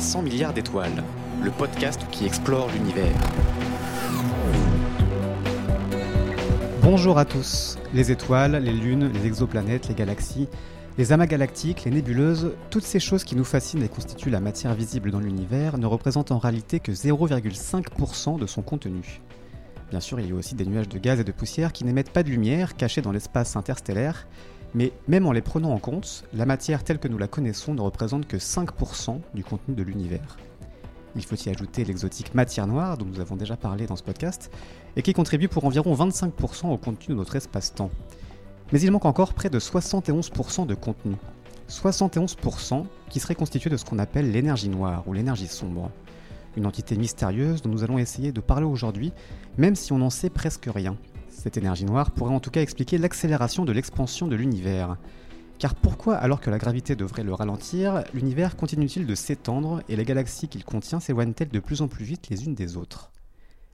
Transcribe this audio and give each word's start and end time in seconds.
présente 0.00 0.22
300 0.22 0.22
milliards 0.22 0.54
d'étoiles, 0.54 1.04
le 1.42 1.50
podcast 1.50 2.00
qui 2.10 2.24
explore 2.24 2.70
l'univers. 2.70 3.14
Bonjour 6.80 7.18
à 7.18 7.26
tous. 7.26 7.76
Les 7.92 8.10
étoiles, 8.10 8.56
les 8.56 8.72
lunes, 8.72 9.12
les 9.12 9.26
exoplanètes, 9.26 9.88
les 9.88 9.94
galaxies, 9.94 10.48
les 10.96 11.12
amas 11.12 11.26
galactiques, 11.26 11.84
les 11.84 11.90
nébuleuses, 11.90 12.52
toutes 12.70 12.84
ces 12.84 12.98
choses 12.98 13.24
qui 13.24 13.36
nous 13.36 13.44
fascinent 13.44 13.82
et 13.82 13.88
constituent 13.88 14.30
la 14.30 14.40
matière 14.40 14.74
visible 14.74 15.10
dans 15.10 15.20
l'univers 15.20 15.76
ne 15.76 15.86
représentent 15.86 16.32
en 16.32 16.38
réalité 16.38 16.80
que 16.80 16.92
0,5% 16.92 18.38
de 18.38 18.46
son 18.46 18.62
contenu. 18.62 19.20
Bien 19.90 20.00
sûr, 20.00 20.18
il 20.18 20.28
y 20.28 20.32
a 20.32 20.34
aussi 20.34 20.54
des 20.54 20.64
nuages 20.64 20.88
de 20.88 20.98
gaz 20.98 21.20
et 21.20 21.24
de 21.24 21.32
poussière 21.32 21.74
qui 21.74 21.84
n'émettent 21.84 22.12
pas 22.12 22.22
de 22.22 22.30
lumière, 22.30 22.74
cachés 22.74 23.02
dans 23.02 23.12
l'espace 23.12 23.54
interstellaire, 23.54 24.26
mais 24.74 24.92
même 25.08 25.26
en 25.26 25.32
les 25.32 25.40
prenant 25.40 25.72
en 25.72 25.78
compte, 25.78 26.24
la 26.32 26.46
matière 26.46 26.84
telle 26.84 26.98
que 26.98 27.08
nous 27.08 27.18
la 27.18 27.28
connaissons 27.28 27.74
ne 27.74 27.80
représente 27.80 28.26
que 28.26 28.36
5% 28.36 29.20
du 29.34 29.44
contenu 29.44 29.74
de 29.74 29.82
l'univers. 29.82 30.36
Il 31.16 31.24
faut 31.24 31.34
y 31.34 31.48
ajouter 31.48 31.84
l'exotique 31.84 32.34
matière 32.34 32.66
noire 32.66 32.96
dont 32.96 33.04
nous 33.04 33.20
avons 33.20 33.36
déjà 33.36 33.56
parlé 33.56 33.86
dans 33.86 33.96
ce 33.96 34.02
podcast, 34.02 34.50
et 34.96 35.02
qui 35.02 35.12
contribue 35.12 35.48
pour 35.48 35.64
environ 35.64 35.94
25% 35.94 36.68
au 36.72 36.76
contenu 36.76 37.14
de 37.14 37.18
notre 37.18 37.36
espace-temps. 37.36 37.90
Mais 38.72 38.80
il 38.80 38.92
manque 38.92 39.06
encore 39.06 39.34
près 39.34 39.50
de 39.50 39.58
71% 39.58 40.66
de 40.66 40.74
contenu. 40.74 41.16
71% 41.68 42.84
qui 43.08 43.20
serait 43.20 43.34
constitué 43.34 43.70
de 43.70 43.76
ce 43.76 43.84
qu'on 43.84 43.98
appelle 43.98 44.30
l'énergie 44.30 44.68
noire 44.68 45.04
ou 45.06 45.12
l'énergie 45.12 45.48
sombre. 45.48 45.90
Une 46.56 46.66
entité 46.66 46.96
mystérieuse 46.96 47.62
dont 47.62 47.70
nous 47.70 47.84
allons 47.84 47.98
essayer 47.98 48.32
de 48.32 48.40
parler 48.40 48.66
aujourd'hui, 48.66 49.12
même 49.56 49.76
si 49.76 49.92
on 49.92 49.98
n'en 49.98 50.10
sait 50.10 50.30
presque 50.30 50.68
rien. 50.72 50.96
Cette 51.42 51.56
énergie 51.56 51.86
noire 51.86 52.10
pourrait 52.10 52.34
en 52.34 52.40
tout 52.40 52.50
cas 52.50 52.60
expliquer 52.60 52.98
l'accélération 52.98 53.64
de 53.64 53.72
l'expansion 53.72 54.28
de 54.28 54.36
l'univers. 54.36 54.98
Car 55.58 55.74
pourquoi, 55.74 56.16
alors 56.16 56.38
que 56.38 56.50
la 56.50 56.58
gravité 56.58 56.96
devrait 56.96 57.22
le 57.22 57.32
ralentir, 57.32 58.04
l'univers 58.12 58.56
continue-t-il 58.56 59.06
de 59.06 59.14
s'étendre 59.14 59.82
et 59.88 59.96
les 59.96 60.04
galaxies 60.04 60.48
qu'il 60.48 60.66
contient 60.66 61.00
s'éloignent-elles 61.00 61.48
de 61.48 61.58
plus 61.58 61.80
en 61.80 61.88
plus 61.88 62.04
vite 62.04 62.28
les 62.28 62.44
unes 62.44 62.54
des 62.54 62.76
autres? 62.76 63.10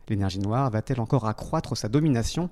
L'énergie 0.08 0.38
noire 0.38 0.70
va-t-elle 0.70 1.00
encore 1.00 1.26
accroître 1.26 1.76
sa 1.76 1.88
domination 1.88 2.50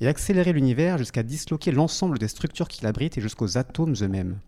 et 0.00 0.08
accélérer 0.08 0.52
l'univers 0.52 0.98
jusqu'à 0.98 1.22
disloquer 1.22 1.70
l'ensemble 1.70 2.18
des 2.18 2.26
structures 2.26 2.66
qu'il 2.66 2.88
abrite 2.88 3.16
et 3.18 3.20
jusqu'aux 3.20 3.58
atomes 3.58 3.94
eux-mêmes? 4.02 4.40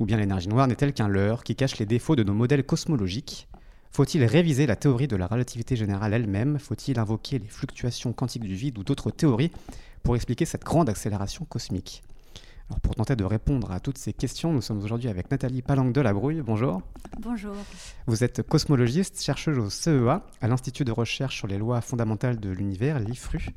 Ou 0.00 0.04
bien 0.04 0.16
l'énergie 0.16 0.48
noire 0.48 0.66
n'est-elle 0.66 0.94
qu'un 0.94 1.06
leurre 1.06 1.44
qui 1.44 1.54
cache 1.54 1.78
les 1.78 1.86
défauts 1.86 2.16
de 2.16 2.24
nos 2.24 2.34
modèles 2.34 2.66
cosmologiques? 2.66 3.47
Faut-il 3.90 4.24
réviser 4.24 4.66
la 4.66 4.76
théorie 4.76 5.08
de 5.08 5.16
la 5.16 5.26
relativité 5.26 5.76
générale 5.76 6.14
elle-même? 6.14 6.58
Faut-il 6.58 6.98
invoquer 6.98 7.38
les 7.38 7.48
fluctuations 7.48 8.12
quantiques 8.12 8.44
du 8.44 8.54
vide 8.54 8.78
ou 8.78 8.84
d'autres 8.84 9.10
théories 9.10 9.50
pour 10.02 10.16
expliquer 10.16 10.44
cette 10.44 10.64
grande 10.64 10.88
accélération 10.88 11.44
cosmique? 11.44 12.02
Alors 12.70 12.80
pour 12.80 12.94
tenter 12.94 13.16
de 13.16 13.24
répondre 13.24 13.72
à 13.72 13.80
toutes 13.80 13.96
ces 13.96 14.12
questions, 14.12 14.52
nous 14.52 14.60
sommes 14.60 14.82
aujourd'hui 14.82 15.08
avec 15.08 15.30
Nathalie 15.30 15.62
Palang 15.62 15.90
de 15.90 16.00
la 16.02 16.12
Brouille. 16.12 16.42
Bonjour. 16.42 16.82
Bonjour. 17.18 17.54
Vous 18.06 18.24
êtes 18.24 18.42
cosmologiste, 18.42 19.22
chercheuse 19.22 19.58
au 19.58 19.70
CEA, 19.70 20.22
à 20.42 20.48
l'Institut 20.48 20.84
de 20.84 20.92
recherche 20.92 21.38
sur 21.38 21.46
les 21.46 21.56
lois 21.56 21.80
fondamentales 21.80 22.38
de 22.38 22.50
l'univers, 22.50 23.00
l'IFRU, 23.00 23.54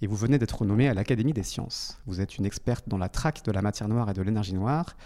et 0.00 0.06
vous 0.06 0.14
venez 0.14 0.38
d'être 0.38 0.64
nommée 0.64 0.88
à 0.88 0.94
l'Académie 0.94 1.32
des 1.32 1.42
sciences. 1.42 1.98
Vous 2.06 2.20
êtes 2.20 2.38
une 2.38 2.46
experte 2.46 2.88
dans 2.88 2.98
la 2.98 3.08
traque 3.08 3.44
de 3.44 3.50
la 3.50 3.62
matière 3.62 3.88
noire 3.88 4.08
et 4.08 4.14
de 4.14 4.22
l'énergie 4.22 4.54
noire. 4.54 4.96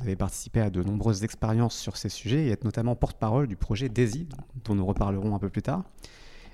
Vous 0.00 0.06
avez 0.06 0.16
participé 0.16 0.60
à 0.60 0.70
de 0.70 0.80
nombreuses 0.80 1.24
expériences 1.24 1.76
sur 1.76 1.96
ces 1.96 2.08
sujets 2.08 2.46
et 2.46 2.50
êtes 2.50 2.64
notamment 2.64 2.94
porte-parole 2.94 3.48
du 3.48 3.56
projet 3.56 3.88
DAISY, 3.88 4.28
dont 4.64 4.76
nous 4.76 4.86
reparlerons 4.86 5.34
un 5.34 5.40
peu 5.40 5.48
plus 5.48 5.62
tard. 5.62 5.82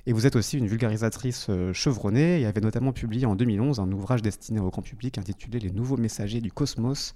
Et 0.06 0.14
vous 0.14 0.26
êtes 0.26 0.34
aussi 0.34 0.56
une 0.56 0.66
vulgarisatrice 0.66 1.48
euh, 1.50 1.72
chevronnée 1.74 2.40
et 2.40 2.46
avez 2.46 2.62
notamment 2.62 2.92
publié 2.92 3.26
en 3.26 3.36
2011 3.36 3.80
un 3.80 3.92
ouvrage 3.92 4.22
destiné 4.22 4.60
au 4.60 4.70
grand 4.70 4.80
public 4.80 5.18
intitulé 5.18 5.58
Les 5.58 5.70
nouveaux 5.70 5.98
messagers 5.98 6.40
du 6.40 6.52
cosmos, 6.52 7.14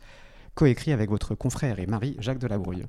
coécrit 0.55 0.93
avec 0.93 1.09
votre 1.09 1.35
confrère 1.35 1.79
et 1.79 1.87
mari 1.87 2.15
Jacques 2.19 2.39
Delabrouille. 2.39 2.85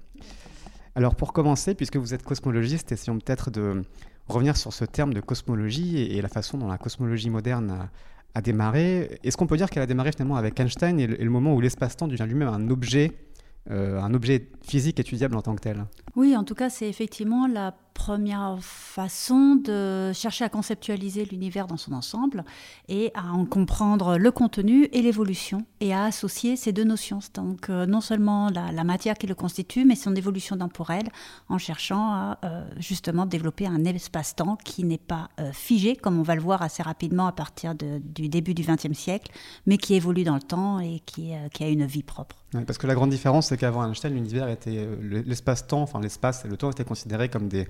Alors 0.95 1.16
pour 1.16 1.31
commencer, 1.31 1.75
puisque 1.75 1.95
vous 1.95 2.13
êtes 2.13 2.23
cosmologiste, 2.23 2.91
essayons 2.91 3.19
peut-être 3.19 3.51
de 3.51 3.83
revenir 4.27 4.57
sur 4.57 4.73
ce 4.73 4.83
terme 4.83 5.13
de 5.13 5.21
cosmologie 5.21 5.97
et, 5.97 6.21
la 6.21 6.27
façon 6.29 6.57
dont 6.57 6.67
la 6.67 6.77
cosmologie 6.77 7.29
moderne 7.29 7.89
a, 8.35 8.41
démarré. 8.41 9.19
Est-ce 9.23 9.35
qu'on 9.35 9.47
peut 9.47 9.57
dire 9.57 9.69
qu'elle 9.69 9.83
a 9.83 9.88
démarré 9.88 10.11
finalement 10.11 10.35
avec 10.35 10.57
Einstein 10.59 11.00
et 11.00 11.07
le 11.07 11.29
moment 11.29 11.53
où 11.53 11.61
l'espace-temps 11.61 12.07
devient 12.07 12.25
lui-même 12.25 12.47
un 12.47 12.69
objet 12.69 13.11
un 13.69 14.13
objet 14.13 14.49
physique 14.61 14.99
étudiable 14.99 15.35
en 15.35 15.41
tant 15.41 15.55
que 15.55 15.61
tel. 15.61 15.85
Oui, 16.15 16.35
en 16.35 16.43
tout 16.43 16.55
cas, 16.55 16.69
c'est 16.69 16.89
effectivement 16.89 17.47
la 17.47 17.75
première 17.99 18.57
façon 18.61 19.55
de 19.55 20.13
chercher 20.13 20.45
à 20.45 20.49
conceptualiser 20.49 21.25
l'univers 21.25 21.67
dans 21.67 21.75
son 21.75 21.91
ensemble 21.91 22.45
et 22.87 23.11
à 23.13 23.33
en 23.33 23.43
comprendre 23.43 24.17
le 24.17 24.31
contenu 24.31 24.87
et 24.93 25.01
l'évolution 25.01 25.65
et 25.81 25.93
à 25.93 26.05
associer 26.05 26.55
ces 26.55 26.71
deux 26.71 26.85
notions. 26.85 27.19
Donc 27.33 27.69
euh, 27.69 27.85
non 27.85 27.99
seulement 27.99 28.49
la, 28.49 28.83
matière 28.85 29.17
qui 29.17 29.27
le 29.27 29.35
constitue, 29.35 29.83
mais 29.83 29.95
son 29.95 30.15
évolution 30.15 30.57
temporelle 30.57 31.09
en 31.49 31.57
cherchant 31.57 32.11
à 32.13 32.39
euh, 32.45 32.65
justement 32.77 33.25
développer 33.25 33.67
un 33.67 33.83
espace-temps 33.83 34.57
qui 34.63 34.85
n'est 34.85 34.97
pas 34.97 35.29
euh, 35.41 35.51
figé, 35.51 35.97
comme 35.97 36.17
on 36.17 36.23
va 36.23 36.35
le 36.35 36.41
voir 36.41 36.61
assez 36.61 36.81
rapidement 36.81 37.27
à 37.27 37.33
partir 37.33 37.75
du 37.75 38.29
début 38.29 38.53
du 38.53 38.63
XXe 38.63 38.97
siècle, 38.97 39.29
mais 39.65 39.77
qui 39.77 39.95
évolue 39.95 40.23
dans 40.23 40.35
le 40.35 40.41
temps 40.41 40.79
et 40.79 41.01
qui, 41.05 41.33
qui 41.51 41.63
a 41.65 41.67
une 41.67 41.85
vie 41.85 42.03
propre. 42.03 42.38
parce 42.65 42.77
que 42.77 42.88
la 42.88 42.95
grande 42.95 43.09
différence, 43.09 43.47
c'est 43.47 43.57
qu'avant 43.57 43.85
Einstein, 43.85 44.13
l'univers 44.13 44.47
était 44.47 44.88
l'espace-temps, 45.01 45.81
enfin 45.81 45.99
l'espace 45.99 46.45
et 46.45 46.47
le 46.47 46.55
temps 46.55 46.71
étaient 46.71 46.85
considérés 46.85 47.27
comme 47.27 47.49
des 47.49 47.67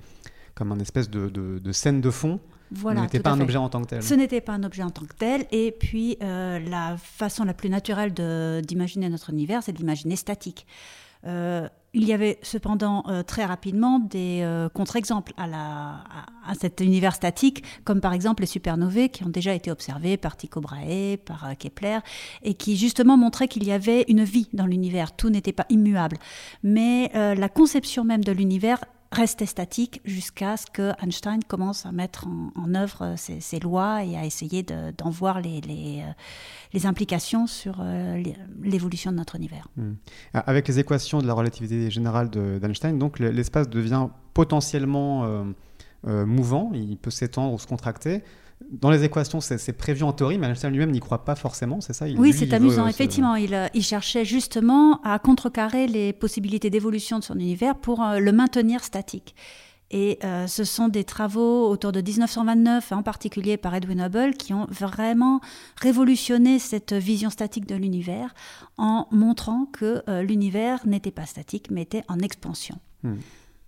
comme 0.60 0.72
un 0.72 0.78
espèce 0.78 1.08
de, 1.08 1.72
scène 1.72 2.02
de 2.02 2.10
fond. 2.10 2.38
Voilà, 2.70 3.00
ce 3.00 3.04
n'était 3.04 3.20
pas 3.20 3.30
un 3.30 3.40
objet 3.40 3.56
en 3.56 3.70
tant 3.70 3.80
que 3.80 3.86
tel. 3.86 4.02
Ce 4.02 4.12
n'était 4.12 4.42
pas 4.42 4.52
un 4.52 4.62
objet 4.62 4.82
en 4.82 4.90
tant 4.90 5.06
que 5.06 5.14
tel. 5.14 5.46
Et 5.52 5.72
puis, 5.72 6.18
euh, 6.22 6.58
la 6.58 6.98
façon 6.98 7.44
la 7.44 7.54
plus 7.54 7.70
naturelle 7.70 8.12
d'imaginer 8.62 9.08
notre 9.08 9.30
univers, 9.30 9.62
c'est 9.62 9.72
de 9.72 9.78
l'imaginer 9.78 10.16
statique. 10.16 10.66
Euh, 11.24 11.66
il 11.94 12.04
y 12.04 12.12
avait 12.12 12.38
cependant 12.42 13.04
euh, 13.08 13.22
très 13.22 13.46
rapidement 13.46 14.00
des 14.00 14.46
contre-exemples 14.74 15.32
à, 15.38 16.04
à, 16.46 16.54
cet 16.60 16.82
univers 16.82 17.14
statique, 17.14 17.64
comme 17.84 18.02
par 18.02 18.12
exemple 18.12 18.42
les 18.42 18.46
supernovae 18.46 19.08
qui 19.08 19.24
ont 19.24 19.30
déjà 19.30 19.54
été 19.54 19.70
observées 19.70 20.18
par 20.18 20.36
Tycho 20.36 20.60
Brahe, 20.60 21.16
par 21.24 21.56
Kepler, 21.58 22.00
et 22.42 22.52
qui 22.52 22.76
justement 22.76 23.16
montraient 23.16 23.48
qu'il 23.48 23.64
y 23.64 23.72
avait 23.72 24.04
une 24.08 24.24
vie 24.24 24.48
dans 24.52 24.66
l'univers. 24.66 25.16
Tout 25.16 25.30
n'était 25.30 25.54
pas 25.54 25.64
immuable. 25.70 26.18
Mais 26.62 27.10
la 27.14 27.48
conception 27.48 28.04
même 28.04 28.22
de 28.22 28.32
l'univers 28.32 28.84
restait 29.12 29.46
statique 29.46 30.00
jusqu'à 30.04 30.56
ce 30.56 30.66
que 30.66 30.92
Einstein 31.02 31.42
commence 31.42 31.84
à 31.84 31.92
mettre 31.92 32.26
en, 32.54 32.74
œuvre 32.74 33.14
ses, 33.16 33.58
lois 33.58 34.04
et 34.04 34.16
à 34.16 34.24
essayer 34.24 34.62
d'en 34.62 35.10
voir 35.10 35.40
les, 35.40 36.02
euh, 36.74 36.78
implications 36.84 37.46
sur 37.46 37.78
euh, 37.80 38.22
l'évolution 38.62 39.10
de 39.10 39.16
notre 39.16 39.36
univers. 39.36 39.66
Hmm. 39.76 39.94
Avec 40.32 40.68
les 40.68 40.78
équations 40.78 41.20
de 41.20 41.26
la 41.26 41.34
relativité 41.34 41.90
générale 41.90 42.30
d'Einstein, 42.30 42.98
l'espace 43.18 43.68
devient 43.68 44.08
potentiellement 44.32 45.24
euh, 46.06 46.24
mouvant, 46.24 46.70
il 46.72 46.96
peut 46.96 47.10
s'étendre 47.10 47.52
ou 47.54 47.58
se 47.58 47.66
contracter. 47.66 48.22
Dans 48.70 48.90
les 48.90 49.04
équations, 49.04 49.40
c'est 49.40 49.72
prévu 49.72 50.02
en 50.02 50.12
théorie, 50.12 50.38
mais 50.38 50.46
Einstein 50.46 50.70
lui-même 50.70 50.90
n'y 50.90 51.00
croit 51.00 51.24
pas 51.24 51.34
forcément, 51.34 51.80
c'est 51.80 51.92
ça 51.92 52.06
Oui, 52.16 52.32
c'est 52.32 52.52
amusant. 52.52 52.86
Effectivement, 52.86 53.34
il, 53.34 53.54
euh, 53.54 53.66
il, 53.74 53.82
cherchait 53.82 54.24
justement 54.24 55.00
à 55.02 55.18
contrecarrer 55.18 55.86
les 55.86 56.12
possibilités 56.12 56.70
d'évolution 56.70 57.18
de 57.18 57.24
son 57.24 57.34
univers 57.38 57.76
pour 57.76 58.02
euh, 58.02 58.18
le 58.18 58.32
maintenir 58.32 58.84
statique. 58.84 59.34
Et 59.90 60.20
euh, 60.22 60.46
ce 60.46 60.62
sont 60.62 60.88
des 60.88 61.02
travaux 61.02 61.68
autour 61.68 61.90
de 61.90 62.00
1929, 62.00 62.92
en 62.92 63.02
particulier 63.02 63.56
par 63.56 63.74
Edwin 63.74 64.02
Hubble, 64.02 64.34
qui 64.34 64.54
ont 64.54 64.66
vraiment 64.70 65.40
révolutionné 65.80 66.60
cette 66.60 66.92
vision 66.92 67.30
statique 67.30 67.66
de 67.66 67.74
l'univers 67.74 68.32
en 68.78 69.08
montrant 69.10 69.66
que 69.66 70.04
l'univers 70.22 70.86
n'était 70.86 71.10
pas 71.10 71.26
statique, 71.26 71.70
mais 71.72 71.82
était 71.82 72.04
en 72.06 72.20
expansion. 72.20 72.78
Hmm. 73.02 73.16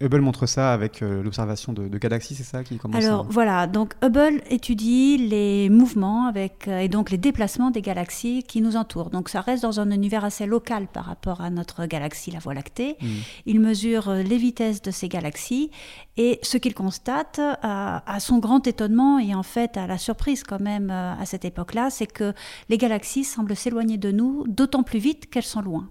Hubble 0.02 0.20
montre 0.20 0.46
ça 0.46 0.72
avec 0.72 1.02
euh, 1.02 1.22
l'observation 1.22 1.72
de, 1.72 1.87
galaxies, 1.99 2.34
c'est 2.34 2.43
ça 2.43 2.64
qui 2.64 2.76
commence 2.76 3.04
Alors 3.04 3.25
voilà, 3.28 3.66
donc 3.66 3.94
Hubble 4.02 4.43
étudie 4.50 5.16
les 5.16 5.70
mouvements 5.70 6.26
avec, 6.26 6.66
euh, 6.66 6.81
et 6.81 6.88
donc 6.88 7.10
les 7.10 7.19
déplacements 7.19 7.70
des 7.70 7.82
galaxies 7.82 8.43
qui 8.43 8.60
nous 8.60 8.76
entourent. 8.76 9.10
Donc 9.10 9.28
ça 9.28 9.40
reste 9.40 9.62
dans 9.62 9.81
un 9.81 9.90
univers 9.90 10.25
assez 10.25 10.46
local 10.46 10.88
par 10.93 11.04
rapport 11.04 11.40
à 11.40 11.50
notre 11.50 11.87
galaxie, 11.87 12.31
la 12.31 12.40
Voie 12.40 12.54
lactée. 12.54 12.96
Hmm. 13.00 13.06
Il 13.46 13.60
mesure 13.60 14.08
euh, 14.08 14.22
les 14.22 14.38
vitesses 14.38 14.82
de 14.82 14.90
ces 14.90 15.08
galaxies 15.08 15.70
et 16.16 16.40
ce 16.43 16.58
qu'il 16.58 16.75
constate, 16.75 17.40
à, 17.62 18.20
son 18.20 18.38
grand 18.38 18.66
étonnement 18.66 19.19
et 19.19 19.34
en 19.34 19.43
fait 19.43 19.76
à 19.76 19.87
la 19.87 19.96
surprise 19.96 20.43
quand 20.43 20.60
même 20.60 20.90
à 20.90 21.25
cette 21.25 21.44
époque-là, 21.44 21.88
c'est 21.90 22.06
que 22.06 22.34
les 22.69 22.76
galaxies 22.76 23.25
semblent 23.25 23.56
s'éloigner 23.56 23.96
de 23.96 24.10
nous 24.10 24.44
d'autant 24.46 24.82
plus 24.82 24.99
vite 24.99 25.31
qu'elles 25.31 25.43
sont 25.43 25.62
loin. 25.62 25.88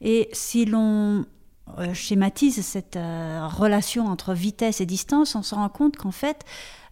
Et 0.00 0.28
si 0.32 0.64
l'on 0.64 1.24
schématise 1.94 2.64
cette 2.64 2.96
euh, 2.96 3.46
relation 3.46 4.06
entre 4.06 4.34
vitesse 4.34 4.80
et 4.80 4.86
distance, 4.86 5.34
on 5.34 5.42
se 5.42 5.54
rend 5.54 5.68
compte 5.68 5.96
qu'en 5.96 6.10
fait, 6.10 6.44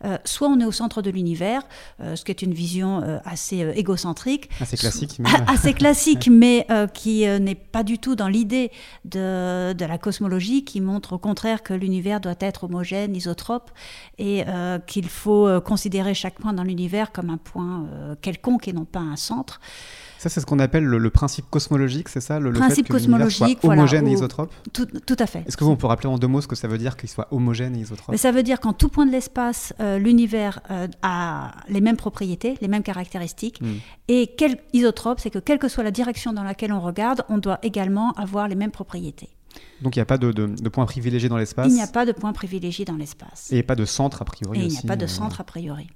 euh, 0.05 0.19
soit 0.25 0.49
on 0.49 0.61
est 0.61 0.65
au 0.65 0.73
centre 0.73 1.03
de 1.03 1.11
l'univers, 1.11 1.63
ce 2.01 2.23
qui 2.23 2.31
est 2.31 2.43
une 2.43 2.53
vision 2.53 3.21
assez 3.25 3.61
égocentrique. 3.75 4.51
Assez 4.61 4.77
classique. 4.77 5.21
assez 5.47 5.73
classique, 5.73 6.29
mais 6.31 6.67
qui 6.93 7.27
n'est 7.27 7.55
pas 7.55 7.83
du 7.83 7.99
tout 7.99 8.15
dans 8.15 8.29
l'idée 8.29 8.71
de, 9.07 9.73
de, 9.73 9.85
la 9.85 9.97
cosmologie, 9.97 10.65
qui 10.65 10.83
montre 10.83 11.15
au 11.15 11.19
contraire 11.19 11.63
que 11.63 11.73
l'univers 11.73 12.21
doit 12.21 12.35
être 12.41 12.65
homogène, 12.65 13.17
isotrope, 13.17 13.71
et 14.19 14.45
qu'il 14.87 15.09
faut 15.09 15.61
considérer 15.63 16.13
chaque 16.13 16.39
point 16.39 16.53
dans 16.53 16.65
l'univers 16.65 17.11
comme 17.11 17.31
un 17.31 17.39
point 17.39 17.87
quelconque 18.21 18.69
et 18.69 18.75
non 18.75 18.85
pas 18.85 19.01
un 19.01 19.17
centre. 19.17 19.61
Ça, 20.19 20.29
c'est 20.29 20.41
ce 20.41 20.47
qu'on 20.47 20.59
appelle 20.59 20.85
le, 20.85 21.11
principe 21.11 21.49
cosmologique, 21.51 22.09
c'est 22.09 22.21
ça 22.21 22.41
Le, 22.41 22.53
principe 22.53 22.87
fait 22.87 22.93
que 22.93 22.99
cosmologique, 22.99 23.59
soit 23.61 23.73
homogène 23.73 24.09
et 24.09 24.13
isotrope 24.13 24.53
tout, 24.73 24.87
tout, 24.87 25.17
à 25.19 25.27
fait. 25.27 25.45
Est-ce 25.47 25.57
que 25.57 25.65
vous, 25.65 25.71
on 25.71 25.77
peut 25.77 25.87
rappeler 25.87 26.09
en 26.09 26.19
deux 26.19 26.27
mots 26.27 26.41
ce 26.41 26.49
que 26.49 26.57
ça 26.57 26.69
veut 26.69 26.79
dire 26.79 26.97
qu'il 26.97 27.09
soit 27.09 27.29
homogène 27.31 27.77
et 27.77 27.81
isotrope 27.81 28.11
Mais 28.11 28.17
Ça 28.17 28.33
veut 28.33 28.43
dire 28.43 28.61
qu'en 28.61 28.73
tout 28.73 28.89
point 28.89 29.07
de 29.07 29.13
l'espace, 29.13 29.73
euh, 29.81 29.99
l'univers 29.99 30.61
euh, 30.71 30.89
a 31.03 31.53
les 31.69 31.81
mêmes 31.81 31.97
propriétés, 31.97 32.57
les 32.61 32.69
mêmes 32.69 32.83
caractéristiques. 32.83 33.61
Hmm. 33.61 33.77
Et 34.09 34.35
quel 34.37 34.59
isotrope, 34.73 35.21
c'est 35.21 35.31
que 35.31 35.39
quelle 35.39 35.59
que 35.59 35.69
soit 35.69 35.85
la 35.85 35.91
direction 35.91 36.33
dans 36.33 36.45
laquelle 36.45 36.73
on 36.73 36.81
regarde, 36.81 37.25
on 37.29 37.39
doit 37.39 37.59
également 37.63 38.13
avoir 38.13 38.49
les 38.49 38.55
mêmes 38.55 38.71
propriétés. 38.71 39.29
Donc 39.83 39.97
il 39.97 39.99
n'y 39.99 40.03
a 40.03 40.07
pas 40.07 40.19
de, 40.19 40.33
de, 40.33 40.69
point 40.69 40.87
privilégié 40.87 41.29
dans 41.29 41.37
l'espace 41.37 41.69
Il 41.69 41.75
n'y 41.75 41.83
a 41.83 41.87
pas 41.87 42.07
de 42.07 42.13
point 42.13 42.33
privilégié 42.33 42.85
dans 42.85 42.97
l'espace. 42.97 43.49
Et 43.53 43.63
pas 43.63 43.75
de 43.75 43.85
centre 43.85 44.23
a 44.23 44.25
priori 44.25 44.61
Et 44.61 44.65
il 44.65 44.69
n'y 44.69 44.79
a 44.79 44.83
pas 44.83 44.97
de 44.97 45.05
euh, 45.05 45.09
centre 45.09 45.41
a 45.41 45.45
priori. 45.45 45.89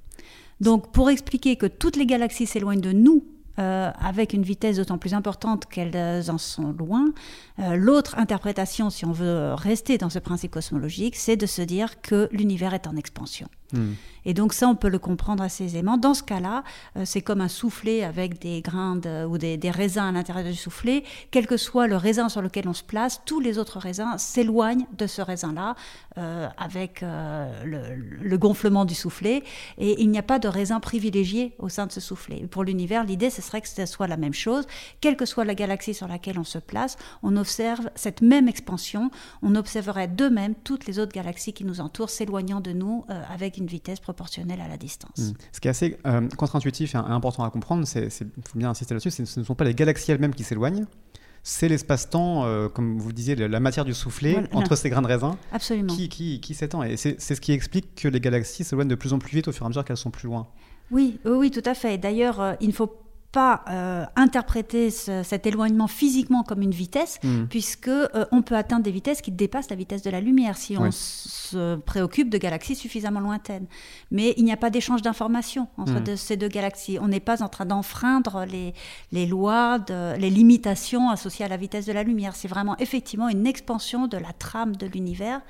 Donc 0.61 0.93
pour 0.93 1.11
expliquer 1.11 1.57
que 1.57 1.67
toutes 1.67 1.97
les 1.97 2.07
galaxies 2.07 2.47
s'éloignent 2.47 2.81
de 2.81 2.93
nous 2.93 3.25
euh, 3.61 3.91
avec 4.01 4.33
une 4.33 4.43
vitesse 4.43 4.77
d'autant 4.77 4.99
plus 4.99 5.15
importante 5.15 5.67
qu'elles 5.67 6.31
en 6.31 6.39
sont 6.39 6.73
loin. 6.73 7.13
Euh, 7.59 7.77
l'autre 7.77 8.19
interprétation, 8.19 8.91
si 8.91 9.05
on 9.05 9.13
veut 9.13 9.55
rester 9.55 9.99
dans 9.99 10.11
ce 10.11 10.19
principe 10.19 10.53
cosmologique, 10.53 11.17
c'est 11.17 11.37
de 11.37 11.47
se 11.47 11.63
dire 11.63 12.01
que 12.01 12.29
l'univers 12.33 12.75
est 12.75 12.87
en 12.87 12.97
expansion. 12.97 13.49
Hmm. 13.73 13.95
Et 14.25 14.35
donc 14.35 14.53
ça, 14.53 14.69
on 14.69 14.75
peut 14.75 14.89
le 14.89 14.99
comprendre 14.99 15.43
assez 15.43 15.65
aisément. 15.65 15.97
Dans 15.97 16.15
ce 16.15 16.23
cas-là, 16.23 16.63
euh, 16.97 17.03
c'est 17.05 17.23
comme 17.23 17.41
un 17.41 17.49
soufflet 17.49 18.05
avec 18.05 18.41
des 18.41 18.61
grains 18.61 19.01
ou 19.27 19.39
des, 19.39 19.59
raisins 19.71 20.01
à 20.01 20.13
l'intérieur 20.13 20.45
du 20.45 20.57
soufflet. 20.57 21.05
Quel 21.31 21.47
que 21.47 21.57
soit 21.57 21.87
le 21.87 21.97
raisin 21.97 22.29
sur 22.29 22.43
lequel 22.43 22.69
on 22.69 22.73
se 22.73 22.83
place, 22.83 23.23
tous 23.25 23.41
les 23.41 23.59
autres 23.59 23.79
raisins 23.79 24.15
s'éloignent 24.19 24.87
de 24.97 25.07
ce 25.07 25.23
raisin-là 25.23 25.75
euh, 26.19 26.49
avec 26.59 27.03
euh, 27.03 27.49
le, 27.65 28.37
gonflement 28.37 28.85
du 28.85 28.95
soufflet. 28.95 29.43
Et 29.79 30.03
il 30.03 30.11
n'y 30.11 30.19
a 30.19 30.23
pas 30.23 30.39
de 30.39 30.49
raisin 30.49 30.81
privilégié 30.81 31.55
au 31.59 31.69
sein 31.69 31.87
de 31.87 31.93
ce 31.93 32.01
soufflet. 32.01 32.47
Pour 32.51 32.65
l'univers, 32.65 33.05
l'idée, 33.05 33.31
ce 33.31 33.43
serait 33.43 33.61
que 33.61 33.69
ce 33.69 33.87
soit 33.87 34.07
la 34.07 34.17
même 34.17 34.35
chose. 34.35 34.67
Quelle 35.01 35.17
que 35.17 35.27
soit 35.27 35.45
la 35.45 35.55
galaxie 35.55 35.95
sur 35.95 36.09
laquelle 36.09 36.39
on 36.39 36.45
se 36.45 36.59
place, 36.59 36.97
on 37.23 37.37
observe 37.37 37.91
cette 37.95 38.23
même 38.23 38.49
expansion. 38.49 39.11
On 39.43 39.55
observerait 39.55 40.09
de 40.09 40.29
même 40.29 40.55
toutes 40.55 40.87
les 40.87 40.99
autres 40.99 41.13
galaxies 41.13 41.53
qui 41.53 41.65
nous 41.65 41.81
entourent 41.81 42.11
s'éloignant 42.11 42.61
de 42.61 42.73
nous 42.73 43.05
avec 43.29 43.59
une 43.61 43.67
vitesse 43.67 44.01
proportionnelle 44.01 44.61
à 44.61 44.69
la 44.69 44.77
distance. 44.77 45.19
Hmm. 45.19 45.33
Ce 45.53 45.61
qui 45.61 45.69
est 45.69 45.71
assez 45.71 45.99
euh, 46.07 46.27
contre-intuitif 46.37 46.95
et 46.95 46.99
important 46.99 47.45
à 47.45 47.51
comprendre, 47.51 47.87
il 47.95 48.11
faut 48.11 48.59
bien 48.59 48.71
insister 48.71 48.95
là-dessus, 48.95 49.11
ce 49.11 49.41
ne 49.41 49.45
sont 49.45 49.55
pas 49.55 49.65
les 49.65 49.75
galaxies 49.75 50.11
elles-mêmes 50.11 50.35
qui 50.35 50.45
s'éloignent, 50.45 50.87
c'est 51.43 51.69
l'espace-temps, 51.69 52.45
euh, 52.45 52.69
comme 52.69 52.99
vous 52.99 53.13
disiez, 53.13 53.35
la 53.35 53.61
matière 53.61 53.85
du 53.85 53.95
soufflet 53.95 54.43
entre 54.53 54.77
ces 54.77 54.91
grains 54.91 55.03
de 55.03 55.07
raisin 55.07 55.39
qui, 55.89 56.09
qui, 56.09 56.41
qui 56.41 56.55
s'étend. 56.55 56.83
Et 56.83 56.97
c'est 56.97 57.19
ce 57.21 57.41
qui 57.41 57.53
explique 57.53 57.95
que 57.95 58.09
les 58.09 58.21
galaxies 58.21 58.65
s'éloignent 58.65 58.89
de 58.89 58.95
plus 58.95 59.13
en 59.13 59.19
plus 59.19 59.35
vite 59.35 59.49
au 59.49 59.53
fur 59.53 59.65
et 59.65 59.67
à 59.67 59.69
mesure 59.69 59.85
qu'elles 59.85 59.97
sont 59.97 60.11
plus 60.11 60.27
loin. 60.27 60.49
Oui, 60.91 61.19
oui, 61.25 61.51
tout 61.51 61.63
à 61.65 61.75
fait. 61.75 61.99
D'ailleurs, 61.99 62.41
euh, 62.41 62.55
il 62.61 62.69
ne 62.69 62.73
faut 62.73 62.93
pas 63.33 63.65
euh, 63.69 64.05
interpréter 64.17 64.91
cet 64.91 65.47
éloignement 65.47 65.87
physiquement 65.87 66.43
comme 66.43 66.63
une 66.63 66.73
vitesse, 66.73 67.19
hmm. 67.23 67.45
puisque 67.49 67.89
euh, 67.89 68.25
on 68.33 68.43
peut 68.43 68.57
atteindre 68.57 68.83
des 68.83 68.91
vitesses 68.91 69.23
qui 69.23 69.31
dépassent 69.31 69.71
la 69.71 69.77
vitesse 69.77 70.03
de 70.03 70.11
la 70.11 70.21
lumière 70.21 70.57
si 70.57 70.77
on 70.77 70.91
se 70.91 71.77
préoccupe 71.77 72.29
de 72.29 72.39
galaxies 72.39 72.75
suffisamment 72.75 73.21
lointaines. 73.21 73.67
Mais 74.11 74.35
il 74.37 74.45
n'y 74.45 74.53
a 74.53 74.57
pas 74.57 74.71
d'échange 74.71 75.03
d'informations 75.03 75.69
entre 75.77 76.01
hmm. 76.01 76.17
ces 76.17 76.37
deux 76.37 76.49
galaxies. 76.49 76.99
On 77.01 77.09
n'est 77.09 77.21
pas 77.21 77.43
en 77.43 77.49
train 77.49 77.67
d'enfreindre 77.67 78.45
les, 78.47 78.75
les 79.13 79.27
lois, 79.27 79.79
de, 79.79 80.17
les 80.17 80.31
limitations 80.31 81.11
associées 81.11 81.45
à 81.45 81.49
la 81.49 81.57
vitesse 81.57 81.87
de 81.87 81.93
la 81.93 82.03
lumière. 82.03 82.35
C'est 82.35 82.49
vraiment 82.49 82.77
effectivement 82.79 83.29
une 83.29 83.47
expansion 83.47 84.09
de 84.09 84.17
la 84.17 84.33
trame 84.33 84.75
de 84.75 84.87
l'univers. 84.87 85.41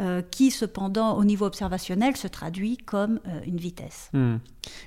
Euh, 0.00 0.22
qui 0.22 0.50
cependant 0.50 1.18
au 1.18 1.24
niveau 1.24 1.44
observationnel 1.44 2.16
se 2.16 2.26
traduit 2.26 2.78
comme 2.78 3.20
euh, 3.28 3.40
une 3.44 3.58
vitesse. 3.58 4.08
Hmm. 4.14 4.36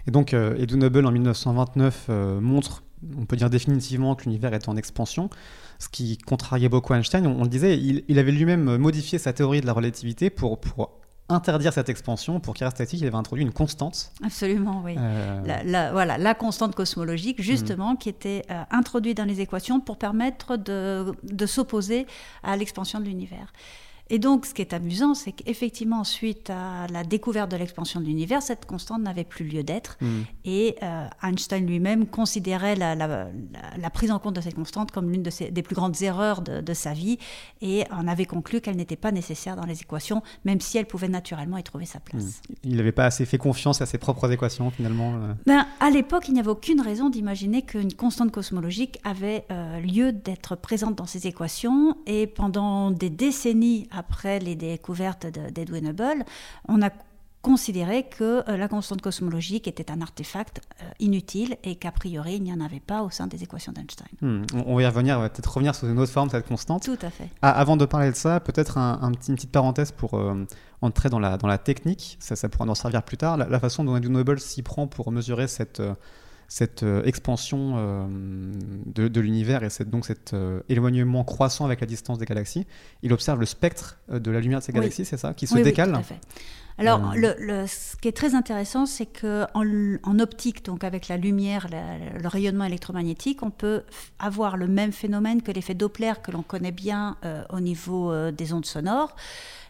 Et 0.08 0.12
donc 0.12 0.34
euh, 0.34 0.56
Edwin 0.58 0.84
Hubble 0.86 1.06
en 1.06 1.12
1929 1.12 2.10
montre, 2.42 2.82
on 3.16 3.26
peut 3.26 3.36
dire 3.36 3.52
définitivement 3.52 4.16
que 4.16 4.24
l'univers 4.24 4.56
est 4.56 4.68
en 4.68 4.76
expansion, 4.76 5.30
ce 5.78 5.88
qui 5.88 6.18
contrariait 6.18 6.68
beaucoup 6.70 6.96
Einstein. 6.96 7.28
On, 7.28 7.44
le 7.44 7.50
disait, 7.50 7.78
il, 7.78 8.18
avait 8.18 8.32
lui-même 8.32 8.78
modifié 8.78 9.20
sa 9.20 9.34
théorie 9.34 9.62
de 9.62 9.68
la 9.68 9.74
relativité 9.74 10.32
pour, 10.32 10.60
pour 10.60 11.00
interdire 11.30 11.74
cette 11.74 11.90
expansion 11.90 12.40
pour 12.40 12.56
qu'il 12.56 12.64
reste 12.64 12.78
statique, 12.78 13.02
il 13.02 13.06
avait 13.06 13.16
introduit 13.16 13.44
une 13.44 13.54
constante. 13.54 14.12
Absolument, 14.24 14.82
oui. 14.84 14.96
La, 14.96 15.92
voilà, 15.92 16.18
la 16.18 16.34
constante 16.34 16.74
cosmologique, 16.74 17.40
justement, 17.40 17.94
hmm. 17.94 17.98
qui 17.98 18.10
était 18.10 18.46
introduite 18.72 19.18
dans 19.18 19.26
les 19.26 19.42
équations 19.42 19.80
pour 19.80 19.98
permettre 19.98 20.58
de, 20.58 21.14
de 21.22 21.46
s'opposer 21.46 22.08
à 22.42 22.58
l'expansion 22.58 23.00
de 23.00 23.06
l'univers. 23.06 23.54
Et 24.10 24.20
donc, 24.20 24.46
ce 24.46 24.54
qui 24.54 24.62
est 24.62 24.74
amusant, 24.74 25.14
c'est 25.14 25.32
qu'effectivement, 25.32 26.04
suite 26.04 26.50
à 26.50 26.88
la 26.92 27.04
découverte 27.04 27.50
de 27.50 27.56
l'expansion 27.56 28.02
de 28.02 28.06
l'univers, 28.06 28.42
cette 28.42 28.66
constante 28.66 29.02
n'avait 29.02 29.24
plus 29.24 29.46
lieu 29.46 29.64
d'être. 29.64 29.98
Hmm. 30.02 30.24
Et 30.44 30.76
euh, 30.84 31.08
Einstein 31.24 31.66
lui-même 31.66 32.06
considérait 32.06 32.76
la, 32.76 33.90
prise 33.94 34.12
en 34.12 34.20
compte 34.20 34.36
de 34.36 34.42
cette 34.42 34.56
constante 34.56 34.92
comme 34.92 35.12
l'une 35.12 35.24
de 35.24 35.32
des 35.50 35.64
plus 35.64 35.76
grandes 35.76 36.02
erreurs 36.02 36.42
de, 36.42 36.74
sa 36.74 36.94
vie 36.94 37.18
et 37.62 37.84
en 37.92 38.08
avait 38.08 38.26
conclu 38.26 38.62
qu'elle 38.62 38.76
n'était 38.76 38.96
pas 38.96 39.12
nécessaire 39.12 39.56
dans 39.56 39.66
les 39.66 39.82
équations, 39.82 40.22
même 40.44 40.60
si 40.60 40.78
elle 40.78 40.86
pouvait 40.86 41.08
naturellement 41.08 41.58
y 41.58 41.64
trouver 41.64 41.86
sa 41.86 42.00
place. 42.00 42.42
Hmm. 42.50 42.54
Il 42.64 42.76
n'avait 42.76 42.92
pas 42.92 43.06
assez 43.06 43.26
fait 43.26 43.38
confiance 43.38 43.82
à 43.82 43.86
ses 43.86 43.98
propres 43.98 44.32
équations, 44.32 44.70
finalement 44.70 45.14
euh. 45.16 45.34
ben, 45.46 45.66
À 45.80 45.90
l'époque, 45.90 46.28
il 46.28 46.34
n'y 46.34 46.40
avait 46.40 46.50
aucune 46.50 46.82
raison 46.82 47.10
d'imaginer 47.10 47.62
qu'une 47.62 47.94
constante 47.94 48.32
cosmologique 48.32 49.00
avait 49.04 49.46
euh, 49.50 49.80
lieu 49.80 50.12
d'être 50.12 50.56
présente 50.56 50.96
dans 50.96 51.06
ces 51.06 51.26
équations. 51.28 51.96
Et 52.06 52.28
pendant 52.28 52.92
des 52.92 53.10
décennies, 53.10 53.88
après 53.96 54.40
les 54.40 54.56
découvertes 54.56 55.28
d'Edwin 55.28 55.88
Hubble, 55.88 56.26
on 56.68 56.82
a 56.82 56.90
considéré 57.44 58.04
que 58.04 58.50
euh, 58.50 58.58
la 58.58 58.70
constante 58.70 59.02
cosmologique 59.02 59.68
était 59.68 59.92
un 59.92 60.02
artefact 60.02 60.62
euh, 60.82 60.86
inutile 61.00 61.58
et 61.64 61.76
qu'a 61.76 61.92
priori 61.92 62.36
il 62.36 62.44
n'y 62.44 62.54
en 62.54 62.62
avait 62.62 62.80
pas 62.80 63.04
au 63.04 63.10
sein 63.10 63.28
des 63.28 63.44
équations 63.44 63.74
d'Einstein. 63.74 64.08
Hmm, 64.22 64.46
on, 64.66 64.76
va 64.78 64.82
y 64.82 64.86
revenir, 64.86 65.18
on 65.18 65.22
va 65.22 65.30
peut-être 65.30 65.54
revenir 65.54 65.76
sur 65.76 65.90
une 65.90 66.00
autre 66.00 66.12
forme 66.12 66.30
cette 66.30 66.48
constante. 66.48 66.84
Tout 66.84 66.98
à 67.02 67.10
fait. 67.10 67.30
Ah, 67.42 67.52
avant 67.52 67.76
de 67.76 67.86
parler 67.86 68.12
de 68.12 68.16
ça, 68.16 68.40
peut-être 68.40 68.78
un, 68.78 69.12
petit, 69.12 69.30
une 69.30 69.36
petite 69.36 69.52
parenthèse 69.52 69.92
pour 69.92 70.14
euh, 70.14 70.46
entrer 70.82 71.10
dans 71.10 71.20
la, 71.20 71.38
dans 71.38 71.50
la 71.50 71.58
technique, 71.58 72.16
ça, 72.22 72.38
ça 72.38 72.48
pourra 72.48 72.66
nous 72.66 72.76
servir 72.76 73.04
plus 73.04 73.18
tard, 73.18 73.36
la, 73.36 73.60
façon 73.60 73.84
dont 73.84 73.98
Edwin 73.98 74.18
Hubble 74.18 74.40
s'y 74.40 74.64
prend 74.64 74.88
pour 74.88 75.12
mesurer 75.12 75.50
cette 75.50 75.82
cette 76.54 76.84
euh, 76.84 77.04
expansion 77.06 77.74
euh, 77.78 78.06
de, 78.86 79.20
l'univers 79.20 79.64
et 79.64 79.72
cette, 79.72 79.90
donc 79.90 80.06
cet 80.06 80.36
euh, 80.36 80.60
éloignement 80.70 81.24
croissant 81.24 81.66
avec 81.66 81.82
la 81.82 81.88
distance 81.88 82.20
des 82.20 82.28
galaxies, 82.28 82.68
il 83.02 83.12
observe 83.12 83.40
le 83.40 83.48
spectre 83.48 83.98
de 84.08 84.30
la 84.30 84.40
lumière 84.40 84.60
de 84.60 84.64
ces 84.64 84.72
galaxies, 84.72 85.04
c'est 85.04 85.18
ça, 85.18 85.34
qui 85.34 85.48
se 85.48 85.58
décale. 85.58 85.90
Oui, 85.90 85.96
tout 85.96 86.00
à 86.00 86.04
fait. 86.04 86.20
Alors, 86.78 87.14
le, 87.16 87.66
ce 87.66 87.96
qui 87.98 88.08
est 88.08 88.16
très 88.16 88.36
intéressant, 88.36 88.86
c'est 88.86 89.08
qu'en 89.08 89.64
en 90.04 90.20
optique, 90.20 90.64
donc 90.64 90.84
avec 90.84 91.08
la 91.08 91.18
lumière, 91.18 91.68
le 91.72 92.28
rayonnement 92.28 92.66
électromagnétique, 92.66 93.42
on 93.42 93.52
peut 93.52 93.82
avoir 94.20 94.56
le 94.56 94.68
même 94.68 94.92
phénomène 94.92 95.42
que 95.42 95.52
l'effet 95.52 95.74
Doppler 95.74 96.14
que 96.24 96.30
l'on 96.32 96.44
connaît 96.44 96.72
bien 96.72 97.18
au 97.52 97.60
niveau 97.62 98.32
des 98.32 98.54
ondes 98.54 98.66
sonores. 98.66 99.16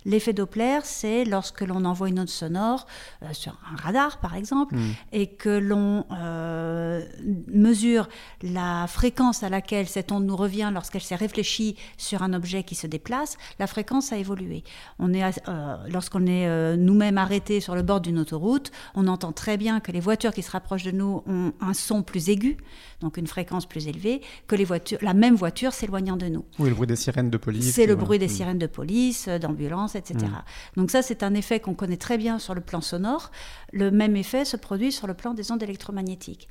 L'effet 0.05 0.33
Doppler, 0.33 0.79
c'est 0.83 1.25
lorsque 1.25 1.61
l'on 1.61 1.85
envoie 1.85 2.09
une 2.09 2.19
onde 2.19 2.29
sonore 2.29 2.85
euh, 3.23 3.27
sur 3.33 3.57
un 3.71 3.75
radar, 3.75 4.19
par 4.19 4.35
exemple, 4.35 4.75
hmm. 4.75 4.93
et 5.11 5.27
que 5.27 5.49
l'on 5.49 6.05
euh, 6.11 7.01
mesure 7.47 8.09
la 8.41 8.87
fréquence 8.87 9.43
à 9.43 9.49
laquelle 9.49 9.87
cette 9.87 10.11
onde 10.11 10.25
nous 10.25 10.35
revient 10.35 10.71
lorsqu'elle 10.73 11.01
s'est 11.01 11.15
réfléchie 11.15 11.75
sur 11.97 12.23
un 12.23 12.33
objet 12.33 12.63
qui 12.63 12.75
se 12.75 12.87
déplace, 12.87 13.37
la 13.59 13.67
fréquence 13.67 14.11
a 14.11 14.17
évolué. 14.17 14.63
On 14.99 15.13
est, 15.13 15.23
euh, 15.47 15.77
lorsqu'on 15.89 16.25
est 16.25 16.77
nous-mêmes 16.77 17.17
arrêtés 17.17 17.61
sur 17.61 17.75
le 17.75 17.81
bord 17.81 18.01
d'une 18.01 18.19
autoroute, 18.19 18.71
on 18.95 19.07
entend 19.07 19.31
très 19.31 19.57
bien 19.57 19.79
que 19.79 19.91
les 19.91 19.99
voitures 19.99 20.33
qui 20.33 20.41
se 20.41 20.51
rapprochent 20.51 20.83
de 20.83 20.91
nous 20.91 21.23
ont 21.25 21.53
un 21.61 21.73
son 21.73 22.03
plus 22.03 22.29
aigu, 22.29 22.57
donc 23.01 23.17
une 23.17 23.27
fréquence 23.27 23.65
plus 23.65 23.87
élevée, 23.87 24.21
que 24.47 24.55
les 24.55 24.65
voitures, 24.65 24.97
la 25.01 25.13
même 25.13 25.35
voiture 25.35 25.73
s'éloignant 25.73 26.17
de 26.17 26.27
nous. 26.27 26.45
Oui, 26.59 26.69
le 26.69 26.75
bruit 26.75 26.87
des 26.87 26.95
sirènes 26.95 27.29
de 27.29 27.37
police. 27.37 27.73
C'est 27.73 27.85
le 27.85 27.95
bruit 27.95 28.19
des 28.19 28.25
hmm. 28.25 28.29
sirènes 28.29 28.59
de 28.59 28.67
police, 28.67 29.27
d'ambulance 29.27 29.92
etc. 29.95 30.25
Mm. 30.25 30.79
Donc 30.79 30.91
ça, 30.91 31.01
c'est 31.01 31.23
un 31.23 31.33
effet 31.33 31.59
qu'on 31.59 31.73
connaît 31.73 31.97
très 31.97 32.17
bien 32.17 32.39
sur 32.39 32.53
le 32.53 32.61
plan 32.61 32.81
sonore. 32.81 33.31
Le 33.71 33.91
même 33.91 34.15
effet 34.15 34.45
se 34.45 34.57
produit 34.57 34.91
sur 34.91 35.07
le 35.07 35.13
plan 35.13 35.33
des 35.33 35.51
ondes 35.51 35.63
électromagnétiques. 35.63 36.47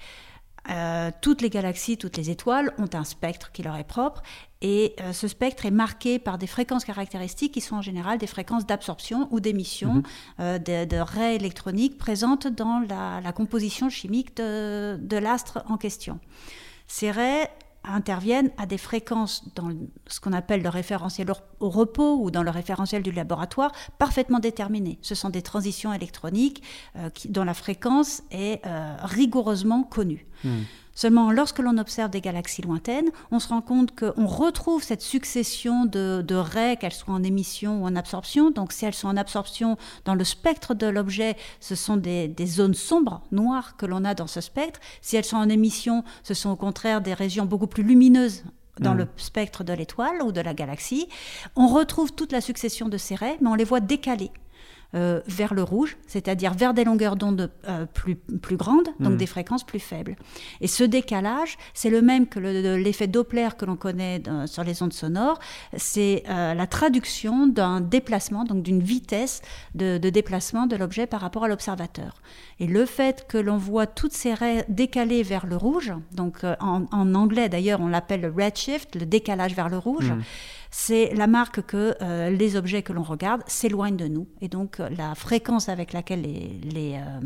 Euh, 0.70 1.10
toutes 1.20 1.42
les 1.42 1.50
galaxies, 1.50 1.96
toutes 1.96 2.16
les 2.16 2.30
étoiles 2.30 2.72
ont 2.78 2.88
un 2.92 3.02
spectre 3.02 3.50
qui 3.50 3.64
leur 3.64 3.74
est 3.76 3.84
propre 3.84 4.22
et 4.60 4.94
euh, 5.00 5.12
ce 5.12 5.26
spectre 5.26 5.66
est 5.66 5.72
marqué 5.72 6.20
par 6.20 6.38
des 6.38 6.46
fréquences 6.46 6.84
caractéristiques 6.84 7.52
qui 7.52 7.60
sont 7.60 7.74
en 7.74 7.82
général 7.82 8.18
des 8.18 8.28
fréquences 8.28 8.64
d'absorption 8.64 9.26
ou 9.32 9.40
d'émission 9.40 10.04
mm-hmm. 10.38 10.62
euh, 10.68 10.86
de, 10.86 10.96
raies 10.98 11.34
électroniques 11.34 11.98
présentes 11.98 12.46
dans 12.46 12.80
la, 12.88 13.32
composition 13.32 13.88
chimique 13.88 14.36
de, 14.36 15.00
de 15.02 15.16
l'astre 15.16 15.64
en 15.68 15.78
question. 15.78 16.20
Ces 16.86 17.10
raies 17.10 17.50
interviennent 17.84 18.50
à 18.58 18.66
des 18.66 18.78
fréquences 18.78 19.44
dans 19.54 19.70
ce 20.06 20.20
qu'on 20.20 20.32
appelle 20.32 20.62
le 20.62 20.68
référentiel 20.68 21.32
au 21.60 21.68
repos 21.68 22.18
ou 22.20 22.30
dans 22.30 22.42
le 22.42 22.50
référentiel 22.50 23.02
du 23.02 23.12
laboratoire 23.12 23.72
parfaitement 23.98 24.38
déterminées. 24.38 24.98
Ce 25.02 25.14
sont 25.14 25.30
des 25.30 25.42
transitions 25.42 25.92
électroniques 25.92 26.62
euh, 26.96 27.10
dont 27.28 27.44
la 27.44 27.54
fréquence 27.54 28.22
est 28.30 28.64
euh, 28.66 28.96
rigoureusement 29.02 29.82
connue. 29.82 30.26
Hmm. 30.44 30.62
Seulement, 30.94 31.30
lorsque 31.30 31.58
l'on 31.58 31.78
observe 31.78 32.10
des 32.10 32.20
galaxies 32.20 32.62
lointaines, 32.62 33.10
on 33.30 33.38
se 33.38 33.48
rend 33.48 33.62
compte 33.62 33.98
qu'on 33.98 34.26
retrouve 34.26 34.82
cette 34.82 35.02
succession 35.02 35.86
de, 35.86 36.22
de 36.26 36.34
raies, 36.34 36.76
qu'elles 36.76 36.92
soient 36.92 37.14
en 37.14 37.22
émission 37.22 37.82
ou 37.82 37.86
en 37.86 37.96
absorption. 37.96 38.50
Donc, 38.50 38.72
si 38.72 38.84
elles 38.84 38.94
sont 38.94 39.08
en 39.08 39.16
absorption, 39.16 39.76
dans 40.04 40.14
le 40.14 40.24
spectre 40.24 40.74
de 40.74 40.86
l'objet, 40.86 41.36
ce 41.60 41.74
sont 41.74 41.96
des, 41.96 42.28
des, 42.28 42.46
zones 42.46 42.74
sombres, 42.74 43.22
noires, 43.32 43.76
que 43.76 43.86
l'on 43.86 44.04
a 44.04 44.14
dans 44.14 44.26
ce 44.26 44.40
spectre. 44.40 44.80
Si 45.00 45.16
elles 45.16 45.24
sont 45.24 45.36
en 45.36 45.48
émission, 45.48 46.04
ce 46.22 46.34
sont 46.34 46.50
au 46.50 46.56
contraire 46.56 47.00
des 47.00 47.14
régions 47.14 47.46
beaucoup 47.46 47.66
plus 47.66 47.82
lumineuses 47.82 48.44
dans 48.80 48.94
mmh. 48.94 48.98
le 48.98 49.08
spectre 49.16 49.64
de 49.64 49.72
l'étoile 49.72 50.22
ou 50.22 50.32
de 50.32 50.40
la 50.40 50.54
galaxie. 50.54 51.08
On 51.56 51.68
retrouve 51.68 52.12
toute 52.12 52.32
la 52.32 52.40
succession 52.40 52.88
de 52.88 52.96
ces 52.96 53.14
raies, 53.14 53.36
mais 53.40 53.48
on 53.48 53.54
les 53.54 53.64
voit 53.64 53.80
décalées. 53.80 54.30
Euh, 54.94 55.22
vers 55.26 55.54
le 55.54 55.62
rouge, 55.62 55.96
c'est-à-dire 56.06 56.52
vers 56.52 56.74
des 56.74 56.84
longueurs 56.84 57.16
d'onde 57.16 57.50
euh, 57.66 57.86
plus, 57.86 58.14
plus 58.14 58.58
grandes, 58.58 58.88
donc 59.00 59.14
mm. 59.14 59.16
des 59.16 59.26
fréquences 59.26 59.64
plus 59.64 59.78
faibles. 59.78 60.16
Et 60.60 60.66
ce 60.66 60.84
décalage, 60.84 61.56
c'est 61.72 61.88
le 61.88 62.02
même 62.02 62.26
que 62.26 62.38
l'effet 62.38 63.06
Doppler 63.06 63.48
que 63.56 63.64
l'on 63.64 63.76
connaît 63.76 64.22
sur 64.44 64.64
les 64.64 64.82
ondes 64.82 64.92
sonores, 64.92 65.38
c'est 65.74 66.24
euh, 66.28 66.52
la 66.52 66.66
traduction 66.66 67.46
d'un 67.46 67.80
déplacement, 67.80 68.44
donc 68.44 68.62
d'une 68.62 68.82
vitesse 68.82 69.40
de, 69.74 69.96
déplacement 69.96 70.66
de 70.66 70.76
l'objet 70.76 71.06
par 71.06 71.22
rapport 71.22 71.44
à 71.44 71.48
l'observateur. 71.48 72.20
Et 72.60 72.66
le 72.66 72.84
fait 72.84 73.26
que 73.26 73.38
l'on 73.38 73.56
voit 73.56 73.86
toutes 73.86 74.12
ces 74.12 74.34
raies 74.34 74.66
décalées 74.68 75.22
vers 75.22 75.46
le 75.46 75.56
rouge, 75.56 75.94
donc 76.12 76.44
en, 76.60 77.14
anglais 77.14 77.48
d'ailleurs 77.48 77.80
on 77.80 77.88
l'appelle 77.88 78.20
le 78.20 78.28
redshift, 78.30 78.94
le 78.94 79.06
décalage 79.06 79.54
vers 79.54 79.70
le 79.70 79.78
rouge, 79.78 80.10
mm 80.10 80.20
c'est 80.74 81.14
la 81.14 81.26
marque 81.26 81.60
que 81.66 81.94
euh, 82.00 82.30
les 82.30 82.56
objets 82.56 82.82
que 82.82 82.94
l'on 82.94 83.02
regarde 83.02 83.42
s'éloignent 83.46 83.96
de 83.96 84.08
nous. 84.08 84.26
Et 84.40 84.48
donc 84.48 84.80
euh, 84.80 84.88
la 84.96 85.14
fréquence 85.14 85.68
avec 85.68 85.92
laquelle 85.92 86.22
les, 86.22 86.94
euh, 86.94 87.20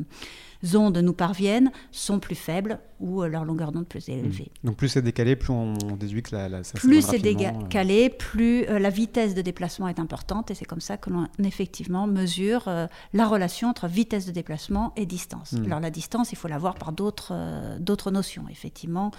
ondes 0.75 0.98
nous 0.98 1.12
parviennent 1.12 1.70
sont 1.92 2.18
plus 2.18 2.34
faibles 2.34 2.78
ou 2.98 3.22
leur 3.25 3.44
longueur 3.44 3.72
d'onde 3.72 3.86
plus 3.86 4.08
élevée. 4.08 4.50
Mmh. 4.62 4.66
Donc 4.66 4.76
plus 4.76 4.88
c'est 4.88 5.02
décalé, 5.02 5.36
plus 5.36 5.50
on 5.50 5.75
déduit 5.98 6.22
que 6.22 6.34
la, 6.34 6.48
la 6.48 6.62
Plus 6.75 7.02
c'est 7.02 7.18
décalé, 7.18 8.08
plus 8.10 8.64
la 8.64 8.90
vitesse 8.90 9.34
de 9.34 9.42
déplacement 9.42 9.88
est 9.88 9.98
importante 9.98 10.50
et 10.50 10.54
c'est 10.54 10.64
comme 10.64 10.80
ça 10.80 10.96
que 10.96 11.10
l'on 11.10 11.28
effectivement 11.44 12.06
mesure 12.06 12.68
la 13.12 13.26
relation 13.26 13.68
entre 13.68 13.86
vitesse 13.86 14.26
de 14.26 14.32
déplacement 14.32 14.92
et 14.96 15.04
distance. 15.04 15.52
Mmh. 15.52 15.64
Alors 15.66 15.80
la 15.80 15.90
distance, 15.90 16.32
il 16.32 16.36
faut 16.36 16.48
la 16.48 16.58
voir 16.58 16.75
par 16.75 16.92
d'autres 16.92 17.34
d'autres 17.78 18.10
notions, 18.10 18.44
effectivement, 18.50 19.10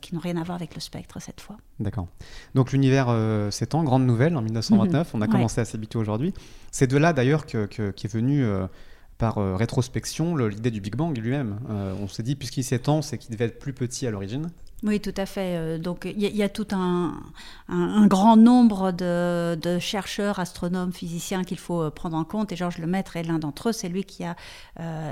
qui 0.00 0.14
n'ont 0.14 0.20
rien 0.20 0.36
à 0.36 0.44
voir 0.44 0.56
avec 0.56 0.74
le 0.74 0.80
spectre 0.80 1.20
cette 1.20 1.40
fois. 1.40 1.56
D'accord. 1.80 2.06
Donc 2.54 2.72
l'univers 2.72 3.08
en 3.74 3.84
grande 3.84 4.06
nouvelle 4.06 4.36
en 4.36 4.42
1929, 4.42 5.10
on 5.14 5.20
a 5.20 5.28
commencé 5.28 5.60
à 5.60 5.64
s'habituer 5.64 5.98
aujourd'hui. 5.98 6.32
C'est 6.70 6.86
de 6.86 6.96
là 6.96 7.12
d'ailleurs 7.12 7.46
que, 7.46 7.68
est 8.06 8.06
venu 8.06 8.44
euh, 8.44 8.66
par 9.18 9.38
euh, 9.38 9.56
rétrospection 9.56 10.36
l'idée 10.36 10.70
du 10.70 10.80
Big 10.80 10.94
Bang 10.94 11.16
lui-même. 11.16 11.58
Euh, 11.70 11.94
on 12.00 12.08
s'est 12.08 12.22
dit, 12.22 12.36
puisqu'il 12.36 12.64
s'étend, 12.64 13.02
c'est 13.02 13.18
qu'il 13.18 13.32
devait 13.32 13.46
être 13.46 13.58
plus 13.58 13.72
petit 13.72 14.06
à 14.06 14.10
l'origine. 14.10 14.50
Oui, 14.82 15.00
tout 15.00 15.14
à 15.16 15.24
fait. 15.24 15.56
Euh, 15.56 15.78
donc 15.78 16.04
il 16.04 16.20
y, 16.20 16.42
a 16.42 16.48
tout 16.50 16.68
un, 16.72 17.14
grand 18.06 18.36
nombre 18.36 18.92
de, 18.92 19.78
chercheurs, 19.80 20.38
astronomes, 20.38 20.92
physiciens 20.92 21.44
qu'il 21.44 21.58
faut 21.58 21.90
prendre 21.90 22.16
en 22.16 22.24
compte. 22.24 22.52
Et 22.52 22.56
Georges 22.56 22.78
Lemaître 22.78 23.16
est 23.16 23.22
l'un 23.22 23.38
d'entre 23.38 23.70
eux. 23.70 23.72
C'est 23.72 23.88
lui 23.88 24.04
qui 24.04 24.22
a 24.24 24.36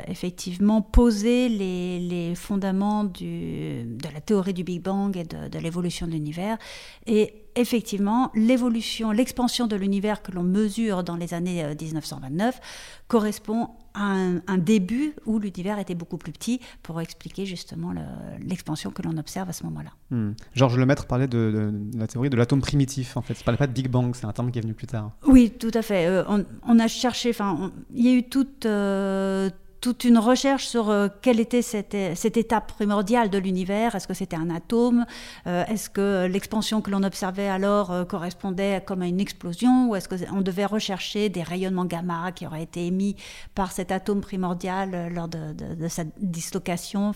effectivement 0.07 0.83
posé 0.83 1.49
les, 1.49 2.35
fondements 2.35 3.05
de 3.05 4.13
la 4.13 4.21
théorie 4.21 4.53
du 4.53 4.65
Big 4.65 4.83
Bang 4.83 5.17
et 5.17 5.25
de, 5.25 5.49
de 5.49 5.59
l'évolution 5.59 6.07
de 6.07 6.13
l'univers. 6.13 6.59
Et 7.07 7.44
effectivement, 7.57 8.31
l'évolution, 8.35 9.11
l'expansion 9.11 9.67
de 9.67 9.77
l'univers 9.77 10.23
que 10.23 10.33
l'on 10.33 10.43
mesure 10.43 11.05
dans 11.05 11.17
les 11.17 11.35
années 11.35 11.65
1929 11.81 12.61
correspond 13.09 13.71
un, 13.95 14.59
début 14.59 15.15
où 15.27 15.39
l'univers 15.39 15.79
était 15.79 15.95
beaucoup 15.95 16.17
plus 16.17 16.33
petit 16.33 16.61
pour 16.83 17.01
expliquer 17.01 17.47
justement 17.47 17.93
l'expansion 18.41 18.91
que 18.91 19.03
l'on 19.03 19.17
observe 19.19 19.49
à 19.49 19.53
ce 19.53 19.65
moment-là. 19.65 19.91
Hmm. 20.11 20.33
Georges 20.55 20.79
Lemaître 20.79 21.07
parlait 21.07 21.29
de, 21.29 21.73
la 21.97 22.07
théorie 22.07 22.31
de 22.31 22.37
l'atome 22.37 22.61
primitif, 22.61 23.17
en 23.17 23.23
fait. 23.23 23.35
Il 23.35 23.41
ne 23.41 23.45
parlait 23.45 23.59
pas 23.59 23.67
de 23.67 23.73
Big 23.73 23.89
Bang, 23.89 24.15
c'est 24.15 24.27
un 24.27 24.33
terme 24.33 24.51
qui 24.51 24.59
est 24.59 24.63
venu 24.63 24.75
plus 24.75 24.87
tard. 24.87 25.13
Oui, 25.27 25.51
tout 25.51 25.71
à 25.75 25.83
fait. 25.83 26.07
Euh, 26.07 26.25
on, 26.67 26.79
a 26.79 26.89
cherché, 26.89 27.31
enfin, 27.31 27.73
il 27.95 28.05
y 28.05 28.09
a 28.09 28.15
eu 28.15 28.25
toute, 28.25 28.67
euh, 28.67 29.51
toute 29.85 30.05
une 30.05 30.17
recherche 30.17 30.67
sur 30.67 30.89
euh, 30.89 31.09
quelle 31.21 31.39
était 31.41 31.61
cette, 31.61 31.93
étape 31.95 32.73
primordiale 32.73 33.29
de 33.29 33.37
l'univers. 33.37 33.95
Est-ce 33.95 34.09
que 34.09 34.15
c'était 34.15 34.35
un 34.35 34.49
atome? 34.49 35.05
Euh, 35.47 35.63
Est-ce 35.67 35.91
que 35.91 36.25
l'expansion 36.25 36.81
que 36.81 36.91
l'on 36.91 37.03
observait 37.03 37.49
alors 37.49 37.93
euh, 37.93 38.05
correspondait 38.07 38.83
comme 38.87 39.03
à 39.03 39.07
une 39.07 39.21
explosion? 39.21 39.91
Ou 39.91 39.97
est-ce 39.97 40.09
qu'on 40.09 40.41
devait 40.41 40.65
rechercher 40.65 41.29
des 41.29 41.43
rayonnements 41.43 41.85
gamma 41.85 42.33
qui 42.33 42.47
auraient 42.47 42.63
été 42.63 42.87
émis 42.87 43.17
par 43.55 43.73
cet 43.73 43.93
atome 43.93 44.23
primordial 44.23 45.13
lors 45.13 45.29
de, 45.29 45.53
de, 45.53 45.75
de 45.75 45.89
sa 45.89 46.05
dislocation? 46.19 47.13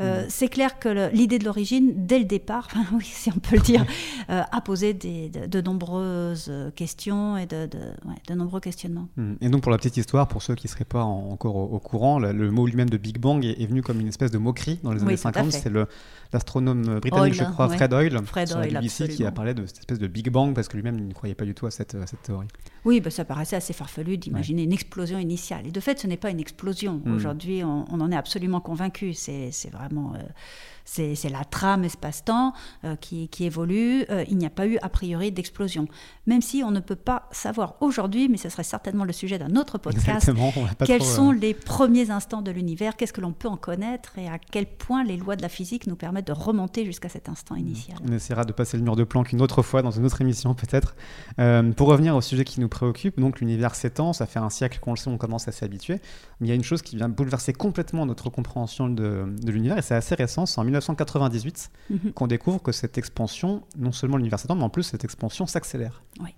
Euh, 0.00 0.24
mm. 0.24 0.26
C'est 0.28 0.48
clair 0.48 0.78
que 0.78 1.10
l'idée 1.12 1.38
de 1.38 1.44
l'origine, 1.44 1.92
dès 2.06 2.18
le 2.18 2.24
départ, 2.24 2.68
oui, 2.92 3.04
si 3.04 3.30
on 3.30 3.38
peut 3.38 3.56
le 3.56 3.62
dire, 3.62 3.84
euh, 4.30 4.42
a 4.50 4.60
posé 4.60 4.94
de, 4.94 5.60
nombreuses 5.60 6.52
questions 6.76 7.36
et 7.36 7.46
de, 7.46 7.66
de, 7.66 8.34
nombreux 8.34 8.60
questionnements. 8.60 9.08
Mm. 9.16 9.34
Et 9.40 9.48
donc, 9.48 9.62
pour 9.62 9.72
la 9.72 9.78
petite 9.78 9.96
histoire, 9.96 10.28
pour 10.28 10.42
ceux 10.42 10.54
qui 10.54 10.66
ne 10.66 10.70
seraient 10.70 10.84
pas 10.84 11.02
encore 11.02 11.56
au, 11.56 11.78
courant, 11.78 12.18
le, 12.18 12.50
mot 12.50 12.66
lui-même 12.66 12.90
de 12.90 12.96
Big 12.96 13.18
Bang 13.18 13.44
est, 13.44 13.66
venu 13.66 13.82
comme 13.82 14.00
une 14.00 14.08
espèce 14.08 14.30
de 14.30 14.38
moquerie 14.38 14.78
dans 14.82 14.92
les 14.92 15.02
années 15.02 15.16
50. 15.16 15.52
C'est 15.52 15.72
l'astronome 16.32 17.00
britannique, 17.00 17.34
je 17.34 17.44
crois, 17.44 17.68
Fred 17.68 17.92
Hoyle, 17.92 18.18
Fred 18.24 18.48
sur 18.48 18.58
la 18.58 18.66
BBC, 18.66 19.08
qui 19.08 19.24
a 19.24 19.32
parlé 19.32 19.54
de 19.54 19.66
cette 19.66 19.78
espèce 19.78 19.98
de 19.98 20.06
Big 20.06 20.30
Bang 20.30 20.54
parce 20.54 20.68
que 20.68 20.76
lui-même 20.76 21.06
ne 21.06 21.12
croyait 21.12 21.34
pas 21.34 21.44
du 21.44 21.54
tout 21.54 21.66
à 21.66 21.70
cette, 21.70 21.96
cette 22.06 22.22
théorie. 22.22 22.48
Oui, 22.84 23.00
bah, 23.00 23.10
ça 23.10 23.24
paraissait 23.24 23.56
assez 23.56 23.72
farfelu 23.72 24.18
d'imaginer 24.18 24.62
une 24.62 24.72
explosion 24.72 25.18
initiale. 25.18 25.66
Et 25.66 25.70
de 25.70 25.80
fait, 25.80 25.98
ce 25.98 26.06
n'est 26.06 26.16
pas 26.16 26.30
une 26.30 26.40
explosion. 26.40 27.00
Mm. 27.04 27.14
Aujourd'hui, 27.14 27.64
on, 27.64 27.84
on, 27.90 28.00
en 28.00 28.10
est 28.10 28.16
absolument 28.16 28.60
convaincu. 28.60 29.14
C'est 29.14 29.50
vraiment 29.72 29.87
euh, 29.96 30.22
c'est 30.84 31.28
la 31.28 31.44
trame 31.44 31.84
espace-temps 31.84 32.54
euh, 32.84 32.96
qui, 32.96 33.28
évolue. 33.40 34.04
Euh, 34.10 34.24
il 34.28 34.38
n'y 34.38 34.46
a 34.46 34.50
pas 34.50 34.66
eu 34.66 34.78
a 34.80 34.88
priori 34.88 35.30
d'explosion. 35.30 35.86
Même 36.26 36.40
si 36.40 36.62
on 36.64 36.70
ne 36.70 36.80
peut 36.80 36.96
pas 36.96 37.28
savoir 37.30 37.74
aujourd'hui, 37.80 38.28
mais 38.28 38.38
ce 38.38 38.48
serait 38.48 38.62
certainement 38.62 39.04
le 39.04 39.12
sujet 39.12 39.38
d'un 39.38 39.54
autre 39.56 39.78
podcast, 39.78 40.30
quels 40.84 41.02
sont 41.02 41.30
les 41.30 41.54
premiers 41.54 42.10
instants 42.10 42.42
de 42.42 42.50
l'univers, 42.50 42.96
qu'est-ce 42.96 43.12
que 43.12 43.20
l'on 43.20 43.32
peut 43.32 43.48
en 43.48 43.56
connaître 43.56 44.18
et 44.18 44.28
à 44.28 44.38
quel 44.38 44.66
point 44.66 45.04
les 45.04 45.16
lois 45.16 45.36
de 45.36 45.42
la 45.42 45.48
physique 45.48 45.86
nous 45.86 45.96
permettent 45.96 46.28
de 46.28 46.32
remonter 46.32 46.84
jusqu'à 46.84 47.08
cet 47.08 47.28
instant 47.28 47.54
mmh. 47.54 47.58
initial. 47.58 47.98
On 48.08 48.12
essaiera 48.12 48.44
de 48.44 48.52
passer 48.52 48.76
le 48.76 48.82
mur 48.82 48.96
de 48.96 49.04
Planck 49.04 49.32
une 49.32 49.42
autre 49.42 49.62
fois 49.62 49.82
dans 49.82 49.90
une 49.90 50.04
autre 50.04 50.20
émission 50.20 50.54
peut-être. 50.54 50.96
pour 51.76 51.88
revenir 51.88 52.16
au 52.16 52.20
sujet 52.20 52.44
qui 52.44 52.60
nous 52.60 52.68
préoccupe, 52.68 53.20
donc 53.20 53.40
l'univers 53.40 53.74
s'étend, 53.74 54.12
ça 54.12 54.26
fait 54.26 54.38
un 54.38 54.50
siècle 54.50 54.78
qu'on 54.80 54.92
le 54.92 54.96
sait, 54.96 55.08
on 55.08 55.18
commence 55.18 55.48
à 55.48 55.52
s'y 55.52 55.64
habituer. 55.64 56.00
Mais 56.40 56.46
il 56.46 56.50
y 56.50 56.52
a 56.52 56.56
une 56.56 56.64
chose 56.64 56.82
qui 56.82 56.96
vient 56.96 57.08
bouleverser 57.08 57.52
complètement 57.52 58.06
notre 58.06 58.30
compréhension 58.30 58.88
de, 58.88 59.26
de 59.42 59.52
l'univers 59.52 59.77
et 59.78 59.82
c'est 59.82 59.94
assez 59.94 60.14
récent, 60.14 60.46
c'est 60.46 60.60
en 60.60 60.64
1998 60.64 61.70
mhm. 61.90 62.12
qu'on 62.12 62.26
découvre 62.26 62.60
que 62.62 62.72
cette 62.72 62.98
expansion, 62.98 63.62
non 63.76 63.92
seulement 63.92 64.16
l'univers 64.16 64.38
s'étend, 64.38 64.56
mais 64.56 64.64
en 64.64 64.70
plus 64.70 64.82
cette 64.82 65.04
expansion 65.04 65.46
s'accélère. 65.46 66.02
Oui. 66.20 66.34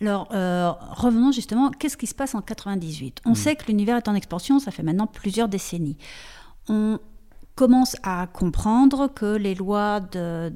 Alors, 0.00 0.28
euh, 0.32 0.70
revenons 0.90 1.30
justement, 1.30 1.70
qu'est-ce 1.70 1.96
qui 1.96 2.06
se 2.06 2.14
passe 2.14 2.34
en 2.34 2.40
98 2.40 3.20
On 3.26 3.30
mhm. 3.30 3.34
sait 3.34 3.56
que 3.56 3.66
l'univers 3.66 3.96
est 3.96 4.08
en 4.08 4.14
expansion, 4.14 4.58
ça 4.58 4.70
fait 4.70 4.82
maintenant 4.82 5.06
plusieurs 5.06 5.48
décennies. 5.48 5.96
On, 6.68 6.98
commence 7.60 7.94
à 8.04 8.26
comprendre 8.26 9.12
que 9.14 9.36
les 9.36 9.54
lois 9.54 10.00
de, 10.00 10.50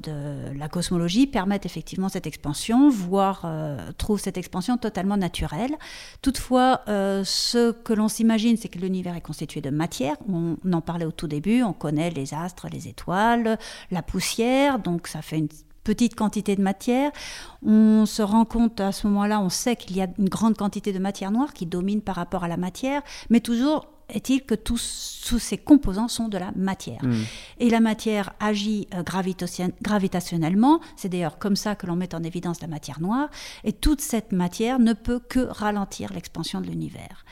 la 0.57 0.67
cosmologie 0.67 1.27
permettent 1.27 1.67
effectivement 1.67 2.09
cette 2.09 2.25
expansion, 2.25 2.89
voire 2.89 3.43
euh, 3.45 3.91
trouvent 3.99 4.19
cette 4.19 4.39
expansion 4.39 4.77
totalement 4.77 5.15
naturelle. 5.15 5.75
Toutefois, 6.23 6.81
euh, 6.87 7.21
ce 7.23 7.73
que 7.73 7.93
l'on 7.93 8.07
s'imagine, 8.07 8.57
c'est 8.57 8.69
que 8.69 8.79
l'univers 8.79 9.15
est 9.15 9.21
constitué 9.21 9.61
de 9.61 9.69
matière. 9.69 10.15
On, 10.27 10.57
en 10.73 10.81
parlait 10.81 11.05
au 11.05 11.11
tout 11.11 11.27
début, 11.27 11.61
on 11.61 11.73
connaît 11.73 12.09
les 12.09 12.33
astres, 12.33 12.69
les 12.71 12.87
étoiles, 12.87 13.59
la 13.91 14.01
poussière, 14.01 14.79
donc 14.79 15.05
ça 15.05 15.21
fait 15.21 15.37
une 15.37 15.49
petite 15.83 16.15
quantité 16.15 16.55
de 16.55 16.63
matière. 16.63 17.11
On 17.63 18.07
se 18.07 18.23
rend 18.23 18.45
compte 18.45 18.81
à 18.81 18.91
ce 18.91 19.05
moment-là, 19.05 19.41
on 19.41 19.49
sait 19.49 19.75
qu'il 19.75 19.95
y 19.95 20.01
a 20.01 20.07
une 20.17 20.27
grande 20.27 20.57
quantité 20.57 20.91
de 20.91 20.97
matière 20.97 21.29
noire 21.29 21.53
qui 21.53 21.67
domine 21.67 22.01
par 22.01 22.15
rapport 22.15 22.43
à 22.43 22.47
la 22.47 22.57
matière, 22.57 23.03
mais 23.29 23.41
toujours 23.41 23.94
est-il 24.09 24.43
que 24.43 24.55
tous, 24.55 25.23
tous, 25.27 25.39
ces 25.39 25.57
composants 25.57 26.07
sont 26.07 26.27
de 26.27 26.37
la 26.37 26.51
matière. 26.55 27.03
Hmm. 27.03 27.23
Et 27.59 27.69
la 27.69 27.79
matière 27.79 28.33
agit 28.39 28.87
euh, 28.93 29.03
gravitationnellement, 29.81 30.79
c'est 30.95 31.09
d'ailleurs 31.09 31.37
comme 31.37 31.55
ça 31.55 31.75
que 31.75 31.87
l'on 31.87 31.95
met 31.95 32.13
en 32.13 32.23
évidence 32.23 32.61
la 32.61 32.67
matière 32.67 33.01
noire, 33.01 33.29
et 33.63 33.73
toute 33.73 34.01
cette 34.01 34.31
matière 34.31 34.79
ne 34.79 34.93
peut 34.93 35.19
que 35.19 35.39
ralentir 35.39 36.13
l'expansion 36.13 36.61
de 36.61 36.67
l'univers. 36.67 37.25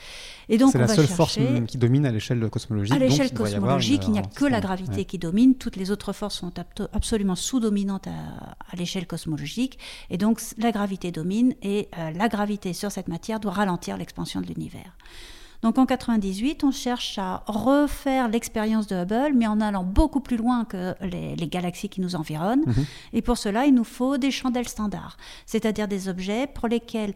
Et 0.48 0.58
donc, 0.58 0.72
c'est 0.72 0.78
la 0.78 0.88
seule 0.88 1.06
force 1.06 1.38
qui 1.66 1.78
domine 1.78 2.06
à 2.06 2.12
l'échelle 2.12 2.48
cosmologique. 2.50 2.94
À 2.94 2.98
l'échelle 2.98 3.32
cosmologique, 3.32 4.02
il 4.06 4.12
n'y 4.12 4.18
a 4.18 4.22
que 4.22 4.44
la 4.44 4.60
gravité 4.60 5.04
qui 5.04 5.18
domine. 5.18 5.54
Toutes 5.54 5.76
les 5.76 5.90
autres 5.90 6.12
forces 6.12 6.36
sont 6.36 6.52
absolument 6.92 7.34
sous-dominantes 7.34 8.08
à, 8.08 8.76
l'échelle 8.76 9.06
cosmologique. 9.06 9.78
Et 10.10 10.18
donc, 10.18 10.40
la 10.58 10.72
gravité 10.72 11.12
domine 11.12 11.54
et 11.62 11.88
euh, 11.98 12.10
la 12.10 12.28
gravité 12.28 12.72
sur 12.72 12.90
cette 12.90 13.08
matière 13.08 13.40
doit 13.40 13.52
ralentir 13.52 13.96
l'expansion 13.96 14.40
de 14.40 14.46
l'univers. 14.46 14.96
Donc 15.64 15.78
en 15.78 15.86
98, 15.86 16.62
on 16.62 16.70
cherche 16.70 17.18
à 17.18 17.42
refaire 17.46 18.28
l'expérience 18.28 18.86
de 18.86 18.96
Hubble, 18.96 19.32
mais 19.34 19.46
en 19.46 19.62
allant 19.62 19.82
beaucoup 19.82 20.20
plus 20.20 20.36
loin 20.36 20.66
que 20.66 20.94
les, 21.00 21.48
galaxies 21.48 21.88
qui 21.88 22.02
nous 22.02 22.16
environnent. 22.16 22.64
Mhm. 22.66 22.84
Et 23.14 23.22
pour 23.22 23.38
cela, 23.38 23.64
il 23.64 23.72
nous 23.72 23.84
faut 23.84 24.18
des 24.18 24.30
chandelles 24.30 24.68
standards, 24.68 25.16
c'est-à-dire 25.46 25.88
des 25.88 26.10
objets 26.10 26.46
pour 26.46 26.68
lesquels 26.68 27.14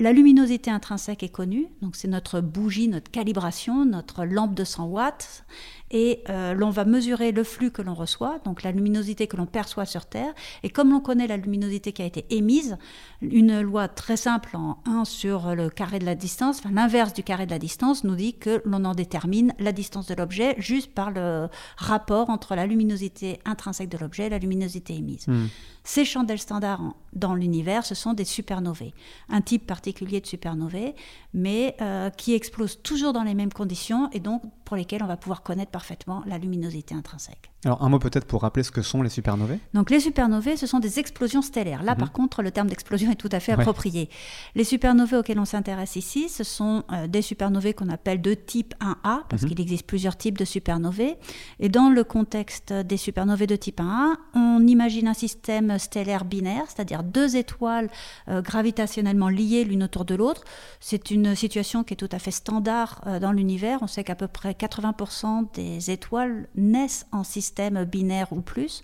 la 0.00 0.12
luminosité 0.12 0.72
intrinsèque 0.72 1.22
est 1.22 1.28
connue, 1.28 1.68
donc 1.80 1.94
c'est 1.94 2.08
notre 2.08 2.40
bougie, 2.40 2.88
notre 2.88 3.12
calibration, 3.12 3.84
notre 3.84 4.24
lampe 4.24 4.54
de 4.54 4.64
100 4.64 4.86
watts, 4.86 5.44
et 5.92 6.24
euh, 6.28 6.52
l'on 6.52 6.70
va 6.70 6.84
mesurer 6.84 7.30
le 7.30 7.44
flux 7.44 7.70
que 7.70 7.80
l'on 7.80 7.94
reçoit, 7.94 8.40
donc 8.44 8.64
la 8.64 8.72
luminosité 8.72 9.28
que 9.28 9.36
l'on 9.36 9.46
perçoit 9.46 9.86
sur 9.86 10.06
Terre, 10.06 10.34
et 10.64 10.70
comme 10.70 10.90
l'on 10.90 10.98
connaît 10.98 11.28
la 11.28 11.36
luminosité 11.36 11.92
qui 11.92 12.02
a 12.02 12.06
été 12.06 12.26
émise, 12.30 12.76
une 13.22 13.60
loi 13.60 13.86
très 13.86 14.16
simple 14.16 14.56
en 14.56 14.78
1 14.84 15.04
sur 15.04 15.54
le 15.54 15.70
carré 15.70 16.00
de 16.00 16.06
la 16.06 16.16
distance, 16.16 16.58
enfin 16.58 16.72
l'inverse 16.72 17.12
du 17.12 17.22
carré 17.22 17.46
de 17.46 17.52
la 17.52 17.60
distance, 17.60 18.02
nous 18.02 18.16
dit 18.16 18.34
que 18.34 18.62
l'on 18.64 18.84
en 18.84 18.94
détermine 18.96 19.54
la 19.60 19.70
distance 19.70 20.06
de 20.06 20.14
l'objet 20.14 20.56
juste 20.58 20.92
par 20.92 21.12
le 21.12 21.46
rapport 21.76 22.30
entre 22.30 22.56
la 22.56 22.66
luminosité 22.66 23.38
intrinsèque 23.44 23.90
de 23.90 23.98
l'objet 23.98 24.26
et 24.26 24.30
la 24.30 24.38
luminosité 24.38 24.94
émise. 24.96 25.28
Hmm. 25.28 25.46
Ces 25.84 26.06
chandelles 26.06 26.38
standards 26.38 26.94
dans 27.12 27.34
l'univers, 27.34 27.84
ce 27.84 27.94
sont 27.94 28.14
des 28.14 28.24
supernovae, 28.24 28.92
un 29.28 29.40
type 29.40 29.66
particulier 29.66 30.20
de 30.20 30.26
supernovae, 30.26 30.94
mais 31.34 31.76
euh, 31.80 32.10
qui 32.10 32.34
explosent 32.34 32.82
toujours 32.82 33.12
dans 33.12 33.22
les 33.22 33.34
mêmes 33.34 33.52
conditions 33.52 34.10
et 34.12 34.20
donc 34.20 34.42
pour 34.64 34.76
lesquelles 34.76 35.02
on 35.02 35.06
va 35.06 35.16
pouvoir 35.16 35.42
connaître 35.42 35.70
parfaitement 35.70 36.22
la 36.26 36.38
luminosité 36.38 36.94
intrinsèque. 36.94 37.50
Alors 37.64 37.82
un 37.82 37.88
mot 37.88 37.98
peut-être 37.98 38.26
pour 38.26 38.42
rappeler 38.42 38.62
ce 38.62 38.70
que 38.70 38.82
sont 38.82 39.02
les 39.02 39.08
supernovae. 39.08 39.58
Donc 39.72 39.90
les 39.90 40.00
supernovae, 40.00 40.56
ce 40.56 40.66
sont 40.66 40.80
des 40.80 40.98
explosions 40.98 41.42
stellaires. 41.42 41.82
Là, 41.82 41.94
par 41.94 42.08
mhm. 42.08 42.12
contre, 42.12 42.42
le 42.42 42.50
terme 42.50 42.68
d'explosion 42.68 43.10
est 43.10 43.16
tout 43.16 43.28
à 43.32 43.40
fait 43.40 43.52
approprié. 43.52 44.08
Les 44.54 44.64
supernovae 44.64 45.18
auxquelles 45.18 45.38
on 45.38 45.44
s'intéresse 45.44 45.96
ici, 45.96 46.28
ce 46.28 46.44
sont 46.44 46.84
euh, 46.92 47.06
des 47.06 47.22
supernovae 47.22 47.72
qu'on 47.72 47.88
appelle 47.88 48.20
de 48.20 48.34
type 48.34 48.74
1A, 48.80 49.22
parce 49.28 49.42
mhm. 49.42 49.48
qu'il 49.48 49.60
existe 49.60 49.86
plusieurs 49.86 50.16
types 50.16 50.38
de 50.38 50.44
supernovae. 50.44 51.16
Et 51.60 51.68
dans 51.68 51.90
le 51.90 52.04
contexte 52.04 52.72
des 52.72 52.96
supernovae 52.96 53.46
de 53.46 53.56
type 53.56 53.80
1A, 53.80 54.16
on 54.34 54.66
imagine 54.66 55.08
un 55.08 55.14
système 55.14 55.73
stellaire 55.78 56.24
binaire, 56.24 56.64
c'est-à-dire 56.66 57.02
deux 57.02 57.36
étoiles 57.36 57.90
euh, 58.28 58.42
gravitationnellement 58.42 59.28
liées 59.28 59.64
l'une 59.64 59.82
autour 59.84 60.04
de 60.04 60.14
l'autre. 60.14 60.44
C'est 60.80 61.10
une 61.10 61.34
situation 61.34 61.84
qui 61.84 61.94
est 61.94 61.96
tout 61.96 62.08
à 62.12 62.18
fait 62.18 62.30
standard 62.30 63.00
euh, 63.06 63.18
dans 63.18 63.32
l'univers. 63.32 63.78
On 63.82 63.86
sait 63.86 64.04
qu'à 64.04 64.14
peu 64.14 64.28
près 64.28 64.52
80% 64.52 65.52
des 65.54 65.90
étoiles 65.90 66.48
naissent 66.54 67.06
en 67.12 67.24
système 67.24 67.84
binaire 67.84 68.32
ou 68.32 68.40
plus. 68.40 68.82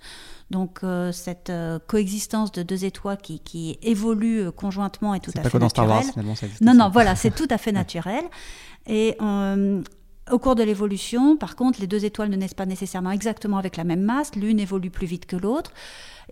Donc 0.50 0.80
euh, 0.82 1.12
cette 1.12 1.52
coexistence 1.86 2.50
de 2.50 2.62
deux 2.62 2.84
étoiles 2.84 3.18
qui, 3.18 3.40
qui 3.40 3.78
évoluent 3.82 4.50
conjointement 4.50 5.14
est 5.14 5.20
tout 5.20 5.32
à 5.36 5.48
fait 5.48 5.58
naturelle. 5.58 6.04
non, 6.60 6.74
non, 6.74 6.90
voilà, 6.90 7.14
c'est 7.14 7.30
tout 7.34 7.48
à 7.50 7.58
fait 7.58 7.72
naturel. 7.72 8.24
Et 8.86 9.16
au 10.30 10.38
cours 10.38 10.54
de 10.54 10.62
l'évolution, 10.62 11.36
par 11.36 11.56
contre, 11.56 11.80
les 11.80 11.86
deux 11.86 12.04
étoiles 12.04 12.30
ne 12.30 12.36
naissent 12.36 12.54
pas 12.54 12.66
nécessairement 12.66 13.10
exactement 13.10 13.58
avec 13.58 13.76
la 13.76 13.84
même 13.84 14.02
masse. 14.02 14.34
L'une 14.36 14.60
évolue 14.60 14.90
plus 14.90 15.06
vite 15.06 15.26
que 15.26 15.36
l'autre. 15.36 15.72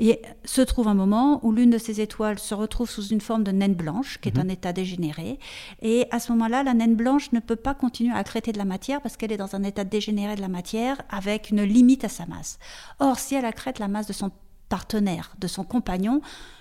Et 0.01 0.23
se 0.45 0.61
trouve 0.61 0.87
un 0.87 0.95
moment 0.95 1.45
où 1.45 1.51
l'une 1.51 1.71
de 1.71 1.79
ces 1.79 2.01
étoiles 2.01 2.39
se 2.39 2.55
retrouve 2.55 2.89
sous 2.89 3.09
une 3.09 3.21
forme 3.21 3.43
de 3.43 3.51
naine 3.51 3.75
blanche, 3.75 4.19
qui 4.21 4.29
est 4.29 4.37
mhm. 4.37 4.47
un 4.47 4.49
état 4.49 4.73
dégénéré. 4.73 5.39
Et 5.83 6.07
à 6.13 6.21
ce 6.21 6.31
moment-là, 6.33 6.63
la 6.63 6.75
naine 6.75 6.95
blanche 6.95 7.33
ne 7.33 7.41
peut 7.41 7.57
pas 7.57 7.75
continuer 7.75 8.13
à 8.13 8.19
accréter 8.19 8.53
de 8.53 8.59
la 8.59 8.65
matière 8.65 9.01
parce 9.01 9.17
qu'elle 9.17 9.33
est 9.33 9.37
dans 9.37 9.57
un 9.57 9.65
état 9.65 9.85
dégénéré 9.85 10.37
de 10.37 10.41
la 10.41 10.49
matière 10.49 11.03
avec 11.11 11.51
une 11.51 11.63
limite 11.63 12.05
à 12.05 12.09
sa 12.09 12.27
masse. 12.27 12.59
Or, 13.01 13.19
si 13.19 13.35
elle 13.35 13.45
accrète 13.45 13.81
la 13.81 13.89
masse 13.89 14.07
de 14.07 14.13
son 14.13 14.31
partenaire, 14.69 15.33
de 15.39 15.47
son 15.47 15.65
compagnon, 15.65 16.21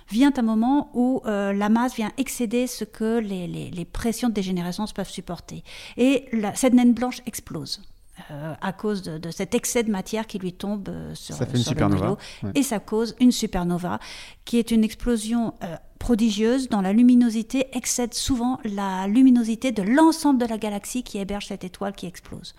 vient 0.10 0.32
un 0.38 0.42
moment 0.42 0.90
où 0.94 1.22
euh, 1.26 1.54
la 1.54 1.70
masse 1.70 1.96
vient 1.96 2.12
excéder 2.18 2.68
ce 2.68 2.84
que 2.84 3.20
les, 3.20 3.86
pressions 3.86 4.30
de 4.30 4.34
dégénérescence 4.34 4.94
peuvent 4.94 5.10
supporter. 5.10 5.64
Et 5.98 6.26
cette 6.56 6.74
naine 6.74 6.94
blanche 6.94 7.22
explose. 7.26 7.82
Euh, 8.32 8.56
à 8.62 8.74
cause 8.74 9.04
de, 9.04 9.30
cet 9.30 9.54
excès 9.54 9.84
de 9.84 9.92
matière 9.92 10.26
qui 10.26 10.40
lui 10.40 10.52
tombe 10.52 10.90
euh, 10.90 11.14
sur, 11.14 11.36
ça 11.36 11.46
fait 11.46 11.58
une 11.58 11.64
supernova, 11.64 12.18
et 12.56 12.64
ça 12.64 12.80
cause 12.80 13.16
une 13.20 13.32
supernova 13.32 14.00
qui 14.44 14.58
est 14.58 14.72
une 14.72 14.84
explosion 14.84 15.54
prodigieuse 15.98 16.70
dont 16.70 16.82
la 16.82 16.94
luminosité 16.94 17.68
excède 17.74 18.14
souvent 18.14 18.60
la 18.64 19.08
luminosité 19.08 19.72
de 19.72 19.84
l'ensemble 19.84 20.40
de 20.40 20.46
la 20.46 20.58
galaxie 20.58 21.04
qui 21.04 21.18
héberge 21.18 21.48
cette 21.48 21.64
étoile 21.64 21.94
qui 21.94 22.06
explose. 22.06 22.56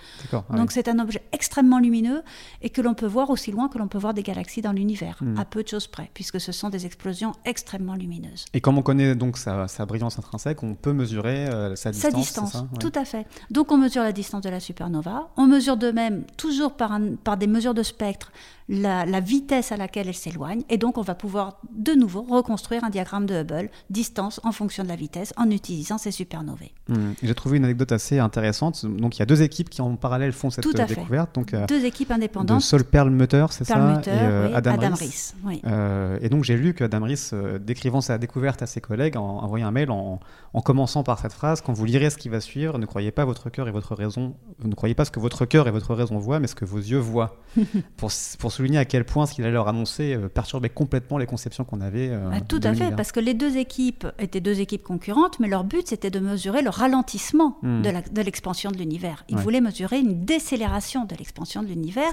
Donc 0.50 0.73
c'est 0.73 0.88
un 0.88 0.99
objet 0.99 1.23
extrêmement 1.33 1.78
lumineux 1.78 2.23
et 2.62 2.71
que 2.71 2.80
l'on 2.80 2.95
peut 2.95 3.07
voir 3.07 3.30
aussi 3.30 3.50
loin 3.50 3.68
que 3.68 3.78
l'on 3.78 3.88
peut 3.88 3.99
voir 3.99 4.14
des 4.14 4.23
galaxies 4.23 4.62
dans 4.62 4.73
l'univers, 4.73 5.18
hmm. 5.21 5.38
à 5.38 5.45
peu 5.45 5.62
de 5.62 5.68
choses 5.68 5.87
près, 5.87 6.11
puisque 6.14 6.40
ce 6.40 6.52
sont 6.52 6.68
des 6.68 6.87
explosions 6.87 7.33
extrêmement 7.45 7.95
lumineuses. 7.95 8.47
Et 8.54 8.61
comme 8.61 8.78
on 8.78 8.83
connaît 8.83 9.14
donc 9.14 9.38
sa, 9.38 9.66
brillance 9.86 10.19
intrinsèque, 10.19 10.62
on 10.62 10.75
peut 10.75 10.93
mesurer 10.93 11.49
euh, 11.49 11.76
sa 11.76 11.91
distance. 11.91 12.12
Sa 12.12 12.17
distance, 12.17 12.65
tout 12.80 12.93
à 12.95 13.04
fait. 13.04 13.26
Donc 13.50 13.73
on 13.73 13.78
mesure 13.78 14.02
la 14.02 14.12
distance 14.12 14.43
de 14.43 14.50
la 14.50 14.60
supernova, 14.60 15.30
on 15.36 15.47
mesure 15.47 15.76
de 15.76 15.91
même, 15.91 16.25
toujours 16.36 16.73
par, 16.73 16.99
par 17.25 17.36
des 17.36 17.47
mesures 17.47 17.75
de 17.75 17.82
spectre, 17.82 18.32
la, 18.69 19.21
vitesse 19.21 19.73
à 19.73 19.76
laquelle 19.76 20.09
elle 20.09 20.15
s'éloigne, 20.15 20.63
et 20.69 20.78
donc 20.78 20.99
on 20.99 21.02
va 21.02 21.15
pouvoir 21.15 21.61
de 21.73 21.93
nouveau 21.93 22.23
reconstruire 22.23 22.85
un 22.85 22.91
diagramme 22.91 23.26
de 23.26 23.41
Hubble, 23.41 23.71
distance 23.91 24.41
en 24.45 24.52
fonction 24.52 24.83
de 24.83 24.89
la 24.89 24.97
vitesse, 24.97 25.33
en 25.37 25.50
utilisant 25.50 25.99
ces 25.99 26.11
supernovae. 26.11 26.71
Mmh. 26.89 26.95
J'ai 27.23 27.35
trouvé 27.35 27.59
une 27.59 27.65
anecdote 27.65 27.93
assez 27.93 28.19
intéressante. 28.19 28.85
Donc 28.87 29.17
il 29.17 29.19
y 29.21 29.23
a 29.23 29.26
deux 29.26 29.43
équipes 29.43 29.71
qui 29.71 29.81
en 29.81 29.97
parallèle 29.97 30.33
font 30.33 30.50
cette 30.50 30.65
découverte. 30.65 31.35
Donc, 31.35 31.54
euh, 31.54 31.67
deux 31.67 31.85
équipes 31.85 32.11
indépendantes. 32.11 32.59
De 32.59 32.63
Sol 32.63 32.85
Perlmutter, 32.85 33.47
c'est 33.50 33.65
ça 33.65 34.00
Et 34.07 34.09
euh, 34.09 34.54
Adam, 34.54 34.73
Adam 34.73 34.95
Riss. 34.95 35.35
Euh, 35.67 36.19
et 36.21 36.28
donc 36.28 36.45
j'ai 36.45 36.57
lu 36.57 36.75
qu'Adam 36.75 37.02
Riss, 37.02 37.35
décrivant 37.61 38.00
sa 38.00 38.19
découverte 38.19 38.63
à 38.63 38.67
ses 38.67 38.81
collègues, 38.81 39.17
a 39.17 39.21
envoyé 39.21 39.65
un 39.65 39.71
mail 39.71 39.91
en, 39.91 40.21
en, 40.52 40.61
commençant 40.61 41.02
par 41.02 41.19
cette 41.19 41.33
phrase 41.33 41.61
Quand 41.61 41.73
vous 41.73 41.85
lirez 41.85 42.11
ce 42.11 42.19
qui 42.19 42.28
va 42.28 42.41
suivre, 42.41 42.78
ne 42.78 42.87
croyez 42.87 43.11
pas 43.11 43.25
votre 43.25 43.50
cœur 43.50 43.69
et 43.69 43.71
votre 43.71 43.95
raison, 43.95 44.35
ne 44.63 44.75
croyez 44.75 44.95
pas 44.95 45.04
ce 45.04 45.11
que 45.11 45.21
votre 45.21 45.47
cœur 45.47 45.69
et 45.69 45.71
votre 45.71 45.95
raison 45.95 46.19
voient, 46.19 46.41
mais 46.41 46.47
ce 46.47 46.54
que 46.54 46.65
vos 46.65 46.78
yeux 46.78 46.99
voient. 46.99 47.37
pour, 47.97 48.11
pour 48.39 48.52
souligner 48.58 48.78
à 48.78 48.84
quel 48.84 49.04
point 49.04 49.25
ce 49.25 49.34
qu'il 49.34 49.44
allait 49.44 49.52
leur 49.52 49.68
annoncer 49.68 50.14
euh, 50.14 50.28
perturbait 50.28 50.68
complètement 50.68 51.16
les 51.16 51.26
conceptions 51.26 51.64
qu'on 51.64 51.80
avait. 51.80 52.08
Euh, 52.10 52.28
bah, 52.28 52.40
tout 52.40 52.60
à 52.64 52.75
fait, 52.75 52.94
parce 52.97 53.12
que 53.12 53.21
les 53.21 53.34
deux 53.34 53.56
équipes 53.56 54.06
étaient 54.18 54.40
deux 54.40 54.60
équipes 54.60 54.82
concurrentes, 54.82 55.38
mais 55.38 55.47
leur 55.47 55.62
but 55.62 55.86
c'était 55.86 56.10
de 56.10 56.18
mesurer 56.18 56.62
le 56.62 56.71
ralentissement 56.71 57.58
hmm. 57.62 57.82
de 57.82 58.23
l'expansion 58.23 58.73
de 58.73 58.76
l'univers. 58.76 59.25
Ils 59.28 59.36
voulaient 59.36 59.60
mesurer 59.60 60.00
une 60.00 60.25
décélération 60.25 61.04
de 61.04 61.14
l'expansion 61.14 61.62
de 61.62 61.68
l'univers. 61.68 62.12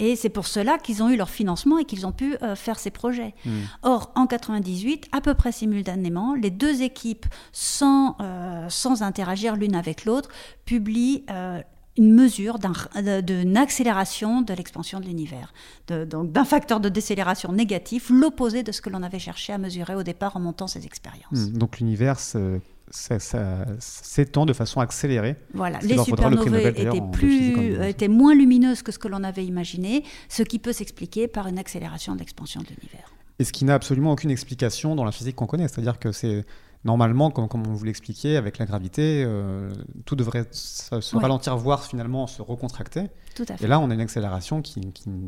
Et 0.00 0.16
c'est 0.16 0.28
pour 0.28 0.48
cela 0.48 0.78
qu'ils 0.78 1.04
ont 1.04 1.08
eu 1.08 1.16
leur 1.16 1.30
financement 1.30 1.78
et 1.78 1.84
qu'ils 1.84 2.04
ont 2.04 2.12
pu 2.12 2.36
euh, 2.42 2.56
faire 2.56 2.80
ces 2.80 2.90
projets. 2.90 3.34
Hmm. 3.44 3.60
Or, 3.82 4.10
en 4.16 4.26
98, 4.26 5.06
à 5.12 5.20
peu 5.20 5.34
près 5.34 5.52
simultanément, 5.52 6.34
les 6.34 6.50
deux 6.50 6.82
équipes, 6.82 7.26
sans, 7.52 8.16
sans 8.68 9.02
interagir 9.02 9.54
l'une 9.54 9.76
avec 9.76 10.04
l'autre, 10.04 10.30
publient 10.64 11.24
une 11.96 12.12
mesure 12.12 12.58
d'une 12.58 13.56
accélération 13.56 14.42
de 14.42 14.52
l'expansion 14.52 15.00
de 15.00 15.06
l'univers, 15.06 15.52
donc 15.88 16.30
d'un 16.32 16.44
facteur 16.44 16.80
de 16.80 16.88
décélération 16.88 17.52
négatif, 17.52 18.10
l'opposé 18.10 18.62
de 18.62 18.72
ce 18.72 18.80
que 18.80 18.90
l'on 18.90 19.02
avait 19.02 19.18
cherché 19.18 19.52
à 19.52 19.58
mesurer 19.58 19.94
au 19.94 20.02
départ 20.02 20.36
en 20.36 20.40
montant 20.40 20.66
ces 20.66 20.84
expériences. 20.84 21.32
Hmm, 21.32 21.56
donc 21.56 21.78
l'univers 21.78 22.18
s'étend 23.78 24.46
de 24.46 24.52
façon 24.52 24.80
accélérée. 24.80 25.36
Voilà, 25.54 25.78
les 25.80 25.98
supernovae 25.98 26.68
étaient, 26.68 27.00
plus, 27.12 27.82
étaient 27.82 28.08
moins 28.08 28.34
lumineuses 28.34 28.82
que 28.82 28.92
ce 28.92 28.98
que 28.98 29.08
l'on 29.08 29.24
avait 29.24 29.46
imaginé, 29.46 30.04
ce 30.28 30.42
qui 30.42 30.58
peut 30.58 30.72
s'expliquer 30.72 31.28
par 31.28 31.46
une 31.48 31.58
accélération 31.58 32.14
de 32.14 32.20
l'expansion 32.20 32.60
de 32.60 32.68
l'univers. 32.68 33.12
Et 33.38 33.44
ce 33.44 33.52
qui 33.52 33.64
n'a 33.64 33.74
absolument 33.74 34.12
aucune 34.12 34.30
explication 34.30 34.94
dans 34.96 35.04
la 35.04 35.12
physique 35.12 35.36
qu'on 35.36 35.46
connaît, 35.46 35.68
c'est-à-dire 35.68 35.98
que 35.98 36.12
c'est 36.12 36.44
normalement, 36.86 37.30
comme, 37.30 37.48
on 37.66 37.72
vous 37.72 37.84
l'expliquait, 37.84 38.36
avec 38.36 38.58
la 38.58 38.64
gravité, 38.64 39.22
euh, 39.26 39.70
tout 40.06 40.16
devrait 40.16 40.46
se, 40.52 41.16
ralentir, 41.16 41.56
voire 41.56 41.84
finalement 41.84 42.26
se 42.26 42.40
recontracter. 42.40 43.08
Et 43.60 43.66
là, 43.66 43.80
on 43.80 43.90
a 43.90 43.94
une 43.94 44.00
accélération 44.00 44.62
qui, 44.62 44.80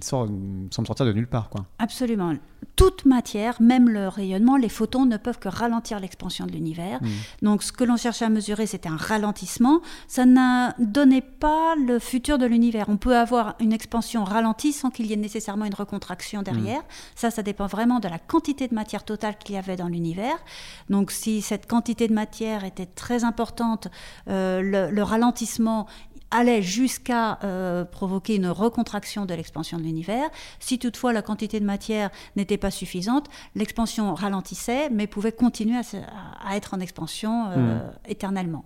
sort, 0.02 0.28
semble 0.70 0.86
sortir 0.86 1.06
de 1.06 1.12
nulle 1.12 1.26
part. 1.26 1.48
Quoi. 1.48 1.66
Absolument. 1.78 2.34
Toute 2.76 3.04
matière, 3.04 3.60
même 3.60 3.88
le 3.88 4.08
rayonnement, 4.08 4.56
les 4.56 4.68
photons 4.68 5.06
ne 5.06 5.16
peuvent 5.16 5.38
que 5.38 5.48
ralentir 5.48 6.00
l'expansion 6.00 6.46
de 6.46 6.52
l'univers. 6.52 7.00
Hmm. 7.02 7.08
Donc, 7.42 7.62
ce 7.62 7.72
que 7.72 7.84
l'on 7.84 7.96
cherchait 7.96 8.24
à 8.24 8.28
mesurer, 8.28 8.66
c'était 8.66 8.88
un 8.88 8.96
ralentissement. 8.96 9.80
Ça 10.06 10.26
n'a 10.26 10.74
donné 10.78 11.20
pas 11.20 11.74
le 11.76 11.98
futur 11.98 12.38
de 12.38 12.46
l'univers. 12.46 12.86
On 12.88 12.96
peut 12.96 13.16
avoir 13.16 13.56
une 13.60 13.72
expansion 13.72 14.24
ralentie 14.24 14.72
sans 14.72 14.90
qu'il 14.90 15.06
y 15.06 15.12
ait 15.12 15.16
nécessairement 15.16 15.64
une 15.64 15.74
recontraction 15.74 16.42
derrière. 16.42 16.80
Hmm. 16.80 17.14
Ça, 17.14 17.30
ça 17.30 17.42
dépend 17.42 17.66
vraiment 17.66 18.00
de 18.00 18.08
la 18.08 18.18
quantité 18.18 18.68
de 18.68 18.74
matière 18.74 19.04
totale 19.04 19.36
qu'il 19.38 19.54
y 19.54 19.58
avait 19.58 19.76
dans 19.76 19.88
l'univers. 19.88 20.36
Donc, 20.88 21.10
si 21.10 21.42
cette 21.42 21.66
quantité 21.66 22.08
de 22.08 22.14
matière 22.14 22.64
était 22.64 22.86
très 22.86 23.24
importante, 23.24 23.88
euh, 24.28 24.90
le, 24.90 25.02
ralentissement 25.02 25.86
allait 26.30 26.62
jusqu'à 26.62 27.38
euh, 27.42 27.84
provoquer 27.84 28.36
une 28.36 28.48
recontraction 28.48 29.26
de 29.26 29.34
l'expansion 29.34 29.78
de 29.78 29.82
l'univers. 29.82 30.28
Si 30.60 30.78
toutefois 30.78 31.12
la 31.12 31.22
quantité 31.22 31.60
de 31.60 31.64
matière 31.64 32.10
n'était 32.36 32.58
pas 32.58 32.70
suffisante, 32.70 33.28
l'expansion 33.54 34.14
ralentissait, 34.14 34.90
mais 34.90 35.06
pouvait 35.06 35.32
continuer 35.32 35.80
à, 36.44 36.56
être 36.56 36.74
en 36.74 36.80
expansion 36.80 37.50
euh, 37.50 37.78
mmh. 37.78 37.92
éternellement. 38.08 38.64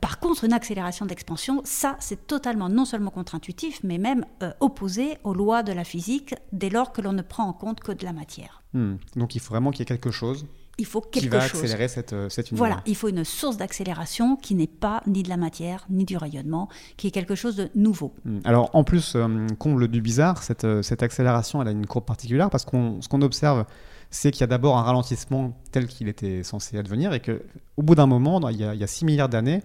par 0.00 0.20
contre, 0.20 0.44
une 0.44 0.52
accélération 0.52 1.04
d'expansion, 1.06 1.60
ça, 1.64 1.96
c'est 2.00 2.26
totalement 2.26 2.68
non 2.68 2.84
seulement 2.84 3.10
contre-intuitif, 3.10 3.80
mais 3.82 3.98
même 3.98 4.24
opposé 4.60 5.18
aux 5.24 5.34
lois 5.34 5.62
de 5.62 5.72
la 5.72 5.84
physique 5.84 6.34
dès 6.52 6.70
lors 6.70 6.92
que 6.92 7.02
l'on 7.02 7.12
ne 7.12 7.22
prend 7.22 7.44
en 7.44 7.52
compte 7.52 7.80
que 7.80 7.92
de 7.92 8.04
la 8.04 8.12
matière. 8.12 8.62
Mmh. 8.72 8.94
Donc 9.16 9.34
il 9.34 9.40
faut 9.40 9.52
vraiment 9.52 9.70
qu'il 9.70 9.80
y 9.80 9.82
ait 9.82 9.86
quelque 9.86 10.10
chose 10.10 10.46
il 10.78 10.86
faut 10.86 11.00
quelque 11.00 11.24
qui 11.24 11.28
va 11.28 11.40
chose. 11.40 11.60
accélérer 11.60 11.88
cette, 11.88 12.12
euh, 12.12 12.28
univers. 12.28 12.56
Voilà, 12.56 12.82
il 12.86 12.94
faut 12.96 13.08
une 13.08 13.24
source 13.24 13.56
d'accélération 13.56 14.36
qui 14.36 14.54
n'est 14.54 14.66
pas 14.66 15.02
ni 15.06 15.22
de 15.22 15.28
la 15.28 15.36
matière, 15.36 15.86
ni 15.88 16.04
du 16.04 16.16
rayonnement, 16.16 16.68
qui 16.96 17.06
est 17.06 17.10
quelque 17.10 17.34
chose 17.34 17.56
de 17.56 17.70
nouveau. 17.74 18.12
Mm. 18.24 18.40
Alors 18.44 18.70
en 18.74 18.84
plus, 18.84 19.14
euh, 19.16 19.46
comble 19.58 19.88
du 19.88 20.02
bizarre, 20.02 20.42
cette, 20.42 20.64
euh, 20.64 20.82
cette 20.82 21.02
accélération, 21.02 21.62
elle 21.62 21.68
a 21.68 21.72
une 21.72 21.86
courbe 21.86 22.04
particulière 22.04 22.50
parce 22.50 22.64
qu'on 22.64 23.00
ce 23.00 23.08
qu'on 23.08 23.22
observe, 23.22 23.64
c'est 24.10 24.30
qu'il 24.30 24.42
y 24.42 24.44
a 24.44 24.48
d'abord 24.48 24.76
un 24.76 24.82
ralentissement 24.82 25.56
tel 25.72 25.86
qu'il 25.86 26.08
était 26.08 26.42
censé 26.42 26.78
advenir 26.78 27.12
et 27.12 27.20
que 27.20 27.42
au 27.76 27.82
bout 27.82 27.94
d'un 27.94 28.06
moment, 28.06 28.46
il 28.50 28.58
y 28.58 28.64
a, 28.64 28.74
il 28.74 28.80
y 28.80 28.84
a 28.84 28.86
6 28.86 29.04
milliards 29.04 29.28
d'années, 29.28 29.62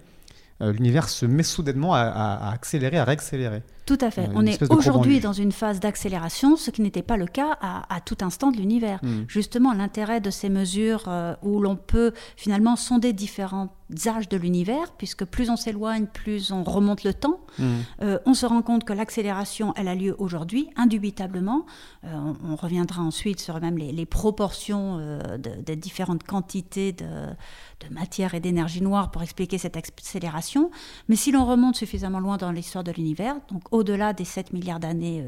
l'univers 0.70 1.08
se 1.08 1.26
met 1.26 1.42
soudainement 1.42 1.94
à, 1.94 2.50
accélérer, 2.52 2.98
à 2.98 3.04
réaccélérer. 3.04 3.62
Tout 3.86 3.98
à 4.00 4.10
fait. 4.10 4.22
Euh, 4.28 4.34
On 4.34 4.46
est 4.46 4.62
aujourd'hui 4.70 5.18
dans 5.18 5.32
une 5.32 5.50
phase 5.50 5.80
d'accélération, 5.80 6.56
ce 6.56 6.70
qui 6.70 6.82
n'était 6.82 7.02
pas 7.02 7.16
le 7.16 7.26
cas 7.26 7.58
à, 7.60 7.94
à 7.94 8.00
tout 8.00 8.18
instant 8.20 8.52
de 8.52 8.56
l'univers. 8.56 9.00
Mm. 9.02 9.22
Justement, 9.26 9.72
l'intérêt 9.72 10.20
de 10.20 10.30
ces 10.30 10.48
mesures 10.48 11.04
euh, 11.08 11.34
où 11.42 11.60
l'on 11.60 11.76
peut 11.76 12.12
finalement 12.36 12.76
sonder 12.76 13.12
différents 13.12 13.74
âges 14.06 14.28
de 14.28 14.36
l'univers, 14.36 14.92
puisque 14.98 15.24
plus 15.24 15.50
on 15.50 15.56
s'éloigne, 15.56 16.06
plus 16.06 16.50
on 16.52 16.62
remonte 16.64 17.04
le 17.04 17.14
temps, 17.14 17.40
Mm. 17.58 17.64
euh, 18.02 18.18
on 18.24 18.34
se 18.34 18.46
rend 18.46 18.62
compte 18.62 18.84
que 18.84 18.92
l'accélération, 18.94 19.74
elle 19.76 19.88
a 19.88 19.94
lieu 19.94 20.14
aujourd'hui, 20.18 20.70
indubitablement. 20.76 21.66
Euh, 22.04 22.08
on, 22.14 22.52
on 22.52 22.56
reviendra 22.56 23.02
ensuite 23.02 23.40
sur 23.40 23.60
même 23.60 23.76
les, 23.76 23.92
les 23.92 24.06
proportions 24.06 24.96
euh, 24.98 25.36
de- 25.38 25.60
des 25.62 25.76
différentes 25.76 26.22
quantités 26.22 26.92
de, 26.92 27.04
de 27.04 27.94
matière 27.94 28.34
et 28.34 28.40
d'énergie 28.40 28.80
noire 28.82 29.10
pour 29.10 29.22
expliquer 29.22 29.58
cette 29.58 29.76
accélération. 29.76 30.70
Mais 31.08 31.16
si 31.16 31.30
l'on 31.32 31.44
remonte 31.44 31.76
suffisamment 31.76 32.20
loin 32.20 32.36
dans 32.38 32.52
l'histoire 32.52 32.84
de 32.84 32.92
l'univers, 32.92 33.36
donc 33.50 33.62
au-delà 33.70 34.12
des 34.14 34.24
7 34.24 34.52
milliards 34.52 34.80
d'années 34.80 35.24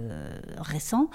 récents, 0.59 1.11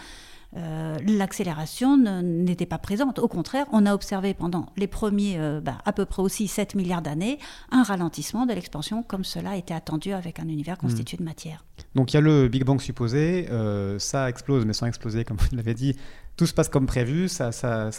euh, 0.58 0.98
l'accélération 1.06 1.98
n'était 1.98 2.66
pas 2.66 2.80
présente. 2.80 3.20
Au 3.20 3.28
contraire, 3.28 3.66
on 3.72 3.86
a 3.86 3.94
observé 3.94 4.34
pendant 4.34 4.68
les 4.78 4.88
premiers, 4.88 5.38
euh, 5.38 5.62
bah, 5.62 5.78
à 5.86 5.94
peu 5.94 6.06
près 6.06 6.22
aussi 6.24 6.48
7 6.48 6.76
milliards 6.76 7.02
d'années, 7.02 7.38
un 7.72 7.84
ralentissement 7.84 8.46
de 8.46 8.54
l'expansion 8.54 9.04
comme 9.04 9.24
cela 9.24 9.58
était 9.58 9.74
attendu 9.74 10.12
avec 10.12 10.40
un 10.40 10.48
univers 10.48 10.78
constitué 10.78 11.18
de 11.18 11.24
matière. 11.24 11.66
Donc 11.96 12.14
il 12.14 12.16
y 12.16 12.18
a 12.18 12.22
le 12.22 12.48
Big 12.48 12.64
Bang 12.64 12.82
supposé, 12.82 13.48
euh, 13.52 14.00
ça 14.00 14.30
explose 14.30 14.66
mais 14.66 14.74
sans 14.74 14.88
exploser 14.88 15.24
comme 15.24 15.38
vous 15.38 15.56
l'avez 15.56 15.74
dit, 15.74 15.96
tout 16.36 16.46
se 16.46 16.54
passe 16.54 16.70
comme 16.70 16.86
prévu, 16.86 17.28
ça, 17.28 17.52
ça, 17.52 17.90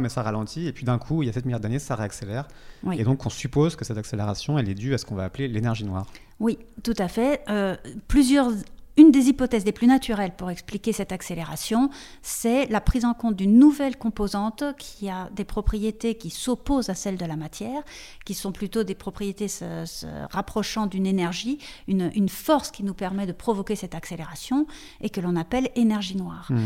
mais 0.00 0.08
ça 0.08 0.22
ralentit, 0.22 0.68
et 0.68 0.72
puis 0.72 0.84
d'un 0.84 0.98
coup, 0.98 1.22
il 1.22 1.26
y 1.26 1.28
a 1.28 1.32
7 1.32 1.44
milliards 1.44 1.58
d'années, 1.60 1.80
ça 1.80 1.96
réaccélère, 1.96 2.46
Oui. 2.84 2.96
et 3.00 3.02
donc 3.04 3.26
on 3.26 3.28
suppose 3.28 3.74
que 3.74 3.84
cette 3.84 3.98
accélération, 3.98 4.56
elle 4.56 4.68
est 4.68 4.74
due 4.74 4.94
à 4.94 4.98
ce 4.98 5.04
qu'on 5.04 5.16
va 5.16 5.24
appeler 5.24 5.48
l'énergie 5.48 5.84
noire. 5.84 6.06
Oui, 6.38 6.58
tout 6.84 6.94
à 6.98 7.08
fait. 7.08 7.42
Euh, 7.48 7.76
plusieurs, 8.06 8.50
une 8.96 9.10
des 9.10 9.28
hypothèses 9.28 9.64
les 9.64 9.72
plus 9.72 9.86
naturelles 9.86 10.34
pour 10.36 10.50
expliquer 10.50 10.92
cette 10.92 11.12
accélération, 11.12 11.90
c'est 12.20 12.66
la 12.66 12.80
prise 12.80 13.04
en 13.04 13.14
compte 13.14 13.36
d'une 13.36 13.58
nouvelle 13.58 13.96
composante 13.96 14.64
qui 14.78 15.08
a 15.08 15.30
des 15.34 15.44
propriétés 15.44 16.16
qui 16.16 16.30
s'opposent 16.30 16.90
à 16.90 16.94
celles 16.94 17.16
de 17.16 17.24
la 17.24 17.36
matière, 17.36 17.82
qui 18.24 18.34
sont 18.34 18.52
plutôt 18.52 18.84
des 18.84 18.94
propriétés 18.94 19.48
se, 19.48 19.84
se 19.86 20.06
rapprochant 20.30 20.86
d'une 20.86 21.06
énergie, 21.06 21.58
une, 21.88 22.10
une 22.14 22.28
force 22.28 22.70
qui 22.70 22.84
nous 22.84 22.94
permet 22.94 23.26
de 23.26 23.32
provoquer 23.32 23.76
cette 23.76 23.94
accélération 23.94 24.66
et 25.00 25.10
que 25.10 25.20
l'on 25.20 25.36
appelle 25.36 25.70
énergie 25.74 26.16
noire. 26.16 26.48
Mm. 26.50 26.58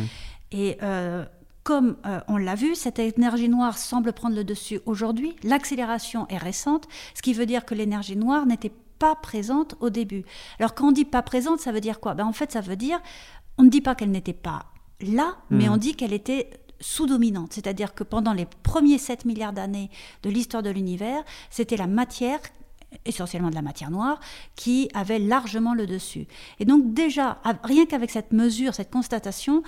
Et 0.52 0.78
euh, 0.82 1.24
comme 1.62 1.96
euh, 2.06 2.20
on 2.28 2.36
l'a 2.36 2.54
vu, 2.54 2.74
cette 2.76 2.98
énergie 2.98 3.48
noire 3.48 3.76
semble 3.76 4.12
prendre 4.12 4.36
le 4.36 4.44
dessus 4.44 4.80
aujourd'hui. 4.86 5.34
L'accélération 5.42 6.28
est 6.28 6.38
récente, 6.38 6.86
ce 7.14 7.22
qui 7.22 7.34
veut 7.34 7.46
dire 7.46 7.64
que 7.64 7.74
l'énergie 7.74 8.16
noire 8.16 8.46
n'était 8.46 8.70
pas 8.70 8.85
présente 9.14 9.74
au 9.80 9.90
début. 9.90 10.24
Alors 10.58 10.74
quand 10.74 10.88
on 10.88 10.92
dit 10.92 11.04
pas 11.04 11.22
présente, 11.22 11.60
ça 11.60 11.72
veut 11.72 11.80
dire 11.80 12.00
quoi? 12.00 12.14
Ben, 12.14 12.24
En 12.24 12.32
fait, 12.32 12.52
ça 12.52 12.60
veut 12.60 12.76
dire, 12.76 13.00
on 13.58 13.62
ne 13.64 13.68
dit 13.70 13.80
pas 13.80 13.94
qu'elle 13.94 14.10
n'était 14.10 14.32
pas 14.32 14.66
là, 15.00 15.36
mais 15.50 15.66
Mhm. 15.66 15.72
on 15.72 15.76
dit 15.76 15.94
qu'elle 15.94 16.12
était 16.12 16.50
sous-dominante. 16.80 17.52
C'est-à-dire 17.52 17.94
que 17.94 18.04
pendant 18.04 18.32
les 18.32 18.46
premiers 18.62 18.98
7 18.98 19.24
milliards 19.24 19.52
d'années 19.52 19.90
de 20.22 20.30
l'histoire 20.30 20.62
de 20.62 20.70
l'univers, 20.70 21.22
c'était 21.50 21.76
la 21.76 21.86
matière 21.86 22.38
essentiellement 23.04 23.50
de 23.50 23.54
la 23.54 23.62
matière 23.62 23.90
noire, 23.90 24.20
qui 24.54 24.88
avait 24.94 25.18
largement 25.18 25.74
le 25.74 25.86
dessus. 25.86 26.26
Et 26.60 26.64
donc 26.64 26.94
déjà, 26.94 27.38
rien 27.64 27.84
qu'avec 27.84 28.10
cette 28.10 28.32
mesure, 28.32 28.74
cette 28.74 28.90
constatation, 28.90 29.62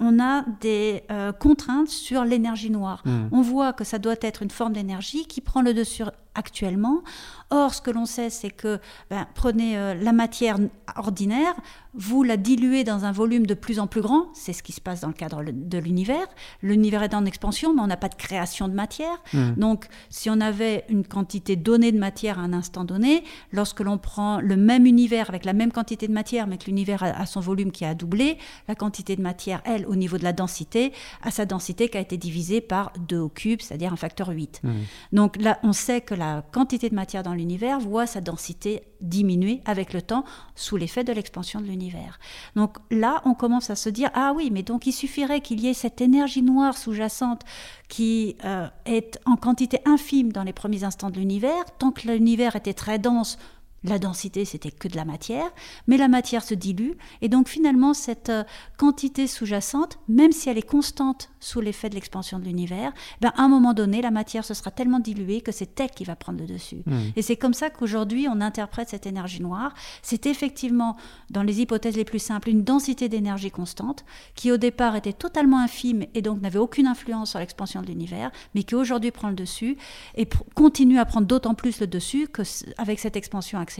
on 0.00 0.18
a 0.20 0.44
des 0.60 1.04
euh, 1.10 1.32
contraintes 1.32 1.88
sur 1.88 2.24
l'énergie 2.24 2.70
noire. 2.70 3.00
Mm. 3.06 3.28
On 3.30 3.42
voit 3.42 3.72
que 3.72 3.84
ça 3.84 3.98
doit 3.98 4.16
être 4.20 4.42
une 4.42 4.50
forme 4.50 4.72
d'énergie 4.72 5.24
qui 5.26 5.40
prend 5.40 5.62
le 5.62 5.72
dessus 5.72 6.02
actuellement. 6.34 7.02
Or, 7.50 7.74
ce 7.74 7.80
que 7.80 7.90
l'on 7.90 8.06
sait, 8.06 8.30
c'est 8.30 8.50
que 8.50 8.80
ben, 9.10 9.26
prenez 9.34 9.78
euh, 9.78 9.94
la 9.94 10.12
matière 10.12 10.58
ordinaire, 10.96 11.54
vous 11.94 12.24
la 12.24 12.36
diluez 12.36 12.82
dans 12.82 13.04
un 13.04 13.12
volume 13.12 13.46
de 13.46 13.54
plus 13.54 13.78
en 13.78 13.86
plus 13.86 14.00
grand, 14.00 14.26
c'est 14.34 14.52
ce 14.52 14.64
qui 14.64 14.72
se 14.72 14.80
passe 14.80 15.02
dans 15.02 15.08
le 15.08 15.14
cadre 15.14 15.44
de 15.44 15.78
l'univers. 15.78 16.26
L'univers 16.62 17.04
est 17.04 17.14
en 17.14 17.24
expansion, 17.24 17.72
mais 17.72 17.82
on 17.82 17.86
n'a 17.86 17.96
pas 17.96 18.08
de 18.08 18.16
création 18.16 18.66
de 18.66 18.74
matière. 18.74 19.22
Mm. 19.32 19.52
Donc, 19.56 19.86
si 20.10 20.28
on 20.28 20.40
avait 20.40 20.84
une 20.88 21.06
quantité 21.06 21.54
donnée 21.54 21.92
de 21.92 21.98
matière 21.98 22.40
à 22.40 22.42
un 22.42 22.52
instant 22.52 22.84
donné, 22.84 23.22
lorsque 23.52 23.80
l'on 23.80 23.98
prend 23.98 24.40
le 24.40 24.56
même 24.56 24.86
univers 24.86 25.28
avec 25.28 25.44
la 25.44 25.52
même 25.52 25.70
quantité 25.70 26.08
de 26.08 26.12
matière, 26.12 26.48
mais 26.48 26.58
que 26.58 26.66
l'univers 26.66 27.04
a, 27.04 27.10
a 27.10 27.26
son 27.26 27.40
volume 27.40 27.70
qui 27.70 27.84
a 27.84 27.94
doublé, 27.94 28.38
la 28.66 28.74
quantité 28.74 29.14
de 29.14 29.22
matière, 29.22 29.62
elle, 29.64 29.86
au 29.86 29.94
niveau 29.94 30.18
de 30.18 30.24
la 30.24 30.32
densité, 30.32 30.92
a 31.22 31.30
sa 31.30 31.46
densité 31.46 31.88
qui 31.88 31.98
a 31.98 32.00
été 32.00 32.16
divisée 32.16 32.60
par 32.60 32.92
2 33.06 33.18
au 33.18 33.28
cube, 33.28 33.60
c'est-à-dire 33.60 33.92
un 33.92 33.96
facteur 33.96 34.30
8. 34.30 34.62
Mm. 34.64 34.72
Donc 35.12 35.36
là, 35.40 35.60
on 35.62 35.72
sait 35.72 36.00
que 36.00 36.14
la 36.14 36.23
quantité 36.52 36.88
de 36.88 36.94
matière 36.94 37.22
dans 37.22 37.34
l'univers 37.34 37.78
voit 37.78 38.06
sa 38.06 38.20
densité 38.20 38.82
diminuer 39.00 39.60
avec 39.64 39.92
le 39.92 40.02
temps 40.02 40.24
sous 40.54 40.76
l'effet 40.76 41.04
de 41.04 41.12
l'expansion 41.12 41.60
de 41.60 41.66
l'univers. 41.66 42.18
Donc 42.56 42.78
là, 42.90 43.22
on 43.24 43.34
commence 43.34 43.70
à 43.70 43.76
se 43.76 43.88
dire, 43.88 44.10
ah 44.14 44.32
oui, 44.34 44.50
mais 44.52 44.62
donc 44.62 44.86
il 44.86 44.92
suffirait 44.92 45.40
qu'il 45.40 45.60
y 45.60 45.68
ait 45.68 45.74
cette 45.74 46.00
énergie 46.00 46.42
noire 46.42 46.76
sous-jacente 46.76 47.42
qui 47.88 48.36
euh, 48.44 48.66
est 48.86 49.18
en 49.26 49.36
quantité 49.36 49.80
infime 49.84 50.32
dans 50.32 50.42
les 50.42 50.52
premiers 50.52 50.84
instants 50.84 51.10
de 51.10 51.18
l'univers. 51.18 51.64
Tant 51.78 51.90
que 51.90 52.08
l'univers 52.08 52.56
était 52.56 52.74
très 52.74 52.98
dense, 52.98 53.38
la 53.84 53.98
densité, 53.98 54.44
c'était 54.44 54.70
que 54.70 54.88
de 54.88 54.96
la 54.96 55.04
matière, 55.04 55.50
mais 55.86 55.96
la 55.96 56.08
matière 56.08 56.42
se 56.42 56.54
dilue, 56.54 56.92
et 57.22 57.28
donc 57.28 57.48
finalement, 57.48 57.94
cette 57.94 58.30
euh, 58.30 58.42
quantité 58.78 59.26
sous-jacente, 59.26 59.98
même 60.08 60.32
si 60.32 60.48
elle 60.48 60.58
est 60.58 60.62
constante 60.62 61.30
sous 61.38 61.60
l'effet 61.60 61.90
de 61.90 61.94
l'expansion 61.94 62.38
de 62.38 62.44
l'univers, 62.44 62.92
ben, 63.20 63.32
à 63.36 63.42
un 63.42 63.48
moment 63.48 63.74
donné, 63.74 64.00
la 64.00 64.10
matière 64.10 64.44
se 64.44 64.54
sera 64.54 64.70
tellement 64.70 65.00
diluée 65.00 65.42
que 65.42 65.52
c'est 65.52 65.78
elle 65.78 65.90
qui 65.90 66.04
va 66.04 66.16
prendre 66.16 66.40
le 66.40 66.46
dessus. 66.46 66.82
Mm. 66.86 66.92
Et 67.16 67.22
c'est 67.22 67.36
comme 67.36 67.52
ça 67.54 67.68
qu'aujourd'hui, 67.68 68.26
on 68.28 68.40
interprète 68.40 68.88
cette 68.88 69.06
énergie 69.06 69.42
noire. 69.42 69.74
C'est 70.02 70.24
effectivement, 70.26 70.96
dans 71.30 71.42
les 71.42 71.60
hypothèses 71.60 71.96
les 71.96 72.04
plus 72.06 72.18
simples, 72.18 72.48
une 72.48 72.64
densité 72.64 73.10
d'énergie 73.10 73.50
constante, 73.50 74.04
qui 74.34 74.50
au 74.50 74.56
départ 74.56 74.96
était 74.96 75.12
totalement 75.12 75.58
infime 75.58 76.06
et 76.14 76.22
donc 76.22 76.40
n'avait 76.40 76.58
aucune 76.58 76.86
influence 76.86 77.30
sur 77.30 77.38
l'expansion 77.38 77.82
de 77.82 77.86
l'univers, 77.88 78.30
mais 78.54 78.62
qui 78.62 78.74
aujourd'hui 78.74 79.10
prend 79.10 79.28
le 79.28 79.34
dessus 79.34 79.76
et 80.16 80.26
continue 80.54 80.98
à 80.98 81.04
prendre 81.04 81.26
d'autant 81.26 81.54
plus 81.54 81.80
le 81.80 81.86
dessus 81.86 82.28
que 82.28 82.40
s- 82.42 82.64
avec 82.78 82.98
cette 82.98 83.16
expansion 83.16 83.58
accélérée, 83.58 83.73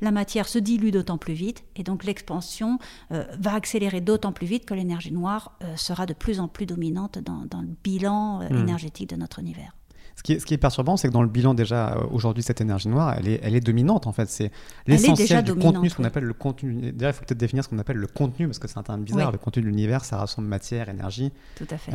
la 0.00 0.10
matière 0.10 0.48
se 0.48 0.58
dilue 0.58 0.90
d'autant 0.90 1.18
plus 1.18 1.34
vite 1.34 1.64
et 1.76 1.82
donc 1.82 2.04
l'expansion 2.04 2.78
euh, 3.12 3.24
va 3.38 3.54
accélérer 3.54 4.00
d'autant 4.00 4.32
plus 4.32 4.46
vite 4.46 4.64
que 4.64 4.74
l'énergie 4.74 5.12
noire 5.12 5.56
euh, 5.62 5.76
sera 5.76 6.06
de 6.06 6.14
plus 6.14 6.40
en 6.40 6.48
plus 6.48 6.66
dominante 6.66 7.18
dans, 7.18 7.44
dans 7.48 7.60
le 7.60 7.68
bilan 7.84 8.40
euh, 8.42 8.56
Mm. 8.56 8.62
énergétique 8.62 9.10
de 9.10 9.16
notre 9.16 9.38
univers. 9.38 9.72
Ce 10.16 10.22
qui 10.22 10.32
est, 10.32 10.38
ce 10.38 10.46
qui 10.46 10.54
est 10.54 10.58
perturbant, 10.58 10.96
c'est 10.96 11.08
que 11.08 11.12
dans 11.12 11.22
le 11.22 11.28
bilan 11.28 11.52
déjà 11.52 11.98
aujourd'hui, 12.10 12.42
cette 12.42 12.62
énergie 12.62 12.88
noire, 12.88 13.14
elle 13.18 13.28
est, 13.28 13.40
elle 13.42 13.54
est 13.54 13.60
dominante 13.60 14.06
en 14.06 14.12
fait. 14.12 14.30
C'est 14.30 14.50
l'essentiel 14.86 15.44
du 15.44 15.54
contenu, 15.54 15.90
ce 15.90 15.94
qu'on 15.96 16.04
appelle 16.04 16.24
le 16.24 16.32
contenu. 16.32 16.92
Déjà, 16.92 17.10
il 17.10 17.12
faut 17.12 17.24
peut-être 17.24 17.38
définir 17.38 17.64
ce 17.64 17.68
qu'on 17.68 17.78
appelle 17.78 17.98
le 17.98 18.06
contenu, 18.06 18.46
parce 18.46 18.58
que 18.58 18.66
c'est 18.66 18.78
un 18.78 18.82
terme 18.82 19.02
bizarre. 19.02 19.26
Oui. 19.26 19.32
Le 19.32 19.38
contenu 19.38 19.62
de 19.62 19.68
l'univers, 19.68 20.06
ça 20.06 20.16
rassemble 20.16 20.48
matière, 20.48 20.88
énergie. 20.88 21.32
Tout 21.56 21.66
à 21.70 21.76
fait. 21.76 21.92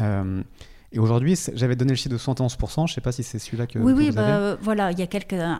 Euh, 0.91 0.95
et 0.95 0.99
aujourd'hui, 0.99 1.38
j'avais 1.54 1.75
donné 1.75 1.91
le 1.91 1.95
chiffre 1.95 2.10
de 2.10 2.17
71%, 2.17 2.88
je 2.88 2.91
ne 2.91 2.95
sais 2.95 3.01
pas 3.01 3.12
si 3.12 3.23
c'est 3.23 3.39
celui-là 3.39 3.67
que, 3.67 3.80
oui, 3.80 3.93
que 3.93 3.97
oui, 3.97 4.10
vous 4.10 4.15
bah, 4.15 4.25
avez. 4.25 4.43
euh, 4.43 4.56
voilà, 4.62 4.91
il 4.91 4.99
y 4.99 5.01
a 5.01 5.08
quelques, 5.08 5.34
euh, 5.34 5.56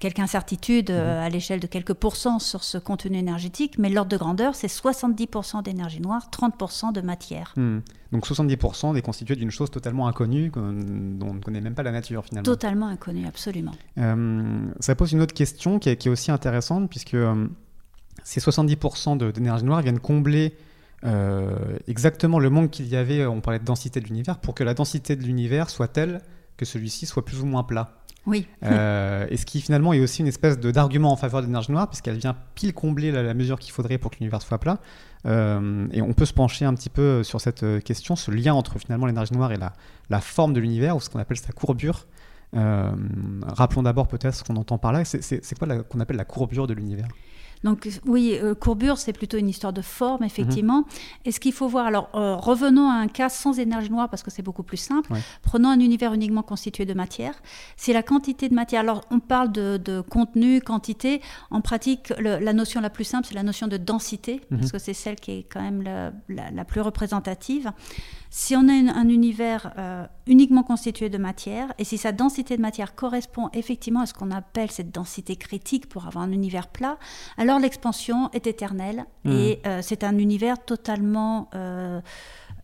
quelques 0.00 0.18
incertitudes 0.18 0.90
euh, 0.90 1.24
à 1.24 1.28
l'échelle 1.28 1.60
de 1.60 1.66
quelques 1.66 1.94
pourcents 1.94 2.38
sur 2.38 2.64
ce 2.64 2.78
contenu 2.78 3.18
énergétique, 3.18 3.78
mais 3.78 3.88
l'ordre 3.88 4.10
de 4.10 4.16
grandeur, 4.16 4.54
c'est 4.54 4.66
70% 4.68 5.62
d'énergie 5.62 6.00
noire, 6.00 6.28
30% 6.32 6.92
de 6.92 7.00
matière. 7.00 7.52
Hmm. 7.56 7.78
Donc 8.12 8.26
70% 8.26 8.96
est 8.96 9.02
constitué 9.02 9.36
d'une 9.36 9.50
chose 9.50 9.70
totalement 9.70 10.08
inconnue, 10.08 10.50
qu'on- 10.50 10.72
dont 10.72 11.28
on 11.30 11.34
ne 11.34 11.40
connaît 11.40 11.60
même 11.60 11.74
pas 11.74 11.82
la 11.82 11.92
nature 11.92 12.24
finalement. 12.24 12.44
Totalement 12.44 12.86
inconnu, 12.88 13.26
absolument. 13.26 13.72
Euh, 13.98 14.66
ça 14.80 14.94
pose 14.94 15.12
une 15.12 15.20
autre 15.20 15.34
question 15.34 15.78
qui 15.78 15.90
est, 15.90 15.96
qui 15.96 16.08
est 16.08 16.10
aussi 16.10 16.30
intéressante, 16.30 16.88
puisque 16.88 17.14
euh, 17.14 17.46
ces 18.24 18.40
70% 18.40 19.16
de- 19.18 19.30
d'énergie 19.30 19.64
noire 19.64 19.82
viennent 19.82 20.00
combler 20.00 20.54
euh, 20.56 20.62
exactement 21.86 22.38
le 22.38 22.50
manque 22.50 22.70
qu'il 22.70 22.86
y 22.88 22.96
avait, 22.96 23.24
on 23.26 23.40
parlait 23.40 23.58
de 23.60 23.64
densité 23.64 24.00
de 24.00 24.06
l'univers, 24.06 24.38
pour 24.38 24.54
que 24.54 24.64
la 24.64 24.74
densité 24.74 25.16
de 25.16 25.22
l'univers 25.22 25.70
soit 25.70 25.88
telle 25.88 26.20
que 26.56 26.64
celui-ci 26.64 27.06
soit 27.06 27.24
plus 27.24 27.40
ou 27.40 27.46
moins 27.46 27.62
plat. 27.62 27.94
Oui, 28.26 28.46
Euh, 28.64 29.26
et 29.30 29.36
ce 29.38 29.46
qui 29.46 29.60
finalement 29.62 29.92
est 29.94 30.00
aussi 30.00 30.20
une 30.20 30.26
espèce 30.26 30.58
d'argument 30.58 31.10
en 31.12 31.16
faveur 31.16 31.40
de 31.40 31.46
l'énergie 31.46 31.72
noire, 31.72 31.88
puisqu'elle 31.88 32.16
vient 32.18 32.36
pile 32.54 32.74
combler 32.74 33.10
la, 33.10 33.22
la 33.22 33.32
mesure 33.32 33.58
qu'il 33.58 33.72
faudrait 33.72 33.96
pour 33.96 34.10
que 34.10 34.16
l'univers 34.18 34.42
soit 34.42 34.58
plat. 34.58 34.80
Euh, 35.24 35.86
et 35.92 36.02
on 36.02 36.12
peut 36.12 36.26
se 36.26 36.34
pencher 36.34 36.64
un 36.66 36.74
petit 36.74 36.90
peu 36.90 37.22
sur 37.22 37.40
cette 37.40 37.62
euh, 37.62 37.80
question, 37.80 38.16
ce 38.16 38.30
lien 38.30 38.52
entre 38.52 38.78
finalement 38.78 39.06
l'énergie 39.06 39.32
noire 39.32 39.52
et 39.52 39.56
la, 39.56 39.72
la 40.10 40.20
forme 40.20 40.52
de 40.52 40.60
l'univers, 40.60 40.94
ou 40.96 41.00
ce 41.00 41.08
qu'on 41.08 41.20
appelle 41.20 41.38
sa 41.38 41.52
courbure. 41.52 42.06
Euh, 42.54 42.90
rappelons 43.46 43.82
d'abord 43.82 44.08
peut-être 44.08 44.34
ce 44.34 44.44
qu'on 44.44 44.56
entend 44.56 44.76
par 44.78 44.92
là. 44.92 45.04
C'est- 45.04 45.58
quoi 45.58 45.68
qu'on 45.84 46.00
appelle 46.00 46.16
la 46.16 46.24
courbure 46.24 46.66
de 46.66 46.74
l'univers? 46.74 47.08
Donc 47.64 47.88
oui, 48.06 48.38
euh, 48.42 48.54
courbure, 48.54 48.98
c'est 48.98 49.12
plutôt 49.12 49.36
une 49.36 49.48
histoire 49.48 49.72
de 49.72 49.82
forme, 49.82 50.22
effectivement. 50.24 50.84
Et 51.24 51.32
ce 51.32 51.40
qu'il 51.40 51.52
faut 51.52 51.68
voir, 51.68 51.86
alors 51.86 52.08
euh, 52.14 52.36
revenons 52.36 52.88
à 52.88 52.94
un 52.94 53.08
cas 53.08 53.28
sans 53.28 53.58
énergie 53.58 53.90
noire 53.90 54.08
parce 54.08 54.22
que 54.22 54.30
c'est 54.30 54.42
beaucoup 54.42 54.62
plus 54.62 54.76
simple. 54.76 55.12
Ouais. 55.12 55.20
Prenons 55.42 55.68
un 55.68 55.80
univers 55.80 56.12
uniquement 56.14 56.42
constitué 56.42 56.84
de 56.84 56.94
matière. 56.94 57.34
C'est 57.76 57.92
la 57.92 58.02
quantité 58.02 58.48
de 58.48 58.54
matière. 58.54 58.80
Alors 58.80 59.02
on 59.10 59.18
parle 59.20 59.50
de, 59.52 59.76
de 59.76 60.00
contenu, 60.00 60.60
quantité. 60.60 61.20
En 61.50 61.60
pratique, 61.60 62.12
le- 62.18 62.38
la 62.38 62.52
notion 62.52 62.80
la 62.80 62.90
plus 62.90 63.04
simple, 63.04 63.26
c'est 63.26 63.34
la 63.34 63.42
notion 63.42 63.66
de 63.66 63.76
densité, 63.76 64.40
Mhm. 64.50 64.58
parce 64.60 64.72
que 64.72 64.78
c'est 64.78 64.94
celle 64.94 65.16
qui 65.16 65.30
est 65.32 65.42
quand 65.50 65.60
même 65.62 65.82
la, 65.82 66.12
la- 66.28 66.50
la 66.50 66.64
plus 66.64 66.80
représentative. 66.80 67.72
Si 68.30 68.54
on 68.56 68.68
a 68.68 68.72
une- 68.74 68.90
un 68.90 69.08
univers 69.08 69.72
euh, 69.78 70.06
uniquement 70.26 70.62
constitué 70.62 71.08
de 71.08 71.16
matière, 71.18 71.72
et 71.78 71.84
si 71.84 71.96
sa 71.96 72.12
densité 72.12 72.56
de 72.56 72.62
matière 72.62 72.94
correspond 72.94 73.48
effectivement 73.54 74.00
à 74.00 74.06
ce 74.06 74.12
qu'on 74.14 74.30
appelle 74.30 74.70
cette 74.70 74.94
densité 74.94 75.36
critique 75.36 75.88
pour 75.88 76.06
avoir 76.06 76.24
un 76.24 76.32
univers 76.32 76.68
plat, 76.68 76.98
alors 77.38 77.58
l'expansion 77.58 78.28
est 78.32 78.46
éternelle 78.46 79.06
Mhm. 79.24 79.32
et 79.32 79.60
euh, 79.66 79.80
c'est 79.82 80.04
un 80.04 80.18
univers 80.18 80.62
totalement 80.64 81.48
euh, 81.54 82.00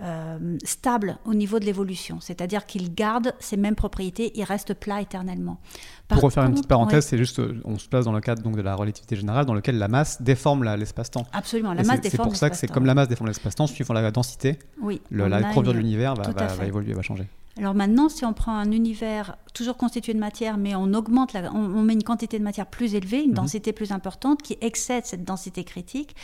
euh, 0.01 0.59
stable 0.65 1.19
au 1.25 1.35
niveau 1.35 1.59
de 1.61 1.65
l'évolution. 1.65 2.19
C'est-à-dire 2.21 2.67
qu'il 2.67 2.93
garde 2.95 3.33
ses 3.39 3.57
mêmes 3.57 3.77
propriétés, 3.77 4.33
il 4.35 4.45
reste 4.45 4.75
plat 4.75 5.01
éternellement. 5.01 5.59
Par 6.09 6.19
Pour 6.19 6.25
refaire 6.27 6.45
une 6.45 6.53
petite 6.53 6.67
parenthèse, 6.69 7.05
ouais, 7.05 7.09
c'est 7.11 7.17
juste, 7.19 7.39
euh, 7.39 7.59
on 7.65 7.79
se 7.79 7.89
place 7.89 8.05
dans 8.05 8.13
le 8.13 8.21
cadre 8.21 8.43
donc, 8.43 8.57
de 8.57 8.61
la 8.61 8.75
relativité 8.75 9.17
générale, 9.17 9.47
dans 9.47 9.55
lequel 9.55 9.79
la 9.79 9.89
masse 9.89 10.21
déforme 10.21 10.63
l'espace-temps. 10.65 11.25
absolument, 11.33 11.73
la 11.73 11.81
Et 11.81 11.85
masse 11.87 11.97
c'est- 11.97 12.03
C'est 12.03 12.11
déforme 12.11 12.29
pour 12.29 12.37
ça 12.37 12.51
que 12.51 12.57
c'est 12.57 12.63
l'espace-temps. 12.67 12.75
comme 12.75 12.85
la 12.87 12.95
masse 12.95 13.09
déforme 13.09 13.29
l'espace-temps, 13.29 13.67
suivant 13.67 13.95
la 13.95 14.11
densité, 14.11 14.59
Oui, 14.83 15.01
le- 15.11 15.25
on 15.25 15.29
la 15.29 15.43
courbure 15.45 15.73
de 15.73 15.79
l'univers 15.79 16.15
va, 16.15 16.25
évoluer, 16.67 16.93
va 16.93 17.01
changer. 17.03 17.27
Alors 17.57 17.75
maintenant, 17.75 18.09
si 18.09 18.25
on 18.25 18.33
prend 18.33 18.53
un 18.59 18.73
univers 18.73 19.37
toujours 19.55 19.77
constitué 19.77 20.13
de 20.13 20.19
matière, 20.19 20.59
mais 20.59 20.75
on 20.75 20.93
augmente, 20.93 21.33
la- 21.33 21.53
on, 21.55 21.59
on 21.75 21.83
met 21.83 21.93
une 21.95 22.03
quantité 22.03 22.39
de 22.39 22.45
matière 22.45 22.67
plus 22.67 22.97
élevée, 22.97 23.23
une 23.23 23.29
Mhm. 23.31 23.35
densité 23.37 23.73
plus 23.73 23.93
importante, 23.93 24.43
qui 24.43 24.59
excède 24.61 25.07
cette 25.07 25.25
densité 25.25 25.63
critique, 25.65 26.17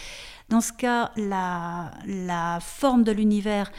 dans 0.48 0.60
ce 0.60 0.72
cas, 0.72 1.12
la, 1.16 1.92
la 2.08 2.58
forme 2.60 3.04
de 3.04 3.12
l'univers 3.12 3.70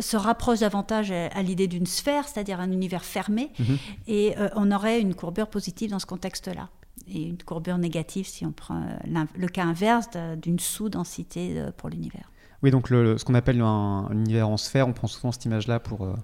se 0.00 0.16
rapproche 0.18 0.58
davantage 0.60 1.10
à, 1.10 1.28
à 1.28 1.40
l'idée 1.42 1.68
d'une 1.68 1.86
sphère, 1.86 2.28
c'est-à-dire 2.28 2.60
un 2.60 2.70
univers 2.70 3.02
fermé, 3.02 3.50
Mhm. 3.58 3.78
et 4.08 4.34
euh, 4.38 4.50
on 4.56 4.70
aurait 4.70 5.00
une 5.00 5.14
courbure 5.24 5.48
positive 5.48 5.90
dans 5.90 5.98
ce 5.98 6.06
contexte-là. 6.06 6.68
Et 7.08 7.22
une 7.22 7.42
courbure 7.42 7.78
négative 7.78 8.26
si 8.26 8.44
on 8.44 8.52
prend 8.52 8.82
euh, 8.82 9.24
le 9.34 9.48
cas 9.48 9.64
inverse 9.64 10.08
d'une 10.40 10.58
sous-densité 10.58 11.58
euh, 11.58 11.70
pour 11.74 11.88
l'univers. 11.88 12.30
Oui, 12.62 12.70
donc 12.70 12.88
ce 12.88 13.24
qu'on 13.24 13.34
appelle 13.34 13.60
un, 13.60 14.06
un 14.10 14.12
univers 14.12 14.48
en 14.48 14.56
sphère, 14.58 14.86
on 14.86 14.92
prend 14.92 15.06
souvent 15.06 15.32
cette 15.32 15.46
image-là 15.46 15.80
pour, 15.80 16.02
euh, 16.02 16.14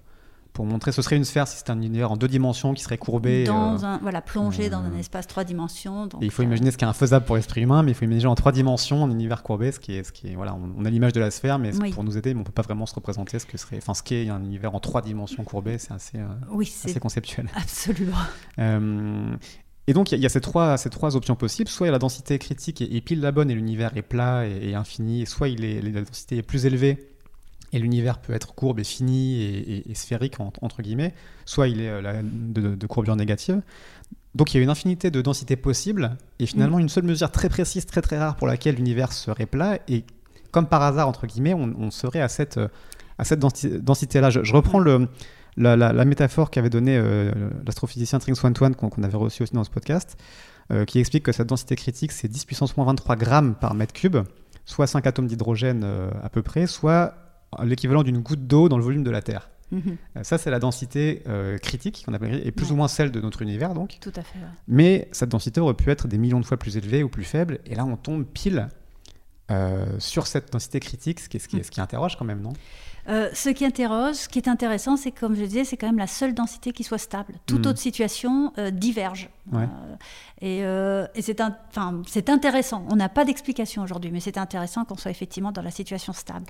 pour 0.53 0.67
montrer. 0.67 0.93
Ce 0.93 1.03
serait 1.03 1.17
une 1.17 1.25
sphère 1.25 1.47
si 1.49 1.57
c'était 1.59 1.71
un 1.71 1.81
univers 1.81 2.13
en 2.13 2.17
deux 2.17 2.29
dimensions 2.29 2.75
qui 2.75 2.83
serait 2.83 2.99
courbé. 2.99 3.45
Dans 3.45 3.83
euh, 3.83 3.87
un, 3.87 3.99
voilà, 3.99 4.21
plongé 4.21 4.69
dans 4.71 4.79
un 4.79 4.93
euh, 4.93 4.99
espace 4.99 5.27
trois 5.27 5.45
dimensions. 5.45 6.07
donc, 6.07 6.23
et 6.23 6.27
il 6.27 6.31
faut 6.31 6.43
euh, 6.43 6.47
imaginer 6.47 6.71
ce 6.71 6.77
qui 6.77 6.85
est 6.85 6.89
infaisable 6.89 7.25
pour 7.25 7.37
l'esprit 7.37 7.63
humain, 7.63 7.83
mais 7.83 7.93
il 7.93 7.95
faut 7.95 8.05
imaginer 8.05 8.27
en 8.27 8.35
trois 8.35 8.53
dimensions 8.53 9.05
un 9.05 9.11
univers 9.11 9.43
courbé, 9.43 9.73
ce 9.73 9.81
qui 9.81 9.95
est, 9.95 10.05
ce 10.05 10.13
qui 10.13 10.29
est 10.29 10.35
voilà, 10.35 10.55
on, 10.55 10.71
on 10.77 10.85
a 10.85 10.91
l'image 10.91 11.13
de 11.13 11.21
la 11.21 11.31
sphère, 11.31 11.59
mais 11.59 11.73
c'est 11.73 11.81
Oui. 11.83 11.93
pour 11.93 12.05
nous 12.05 12.17
aider, 12.19 12.35
mais 12.35 12.41
on 12.41 12.45
peut 12.45 12.53
pas 12.53 12.63
vraiment 12.63 12.87
se 12.87 12.95
représenter 12.95 13.39
ce 13.39 13.47
que 13.47 13.57
serait, 13.59 13.79
enfin 13.79 13.95
ce 13.95 14.03
qu'est 14.03 14.29
un 14.29 14.43
univers 14.43 14.75
en 14.75 14.81
trois 14.81 15.03
dimensions 15.03 15.45
courbé, 15.45 15.79
c'est 15.79 15.93
assez, 15.93 16.19
Oui, 16.51 16.67
c'est 16.67 16.91
assez 16.91 17.01
conceptuel. 17.01 17.49
absolument. 17.57 18.17
Et 19.87 19.93
donc, 19.93 20.13
il 20.13 20.15
y 20.15 20.15
a- 20.17 20.19
il 20.19 20.23
y, 20.23 20.27
a 20.27 20.29
ces 20.29 20.41
trois, 20.41 20.77
ces 20.77 20.91
trois 20.91 21.17
options 21.17 21.35
possibles. 21.35 21.69
Soit 21.69 21.87
il 21.87 21.89
y 21.89 21.91
a 21.91 21.93
la 21.93 21.99
densité 21.99 22.39
critique 22.39 22.81
et, 22.81 22.97
et 22.97 23.01
pile 23.01 23.21
la 23.21 23.33
bonne 23.33 23.51
et 23.51 23.55
l'univers 23.55 23.97
est 23.97 24.03
plat 24.03 24.47
et, 24.47 24.69
et 24.71 24.75
infini, 24.75 25.23
et 25.23 25.27
soit 25.27 25.49
il 25.49 25.65
est, 25.65 25.81
la 25.81 26.03
densité 26.03 26.37
est 26.37 26.43
plus 26.43 26.67
élevée 26.67 27.10
et 27.73 27.79
l'univers 27.79 28.19
peut 28.19 28.33
être 28.33 28.55
courbe 28.55 28.81
et 28.81 28.85
fini 28.85 29.41
et, 29.43 29.59
et- 29.77 29.91
et 29.91 29.95
sphérique, 29.95 30.41
en- 30.41 30.53
entre 30.63 30.83
guillemets, 30.83 31.15
soit 31.45 31.69
il 31.69 31.81
est 31.81 31.89
euh, 31.89 32.01
la- 32.03 32.23
de, 32.23 32.75
de 32.75 32.87
courbure 32.87 33.17
négative. 33.17 33.61
Donc 34.35 34.53
il 34.55 34.59
y 34.59 34.61
a 34.61 34.63
une 34.63 34.71
infinité 34.71 35.11
de 35.11 35.21
densités 35.23 35.57
possibles 35.57 36.17
et 36.39 36.47
finalement 36.47 36.79
une 36.79 36.89
seule 36.89 37.05
mesure 37.05 37.31
très 37.33 37.49
précise, 37.49 37.87
très 37.87 38.01
très 38.01 38.19
rare 38.19 38.37
pour 38.37 38.47
laquelle 38.47 38.77
l'univers 38.77 39.13
serait 39.13 39.47
plat. 39.47 39.79
Et 39.89 40.05
comme 40.53 40.67
par 40.67 40.83
hasard, 40.83 41.09
entre 41.09 41.27
guillemets, 41.27 41.55
on, 41.55 41.75
on 41.79 41.91
serait 41.91 42.21
à 42.21 42.29
cette, 42.29 42.59
à 43.19 43.25
cette 43.25 43.41
densi- 43.41 43.81
densité-là. 43.81 44.31
Je, 44.31 44.45
je 44.45 44.53
reprends 44.53 44.79
le, 44.79 45.09
la, 45.57 45.77
la- 45.77 45.93
la 45.93 46.05
métaphore 46.05 46.51
qu'avait 46.51 46.71
donnée 46.71 46.97
euh, 46.97 47.33
l'astrophysicien 47.67 48.19
Tring 48.21 48.37
Swantuan, 48.37 48.73
qu'on 48.75 49.03
avait 49.03 49.17
reçu 49.17 49.43
aussi 49.43 49.53
dans 49.55 49.65
ce 49.65 49.71
podcast, 49.71 50.17
euh, 50.73 50.85
qui 50.85 51.01
explique 51.01 51.25
que 51.25 51.33
cette 51.33 51.49
densité 51.49 51.75
critique, 51.75 52.13
c'est 52.13 52.29
10 52.29 52.45
puissance 52.45 52.77
moins 52.77 52.87
23 52.87 53.17
grammes 53.17 53.55
par 53.57 53.75
mètre 53.75 53.93
cube, 53.93 54.17
soit 54.65 54.87
5 54.87 55.07
atomes 55.09 55.27
d'hydrogène 55.27 55.83
euh, 55.85 56.09
à 56.23 56.29
peu 56.29 56.43
près, 56.43 56.69
soit 56.69 57.15
l'équivalent 57.65 58.03
d'une 58.03 58.19
goutte 58.19 58.47
d'eau 58.47 58.69
dans 58.69 58.79
le 58.79 58.85
volume 58.85 59.03
de 59.05 59.11
la 59.11 59.23
Terre. 59.23 59.51
Mhm, 59.73 59.97
Euh, 60.17 60.23
Ça, 60.25 60.37
c'est 60.39 60.51
la 60.51 60.59
densité 60.59 61.23
euh, 61.29 61.57
critique, 61.59 62.03
qu'on 62.05 62.13
appelle, 62.15 62.43
et 62.45 62.51
plus 62.51 62.67
Ouais. 62.67 62.73
ou 62.73 62.77
moins 62.77 62.89
celle 62.89 63.11
de 63.13 63.21
notre 63.21 63.43
univers, 63.43 63.73
donc. 63.75 63.99
Tout 64.01 64.11
à 64.17 64.23
fait. 64.23 64.39
ouais. 64.39 64.45
Mais 64.67 65.09
cette 65.13 65.29
densité 65.29 65.61
aurait 65.61 65.75
pu 65.75 65.91
être 65.91 66.09
des 66.09 66.19
millions 66.19 66.41
de 66.41 66.45
fois 66.47 66.57
plus 66.57 66.77
élevée 66.77 67.03
ou 67.05 67.09
plus 67.09 67.25
faible, 67.25 67.61
et 67.67 67.75
là, 67.77 67.85
on 67.85 67.97
tombe 67.97 68.25
pile 68.25 68.69
euh, 69.51 69.85
sur 69.99 70.27
cette 70.29 70.53
densité 70.53 70.79
critique, 70.81 71.19
ce 71.21 71.29
qui, 71.29 71.41
ce 71.41 71.49
qui, 71.49 71.63
ce 71.65 71.71
qui 71.71 71.81
interroge 71.81 72.17
quand 72.17 72.25
même, 72.25 72.41
non? 72.41 72.53
Euh, 73.09 73.29
ce 73.33 73.49
qui 73.49 73.65
interroge, 73.65 74.15
ce 74.15 74.29
qui 74.29 74.39
est 74.39 74.47
intéressant, 74.49 74.97
c'est 74.97 75.11
que, 75.11 75.19
comme 75.21 75.35
je 75.35 75.43
disais, 75.43 75.65
c'est 75.65 75.77
quand 75.77 75.87
même 75.89 75.99
la 75.99 76.07
seule 76.07 76.35
densité 76.35 76.73
qui 76.73 76.85
soit 76.85 76.99
stable. 76.99 77.33
Toute 77.47 77.61
Mhm. 77.65 77.71
autre 77.71 77.79
situation 77.81 78.53
euh, 78.59 78.71
diverge. 78.71 79.29
Ouais. 79.51 79.67
Euh, 80.43 81.07
et 81.15 81.19
et 81.19 81.23
c'est 81.23 81.41
un- 81.41 81.57
enfin, 81.71 82.03
c'est 82.07 82.29
intéressant. 82.31 82.85
On 82.91 82.97
n'a 82.97 83.09
pas 83.09 83.25
d'explication 83.25 83.83
aujourd'hui, 83.83 84.11
mais 84.13 84.21
c'est 84.21 84.39
intéressant 84.39 84.85
qu'on 84.85 84.97
soit 84.97 85.11
effectivement 85.11 85.51
dans 85.51 85.63
la 85.63 85.71
situation 85.73 86.13
stable. 86.13 86.47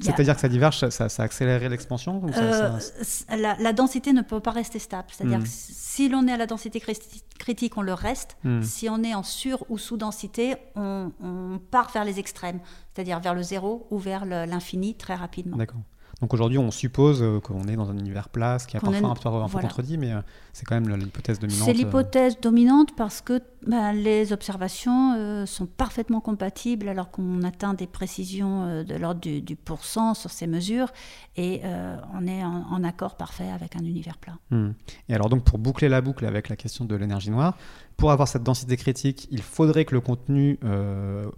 C'est-à-dire 0.00 0.34
que 0.34 0.40
ça 0.40 0.48
diverge, 0.48 0.88
ça, 0.88 1.08
ça, 1.08 1.22
accélérerait 1.22 1.68
l'expansion 1.68 2.22
Euh, 2.36 2.78
ça- 2.80 3.36
la, 3.36 3.56
la 3.58 3.72
densité 3.72 4.12
ne 4.12 4.22
peut 4.22 4.40
pas 4.40 4.50
rester 4.52 4.78
stable. 4.78 5.08
C'est-à-dire 5.10 5.38
Hmm. 5.38 5.42
que 5.42 5.48
si 5.50 6.08
l'on 6.08 6.26
est 6.28 6.32
à 6.32 6.36
la 6.36 6.46
densité 6.46 6.78
cri- 6.78 7.22
critique, 7.38 7.76
on 7.76 7.82
le 7.82 7.92
reste. 7.94 8.36
Hmm. 8.44 8.62
Si 8.62 8.88
on 8.88 9.02
est 9.02 9.14
en 9.14 9.22
sur 9.22 9.64
ou 9.70 9.78
sous-densité, 9.78 10.56
on, 10.76 11.10
on 11.22 11.58
part 11.70 11.90
vers 11.92 12.04
les 12.04 12.18
extrêmes, 12.18 12.60
c'est-à-dire 12.94 13.20
vers 13.20 13.34
le 13.34 13.42
zéro 13.42 13.86
ou 13.90 13.98
vers 13.98 14.24
l'infini 14.24 14.94
très 14.94 15.14
rapidement. 15.14 15.56
D'accord. 15.56 15.80
Donc 16.20 16.34
aujourd'hui, 16.34 16.58
on 16.58 16.70
suppose 16.70 17.22
euh, 17.22 17.40
qu'on 17.40 17.66
est 17.68 17.76
dans 17.76 17.90
un 17.90 17.96
univers 17.96 18.28
plat, 18.28 18.58
ce 18.58 18.66
qui 18.66 18.76
est 18.76 18.80
Qu'on 18.80 18.90
parfois 18.90 19.10
un 19.10 19.14
peu, 19.14 19.28
un 19.28 19.46
peu 19.46 19.52
voilà. 19.52 19.68
contredit, 19.68 19.96
mais 19.98 20.12
euh, 20.12 20.20
c'est 20.52 20.66
quand 20.66 20.78
même 20.78 20.94
l'hypothèse 20.94 21.38
dominante. 21.38 21.64
C'est 21.64 21.70
euh. 21.70 21.74
l'hypothèse 21.74 22.40
dominante 22.40 22.94
parce 22.96 23.20
que 23.20 23.40
ben, 23.66 23.92
les 23.92 24.32
observations 24.32 25.14
euh, 25.18 25.44
sont 25.44 25.66
parfaitement 25.66 26.20
compatibles 26.20 26.88
alors 26.88 27.10
qu'on 27.10 27.42
atteint 27.42 27.74
des 27.74 27.86
précisions 27.86 28.64
euh, 28.64 28.84
de 28.84 28.94
l'ordre 28.94 29.20
du, 29.20 29.42
du 29.42 29.54
pourcent 29.54 30.14
sur 30.14 30.30
ces 30.30 30.46
mesures 30.46 30.90
et 31.36 31.60
euh, 31.64 31.96
on 32.14 32.26
est 32.26 32.42
en, 32.42 32.64
en 32.70 32.84
accord 32.84 33.16
parfait 33.16 33.50
avec 33.50 33.76
un 33.76 33.80
univers 33.80 34.16
plat. 34.16 34.38
Hmm. 34.50 34.70
Et 35.10 35.14
alors 35.14 35.28
donc 35.28 35.44
pour 35.44 35.58
boucler 35.58 35.90
la 35.90 36.00
boucle 36.00 36.24
avec 36.24 36.48
la 36.48 36.56
question 36.56 36.86
de 36.86 36.94
l'énergie 36.96 37.30
noire, 37.30 37.58
pour 37.98 38.12
avoir 38.12 38.28
cette 38.28 38.42
densité 38.42 38.78
critique, 38.78 39.28
il 39.30 39.42
faudrait 39.42 39.84
que 39.84 39.94
le 39.94 40.00
contenu 40.00 40.58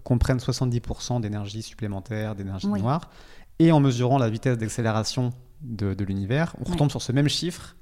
comprenne 0.05 0.39
70% 0.39 1.21
d'énergie 1.21 1.61
supplémentaire, 1.61 2.37
d'énergie 2.37 2.69
Oui. 2.69 2.81
noire, 2.81 3.11
et 3.63 3.73
en 3.73 3.81
mesurant 3.81 4.19
la 4.19 4.29
vitesse 4.29 4.59
d'accélération 4.59 5.31
de, 5.61 5.95
de 5.95 6.05
l'univers, 6.05 6.57
on 6.61 6.71
retombe 6.71 6.91
sur 6.91 7.01
ce 7.01 7.13
même 7.13 7.29
chiffre 7.29 7.77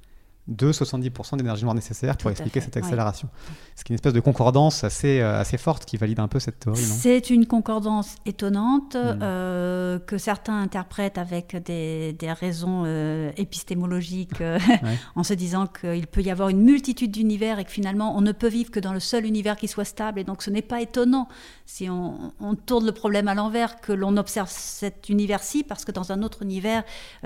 de 0.51 0.73
70% 0.73 1.37
d'énergie 1.39 1.63
noire 1.65 1.75
nécessaire 1.75 2.17
pour 2.17 2.31
expliquer 2.31 2.61
cette 2.61 2.77
accélération. 2.77 3.29
Ce 3.77 3.85
qui 3.85 3.93
est 3.93 3.95
une 3.95 3.97
espèce 3.97 4.13
de 4.13 4.21
concordance 4.21 4.85
assez, 4.85 5.21
euh, 5.21 5.41
assez 5.41 5.57
forte 5.57 5.85
qui 5.87 5.97
valide 5.97 6.21
un 6.21 6.29
peu 6.29 6.39
cette 6.41 6.59
théorie, 6.59 6.83
C'est 6.83 7.31
une 7.31 7.47
concordance 7.47 8.17
étonnante 8.27 8.95
Mm. 8.97 9.19
euh, 9.23 9.99
que 10.01 10.19
certains 10.19 10.61
interprètent 10.61 11.19
avec 11.19 11.57
des, 11.65 12.13
des 12.15 12.33
raisons 12.33 12.83
euh, 12.85 13.31
épistémologiques 13.37 14.41
euh, 14.41 14.59
Ouais. 14.83 14.99
en 15.15 15.23
se 15.23 15.35
disant 15.35 15.67
qu'il 15.67 16.07
peut 16.07 16.23
y 16.23 16.31
avoir 16.31 16.49
une 16.49 16.63
multitude 16.63 17.11
d'univers 17.13 17.59
et 17.59 17.65
que 17.65 17.71
finalement 17.71 18.17
on 18.17 18.21
ne 18.21 18.33
peut 18.33 18.49
vivre 18.49 18.71
que 18.71 18.81
dans 18.81 18.93
le 18.93 19.01
seul 19.01 19.25
univers 19.27 19.57
qui 19.57 19.69
soit 19.69 19.85
stable 19.85 20.19
et 20.21 20.25
donc 20.25 20.43
ce 20.43 20.51
n'est 20.51 20.63
pas 20.63 20.81
étonnant 20.81 21.29
si 21.67 21.89
on, 21.89 22.33
on 22.41 22.55
tourne 22.57 22.87
le 22.87 22.93
problème 22.93 23.29
à 23.29 23.35
l'envers 23.35 23.81
que 23.81 23.93
l'on 23.93 24.17
observe 24.17 24.49
cet 24.51 25.09
univers-ci 25.09 25.63
parce 25.63 25.85
que 25.85 25.93
dans 25.93 26.11
un 26.13 26.23
autre 26.23 26.43
univers 26.43 26.83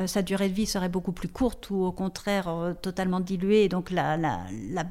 sa 0.06 0.22
durée 0.22 0.48
de 0.48 0.54
vie 0.54 0.66
serait 0.66 0.88
beaucoup 0.88 1.12
plus 1.12 1.28
courte 1.28 1.70
ou 1.70 1.84
au 1.84 1.92
contraire 1.92 2.48
euh, 2.48 2.74
totalement 3.18 3.20
diluée 3.20 3.64
et 3.64 3.68
donc 3.68 3.90
la, 3.90 4.16
la, 4.16 4.40
la 4.70 4.84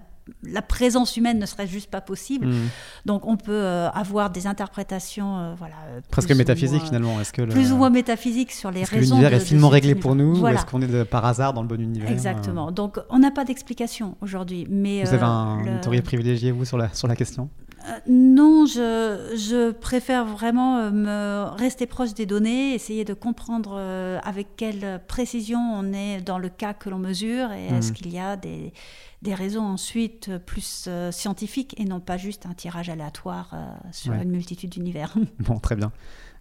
la 0.44 0.62
présence 0.62 1.18
humaine 1.18 1.38
ne 1.38 1.46
serait 1.46 1.68
juste 1.68 1.92
pas 1.92 2.00
possible. 2.00 2.48
Hmm. 2.48 2.70
Donc 3.06 3.28
on 3.28 3.36
peut 3.36 3.52
euh, 3.52 3.90
avoir 3.90 4.30
des 4.30 4.48
interprétations, 4.48 5.38
euh, 5.38 5.54
voilà, 5.58 5.76
euh, 5.90 6.00
Presque 6.10 6.30
plus 6.30 6.36
ou 6.36 6.38
métaphysique 6.38 6.80
moins- 6.80 6.86
finalement. 6.88 7.20
Est-ce 7.20 7.34
que 7.34 7.42
le- 7.42 7.50
Plus 7.50 7.74
ou 7.74 7.76
moins 7.76 7.90
métaphysiques 7.90 8.54
sur 8.54 8.72
les 8.72 8.84
est-ce 8.84 8.92
que 8.92 8.96
raisons. 8.96 9.16
l'univers 9.18 9.34
est 9.38 9.42
finement 9.46 9.68
réglé 9.68 9.96
pour 9.96 10.16
nous 10.16 10.36
Voilà. 10.36 10.56
ou 10.56 10.60
est-ce 10.60 10.66
qu'on 10.72 10.82
est 10.82 10.88
de- 10.88 11.04
par 11.04 11.26
hasard 11.26 11.52
dans 11.54 11.62
le 11.62 11.68
bon 11.68 11.78
univers 11.78 12.10
Exactement. 12.10 12.72
Donc 12.72 13.00
on 13.10 13.20
n'a 13.20 13.32
pas 13.32 13.44
d'explication 13.44 14.16
aujourd'hui. 14.22 14.66
Mais 14.70 15.04
Vous 15.04 15.14
avez 15.14 15.24
euh, 15.24 15.26
un, 15.28 15.62
le- 15.62 15.72
une 15.72 15.82
théorie 15.82 16.02
privilégiée, 16.02 16.52
vous, 16.52 16.64
sur 16.64 16.78
la, 16.78 16.88
sur 16.94 17.10
la 17.10 17.18
question? 17.18 17.50
Euh, 17.60 17.62
non, 18.08 18.65
je, 18.65 19.34
je 19.36 19.72
préfère 19.72 20.26
vraiment 20.26 20.78
euh, 20.78 20.91
me 20.91 21.56
rester 21.58 21.86
proche 21.86 22.13
des 22.13 22.26
données, 22.26 22.74
essayer 22.74 23.04
de 23.06 23.13
comprendre 23.13 23.76
euh, 23.78 24.19
avec 24.24 24.56
quelle 24.56 25.02
précision 25.08 25.60
on 25.60 25.91
est 25.93 26.22
dans 26.22 26.38
le 26.38 26.50
cas 26.50 26.74
que 26.74 26.89
l'on 26.89 27.00
mesure 27.00 27.52
et 27.52 27.67
est-ce 27.67 27.89
Mhm. 27.89 27.93
qu'il 27.96 28.13
y 28.13 28.19
a 28.19 28.36
des, 28.38 28.74
des 29.22 29.34
raisons 29.34 29.63
ensuite 29.65 30.30
euh, 30.30 30.39
plus 30.39 30.86
euh, 30.88 31.12
scientifiques 31.12 31.74
et 31.80 31.86
non 31.86 32.00
pas 32.00 32.17
juste 32.17 32.46
un 32.46 32.54
tirage 32.54 32.89
aléatoire 32.89 33.52
euh, 33.54 33.65
sur 33.91 34.13
Ouais. 34.13 34.24
une 34.24 34.32
multitude 34.32 34.69
d'univers. 34.69 35.13
Bon, 35.39 35.60
très 35.60 35.76
bien. 35.76 35.91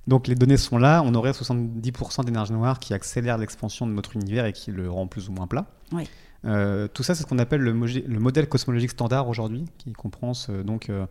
Donc 0.08 0.26
les 0.26 0.34
données 0.34 0.56
sont 0.56 0.78
là, 0.78 1.02
on 1.04 1.14
aurait 1.14 1.30
70% 1.30 2.24
d'énergie 2.24 2.52
noire 2.52 2.78
qui 2.80 2.92
accélère 2.92 3.38
l'expansion 3.38 3.86
de 3.86 3.92
notre 3.92 4.16
univers 4.16 4.46
et 4.46 4.52
qui 4.52 4.70
le 4.72 4.90
rend 4.90 5.06
plus 5.06 5.28
ou 5.28 5.32
moins 5.32 5.46
plat. 5.46 5.66
Oui. 5.92 6.08
Euh, 6.44 6.88
tout 6.88 7.02
ça, 7.02 7.14
c'est 7.14 7.22
ce 7.22 7.26
qu'on 7.26 7.38
appelle 7.38 7.60
le, 7.60 7.72
modèle 7.72 8.48
cosmologique 8.48 8.90
standard 8.90 9.28
aujourd'hui, 9.28 9.64
qui 9.78 9.92
comprend 9.92 10.34
ce- 10.34 10.62
donc 10.62 10.90
euh, 10.90 11.06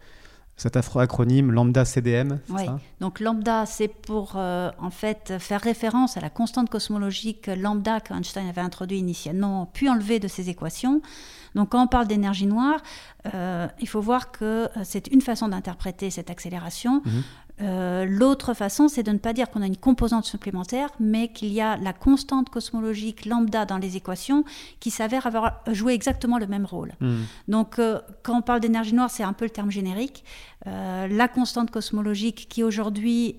Cet 0.57 0.75
acronyme 0.77 1.51
lambda 1.51 1.85
CDM, 1.85 2.37
oui. 2.49 2.65
Donc 2.99 3.19
lambda, 3.19 3.65
c'est 3.65 3.87
pour 3.87 4.35
en 4.35 4.89
fait 4.91 5.33
faire 5.39 5.61
référence 5.61 6.17
à 6.17 6.19
la 6.21 6.29
constante 6.29 6.69
cosmologique 6.69 7.47
lambda 7.47 7.99
qu'Einstein 7.99 8.47
avait 8.47 8.61
introduit 8.61 8.99
initialement, 8.99 9.65
puis 9.73 9.89
enlevé 9.89 10.19
de 10.19 10.27
ses 10.27 10.49
équations. 10.49 11.01
Donc 11.55 11.69
quand 11.69 11.81
on 11.83 11.87
parle 11.87 12.05
d'énergie 12.07 12.45
noire, 12.45 12.79
il 13.33 13.87
faut 13.87 14.01
voir 14.01 14.31
que 14.31 14.67
c'est 14.83 15.07
une 15.07 15.21
façon 15.21 15.47
d'interpréter 15.47 16.11
cette 16.11 16.29
accélération. 16.29 17.01
Mhm. 17.05 17.23
Euh, 17.61 18.05
l'autre 18.05 18.53
façon, 18.53 18.87
c'est 18.87 19.03
de 19.03 19.11
ne 19.11 19.17
pas 19.17 19.33
dire 19.33 19.49
qu'on 19.49 19.61
a 19.61 19.67
une 19.67 19.77
composante 19.77 20.25
supplémentaire, 20.25 20.89
mais 20.99 21.27
qu'il 21.29 21.49
y 21.49 21.61
a 21.61 21.77
la 21.77 21.93
constante 21.93 22.49
cosmologique 22.49 23.25
lambda 23.25 23.65
dans 23.65 23.77
les 23.77 23.97
équations 23.97 24.43
qui 24.79 24.91
s'avère 24.91 25.27
avoir 25.27 25.61
joué 25.71 25.93
exactement 25.93 26.37
le 26.37 26.47
même 26.47 26.65
rôle. 26.65 26.93
Hmm. 26.99 27.21
Donc, 27.47 27.79
euh, 27.79 27.99
quand 28.23 28.37
on 28.37 28.41
parle 28.41 28.59
d'énergie 28.59 28.93
noire, 28.93 29.09
c'est 29.09 29.23
un 29.23 29.33
peu 29.33 29.45
le 29.45 29.51
terme 29.51 29.71
générique. 29.71 30.23
Euh, 30.67 31.07
la 31.07 31.27
constante 31.27 31.71
cosmologique 31.71 32.47
qui 32.49 32.63
aujourd'hui 32.63 33.35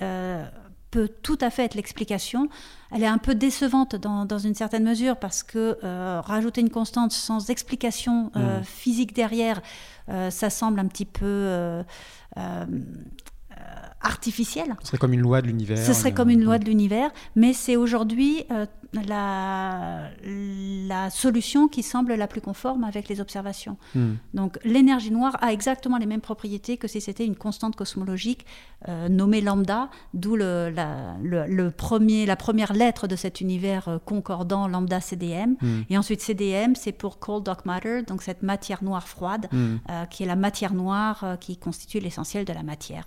peut 0.90 1.08
tout 1.22 1.38
à 1.40 1.48
fait 1.48 1.64
être 1.64 1.74
l'explication. 1.74 2.48
Elle 2.94 3.02
est 3.02 3.06
un 3.06 3.16
peu 3.16 3.35
décevante 3.35 3.96
dans, 3.96 4.38
une 4.38 4.54
certaine 4.54 4.85
mesure 4.85 5.16
parce 5.16 5.42
que 5.42 5.78
rajouter 6.20 6.61
une 6.61 6.70
constante 6.70 7.12
sans 7.12 7.48
explication 7.48 8.30
hmm. 8.35 8.62
physique 8.62 9.14
derrière, 9.14 9.62
ça 10.08 10.50
semble 10.50 10.80
un 10.80 10.87
petit 10.87 11.06
peu 11.06 11.82
artificielle. 14.02 14.74
Ce 14.80 14.88
serait 14.88 14.98
comme 14.98 15.12
une 15.12 15.20
loi 15.20 15.42
de 15.42 15.46
l'univers. 15.46 15.78
Ce 15.78 15.92
serait 15.92 16.12
comme 16.12 16.30
une 16.30 16.44
loi 16.44 16.58
de 16.58 16.64
l'univers, 16.64 17.10
mais 17.36 17.52
c'est 17.52 17.76
aujourd'hui 17.76 18.44
euh, 18.50 18.66
la, 19.06 20.10
la 20.24 21.10
solution 21.10 21.68
qui 21.68 21.82
semble 21.82 22.14
la 22.14 22.26
plus 22.26 22.40
conforme 22.40 22.84
avec 22.84 23.08
les 23.08 23.20
observations. 23.20 23.76
Hmm. 23.94 24.14
Donc 24.34 24.58
l'énergie 24.64 25.10
noire 25.10 25.36
a 25.40 25.52
exactement 25.52 25.98
les 25.98 26.06
mêmes 26.06 26.20
propriétés 26.20 26.76
que 26.76 26.88
si 26.88 27.00
c'était 27.00 27.24
une 27.24 27.36
constante 27.36 27.76
cosmologique 27.76 28.44
euh, 28.88 29.08
nommée 29.08 29.40
lambda, 29.40 29.88
d'où 30.14 30.36
le, 30.36 30.70
la, 30.70 31.16
le, 31.22 31.70
premier, 31.70 32.26
la 32.26 32.36
première 32.36 32.72
lettre 32.72 33.06
de 33.06 33.16
cet 33.16 33.40
univers 33.40 33.88
euh, 33.88 33.98
concordant 34.04 34.68
lambda 34.68 35.00
CDM. 35.00 35.54
Hmm. 35.60 35.82
Et 35.88 35.96
ensuite 35.96 36.20
CDM, 36.20 36.74
c'est 36.74 36.92
pour 36.92 37.18
cold 37.18 37.44
dark 37.44 37.64
matter, 37.64 38.02
donc 38.02 38.22
cette 38.22 38.42
matière 38.42 38.82
noire 38.82 39.06
froide, 39.08 39.48
hmm. 39.52 39.76
qui 40.10 40.22
est 40.22 40.26
la 40.26 40.36
matière 40.36 40.74
noire 40.74 41.36
qui 41.40 41.56
constitue 41.56 42.00
l'essentiel 42.00 42.44
de 42.44 42.52
la 42.52 42.62
matière 42.62 43.04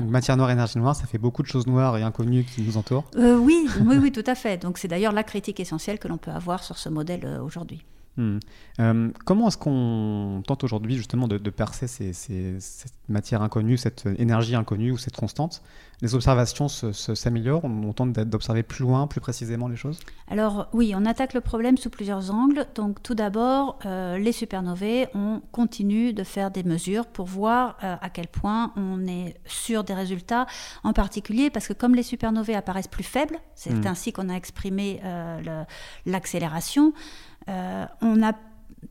matière 0.00 0.36
noire, 0.36 0.50
énergie 0.50 0.78
noire, 0.78 0.96
ça 0.96 1.06
fait 1.06 1.18
beaucoup 1.18 1.42
de 1.42 1.48
choses 1.48 1.66
noires 1.66 1.96
et 1.96 2.02
inconnues 2.02 2.44
qui 2.44 2.62
nous 2.62 2.76
entourent. 2.76 3.04
Euh, 3.16 3.36
oui, 3.36 3.68
oui, 3.84 3.96
oui, 3.96 4.12
tout 4.12 4.24
à 4.26 4.34
fait. 4.34 4.60
Donc 4.60 4.78
c'est 4.78 4.88
d'ailleurs 4.88 5.12
la 5.12 5.22
critique 5.24 5.60
essentielle 5.60 5.98
que 5.98 6.08
l'on 6.08 6.18
peut 6.18 6.30
avoir 6.30 6.62
sur 6.62 6.78
ce 6.78 6.88
modèle 6.88 7.24
euh, 7.24 7.42
aujourd'hui. 7.42 7.84
Hmm. 8.16 8.38
Euh, 8.78 9.10
comment 9.24 9.48
est-ce 9.48 9.58
qu'on 9.58 10.42
tente 10.46 10.62
aujourd'hui 10.62 10.94
justement 10.96 11.26
de, 11.26 11.38
percer 11.50 11.88
cette 11.88 12.94
matière 13.08 13.42
inconnue, 13.42 13.76
cette 13.76 14.06
énergie 14.18 14.54
inconnue 14.54 14.92
ou 14.92 14.98
cette 14.98 15.16
constante? 15.16 15.62
Les 16.00 16.14
observations 16.14 16.68
s'améliorent? 16.68 17.64
On, 17.64 17.92
tente 17.92 18.12
d'observer 18.12 18.62
plus 18.62 18.82
loin, 18.82 19.06
plus 19.06 19.20
précisément 19.20 19.68
les 19.68 19.76
choses? 19.76 19.98
Alors 20.28 20.68
oui, 20.72 20.92
on 20.96 21.06
attaque 21.06 21.34
le 21.34 21.40
problème 21.40 21.76
sous 21.76 21.90
plusieurs 21.90 22.32
angles. 22.32 22.66
Donc 22.74 23.02
tout 23.02 23.14
d'abord, 23.14 23.78
euh, 23.86 24.18
les 24.18 24.32
supernovae, 24.32 25.08
on 25.14 25.40
continue 25.52 26.12
de 26.12 26.24
faire 26.24 26.50
des 26.50 26.62
mesures 26.62 27.06
pour 27.06 27.26
voir 27.26 27.76
euh, 27.82 27.96
à 28.00 28.10
quel 28.10 28.28
point 28.28 28.72
on 28.76 29.06
est 29.06 29.36
sûr 29.46 29.82
des 29.84 29.94
résultats, 29.94 30.46
en 30.82 30.92
particulier 30.92 31.50
parce 31.50 31.68
que 31.68 31.72
comme 31.72 31.94
les 31.94 32.02
supernovae 32.02 32.54
apparaissent 32.54 32.88
plus 32.88 33.04
faibles, 33.04 33.38
c'est 33.54 33.72
hmm. 33.72 33.86
ainsi 33.86 34.12
qu'on 34.12 34.28
a 34.28 34.34
exprimé 34.34 35.00
l'accélération. 36.06 36.92
Euh, 37.48 37.86
on 38.00 38.22
a 38.22 38.32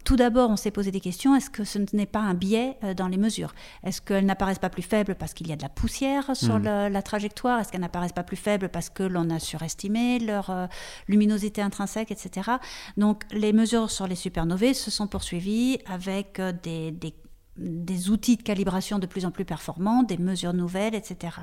tout 0.06 0.16
d'abord, 0.16 0.50
on 0.50 0.56
s'est 0.56 0.72
posé 0.72 0.92
des 0.92 1.00
questions. 1.00 1.36
Est-ce 1.36 1.50
que 1.50 1.63
ce 1.63 1.80
n'est 1.94 2.06
pas 2.06 2.20
un 2.20 2.34
biais 2.34 2.78
euh, 2.84 2.94
dans 2.94 3.08
les 3.08 3.18
mesures? 3.18 3.54
Est-ce 3.84 4.02
qu'elles 4.02 4.26
n'apparaissent 4.26 4.60
pas 4.60 4.70
plus 4.70 4.82
faibles 4.82 5.16
parce 5.16 5.34
qu'il 5.34 5.48
y 5.48 5.54
a 5.54 5.56
de 5.56 5.62
la 5.62 5.70
poussière 5.70 6.36
sur 6.36 6.60
hmm. 6.60 6.88
la 6.89 7.02
trajectoire? 7.02 7.60
Est-ce 7.60 7.72
qu'elles 7.72 7.82
n'apparaissent 7.82 8.12
pas 8.12 8.24
plus 8.24 8.38
faibles 8.38 8.70
parce 8.70 8.89
que 8.89 9.04
l'on 9.04 9.30
a 9.30 9.39
surestimé 9.39 10.20
leur 10.20 10.50
euh, 10.50 10.66
luminosité 11.08 11.62
intrinsèque, 11.62 12.12
etc. 12.12 12.52
Donc, 12.98 13.24
les 13.32 13.54
mesures 13.54 13.92
sur 13.92 14.08
les 14.08 14.16
supernovae 14.16 14.74
se 14.74 14.92
sont 14.92 15.08
poursuivies 15.08 15.80
avec 15.86 16.42
des, 16.63 16.92
des 16.92 17.13
des 17.58 18.10
outils 18.10 18.38
de 18.38 18.42
calibration 18.42 19.00
de 19.00 19.06
plus 19.06 19.26
en 19.26 19.32
plus 19.32 19.46
performants, 19.46 20.04
des 20.04 20.18
mesures 20.18 20.54
nouvelles, 20.54 20.96
etc. 20.96 21.38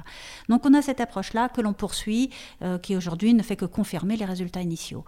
Donc 0.49 0.67
on 0.67 0.75
a 0.75 0.83
cette 0.83 1.01
approche-là 1.01 1.49
que 1.49 1.61
l'on 1.61 1.73
poursuit, 1.73 2.31
euh, 2.63 2.79
qui 2.79 2.97
aujourd'hui 2.97 3.33
ne 3.35 3.43
fait 3.43 3.57
que 3.57 3.65
confirmer 3.65 4.17
les 4.17 4.25
résultats 4.25 4.61
initiaux. 4.61 5.05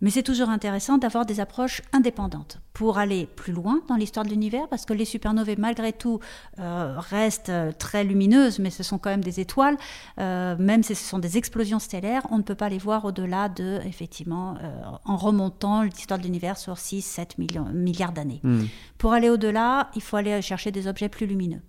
Mais 0.00 0.10
c'est 0.10 0.22
toujours 0.22 0.48
intéressant 0.48 0.98
d'avoir 0.98 1.26
des 1.26 1.40
approches 1.40 1.82
indépendantes 1.92 2.60
pour 2.72 2.98
aller 2.98 3.26
plus 3.26 3.52
loin 3.52 3.80
dans 3.88 3.96
l'histoire 3.96 4.24
de 4.24 4.30
l'univers, 4.30 4.68
parce 4.68 4.84
que 4.84 4.92
les 4.92 5.04
supernovae, 5.04 5.56
malgré 5.56 5.92
tout, 5.92 6.20
euh, 6.58 6.94
restent 6.98 7.48
euh, 7.48 7.72
très 7.72 8.04
lumineuses, 8.04 8.58
mais 8.58 8.70
ce 8.70 8.82
sont 8.82 8.98
quand 8.98 9.10
même 9.10 9.24
des 9.24 9.40
étoiles. 9.40 9.76
même 10.18 10.82
si 10.82 10.94
ce 10.94 11.04
sont 11.04 11.18
des 11.18 11.38
explosions 11.38 11.78
stellaires, 11.78 12.26
on 12.30 12.38
ne 12.38 12.42
peut 12.42 12.54
pas 12.54 12.68
les 12.68 12.78
voir 12.78 13.04
au-delà 13.04 13.48
de, 13.48 13.80
effectivement, 13.84 14.56
en 15.04 15.16
remontant 15.16 15.82
l'histoire 15.82 16.18
de 16.18 16.24
l'univers 16.24 16.56
sur 16.56 16.78
6, 16.78 17.02
7 17.02 17.38
milliards 17.38 18.12
d'années. 18.12 18.40
Hmm. 18.42 18.64
Pour 18.98 19.12
aller 19.12 19.30
au-delà, 19.30 19.90
il 19.94 20.02
faut 20.02 20.16
aller 20.16 20.40
chercher 20.42 20.70
des 20.70 20.86
objets 20.86 21.08
plus 21.08 21.26
lumineux. 21.26 21.62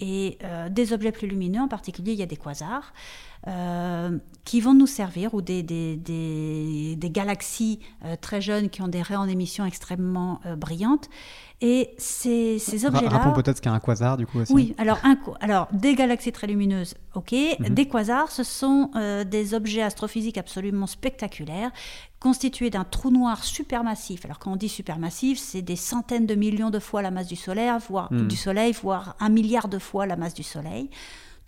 Et 0.00 0.38
euh, 0.44 0.68
des 0.68 0.92
objets 0.92 1.10
plus 1.10 1.26
lumineux, 1.26 1.60
en 1.60 1.68
particulier, 1.68 2.12
il 2.12 2.18
y 2.18 2.22
a 2.22 2.26
des 2.26 2.36
quasars 2.36 2.92
euh, 3.48 4.18
qui 4.44 4.60
vont 4.60 4.74
nous 4.74 4.86
servir, 4.86 5.34
ou 5.34 5.42
des, 5.42 5.62
des, 5.62 5.96
des, 5.96 7.10
galaxies 7.10 7.80
euh, 8.04 8.14
très 8.20 8.40
jeunes 8.40 8.70
qui 8.70 8.82
ont 8.82 8.88
des 8.88 9.02
rayons 9.02 9.26
d'émission 9.26 9.64
extrêmement 9.64 10.40
brillantes. 10.56 11.08
Et 11.60 11.90
ces, 11.98 12.60
ces 12.60 12.86
objets-là. 12.86 13.08
Rappelons 13.10 13.32
peut-être 13.32 13.56
ce 13.56 13.62
qu'est 13.62 13.68
un 13.68 13.80
quasar, 13.80 14.16
du 14.16 14.26
coup. 14.26 14.38
Aussi. 14.38 14.52
Oui, 14.52 14.74
alors, 14.78 14.98
un, 15.02 15.18
alors 15.40 15.66
des 15.72 15.96
galaxies 15.96 16.30
très 16.30 16.46
lumineuses, 16.46 16.94
ok. 17.14 17.32
Mhm. 17.32 17.68
Des 17.70 17.88
quasars, 17.88 18.30
ce 18.30 18.44
sont 18.44 18.90
des 19.26 19.54
objets 19.54 19.82
astrophysiques 19.82 20.38
absolument 20.38 20.86
spectaculaires 20.86 21.72
constitué 22.20 22.70
d'un 22.70 22.84
trou 22.84 23.10
noir 23.10 23.44
supermassif. 23.44 24.24
Alors 24.24 24.38
quand 24.38 24.52
on 24.52 24.56
dit 24.56 24.68
supermassif, 24.68 25.38
c'est 25.38 25.62
des 25.62 25.76
centaines 25.76 26.26
de 26.26 26.34
millions 26.34 26.70
de 26.70 26.78
fois 26.78 27.02
la 27.02 27.10
masse 27.10 27.28
du 27.28 27.36
Soleil, 27.36 27.70
voire, 27.88 28.12
hmm. 28.12 28.26
du 28.26 28.36
soleil, 28.36 28.72
voire 28.72 29.16
un 29.20 29.28
milliard 29.28 29.68
de 29.68 29.78
fois 29.78 30.06
la 30.06 30.16
masse 30.16 30.34
du 30.34 30.42
Soleil. 30.42 30.90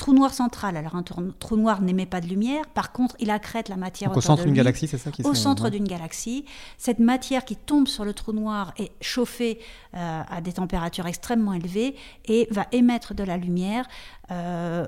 Trou 0.00 0.14
noir 0.14 0.32
central, 0.32 0.78
alors 0.78 0.96
un 0.96 1.02
trou 1.02 1.56
noir 1.56 1.82
n'émet 1.82 2.06
pas 2.06 2.22
de 2.22 2.26
lumière, 2.26 2.66
par 2.68 2.90
contre 2.90 3.14
il 3.18 3.30
accrète 3.30 3.68
la 3.68 3.76
matière 3.76 4.16
au 4.16 4.20
centre 4.22 4.44
d'une 4.44 4.54
galaxie, 4.54 4.88
c'est 4.88 4.96
ça 4.96 5.10
qui 5.10 5.22
Au 5.24 5.34
centre 5.34 5.68
d'une 5.68 5.86
galaxie, 5.86 6.46
cette 6.78 7.00
matière 7.00 7.44
qui 7.44 7.54
tombe 7.54 7.86
sur 7.86 8.06
le 8.06 8.14
trou 8.14 8.32
noir 8.32 8.72
est 8.78 8.92
chauffée 9.02 9.60
euh, 9.92 10.22
à 10.26 10.40
des 10.40 10.54
températures 10.54 11.06
extrêmement 11.06 11.52
élevées 11.52 11.96
et 12.24 12.48
va 12.50 12.66
émettre 12.72 13.12
de 13.12 13.24
la 13.24 13.36
lumière. 13.36 13.86
Euh, 14.30 14.86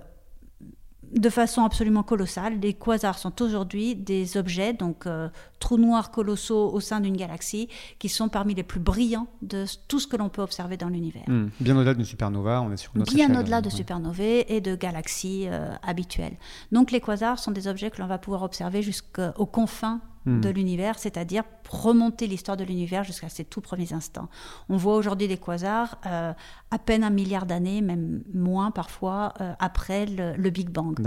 de 1.13 1.29
façon 1.29 1.63
absolument 1.65 2.03
colossale. 2.03 2.59
Les 2.61 2.75
quasars 2.75 3.19
sont 3.19 3.43
aujourd'hui 3.43 3.95
des 3.95 4.37
objets, 4.37 4.73
donc 4.73 5.07
euh, 5.07 5.29
trous 5.59 5.79
noirs 5.79 6.11
colossaux 6.11 6.71
au 6.73 6.81
sein 6.81 7.01
d'une 7.01 7.17
galaxie, 7.17 7.69
qui 7.99 8.09
sont 8.09 8.29
parmi 8.29 8.55
les 8.55 8.63
plus 8.63 8.81
brillants 8.81 9.27
de 9.43 9.65
tout 9.89 10.01
ce 10.01 10.07
que 10.07 10.17
l'on 10.17 10.29
peut 10.29 10.43
observer 10.43 10.77
dans 10.77 10.89
l'univers. 10.89 11.25
Hmm. 11.27 11.49
Bien 11.61 11.77
au-delà 11.77 11.95
d'une 11.95 12.05
supernova, 12.05 12.63
on 12.63 12.73
est 12.73 12.77
sur 12.77 12.93
notre 12.95 13.15
Bien 13.15 13.39
au-delà 13.39 13.61
de 13.61 13.71
supernovae 13.71 14.45
et 14.49 14.61
de 14.61 14.75
galaxies 14.75 15.47
euh, 15.49 15.73
habituelles. 15.83 16.37
Donc 16.71 16.91
les 16.91 17.01
quasars 17.01 17.39
sont 17.39 17.51
des 17.51 17.69
objets 17.69 17.91
que 17.91 18.01
l'on 18.01 18.09
va 18.09 18.19
pouvoir 18.19 18.43
observer 18.43 18.83
jusqu'aux 18.83 19.47
confins 19.47 20.01
hmm. 20.27 20.41
de 20.41 20.49
l'univers, 20.49 20.99
c'est-à-dire 20.99 21.45
remonter 21.69 22.27
l'histoire 22.27 22.57
de 22.57 22.65
l'univers 22.65 23.05
jusqu'à 23.05 23.29
ses 23.29 23.45
tout 23.45 23.61
premiers 23.61 23.93
instants. 23.93 24.29
On 24.69 24.77
voit 24.77 24.97
aujourd'hui 24.97 25.29
des 25.29 25.39
quasars 25.39 25.99
euh, 26.07 26.33
à 26.71 26.79
peine 26.79 27.05
un 27.05 27.11
milliard 27.11 27.47
d'années, 27.47 27.81
même 27.81 28.23
moins 28.33 28.71
parfois, 28.71 29.35
euh, 29.41 29.53
après 29.59 30.07
le, 30.07 30.51
Big 30.51 30.69
Bang. 30.69 31.01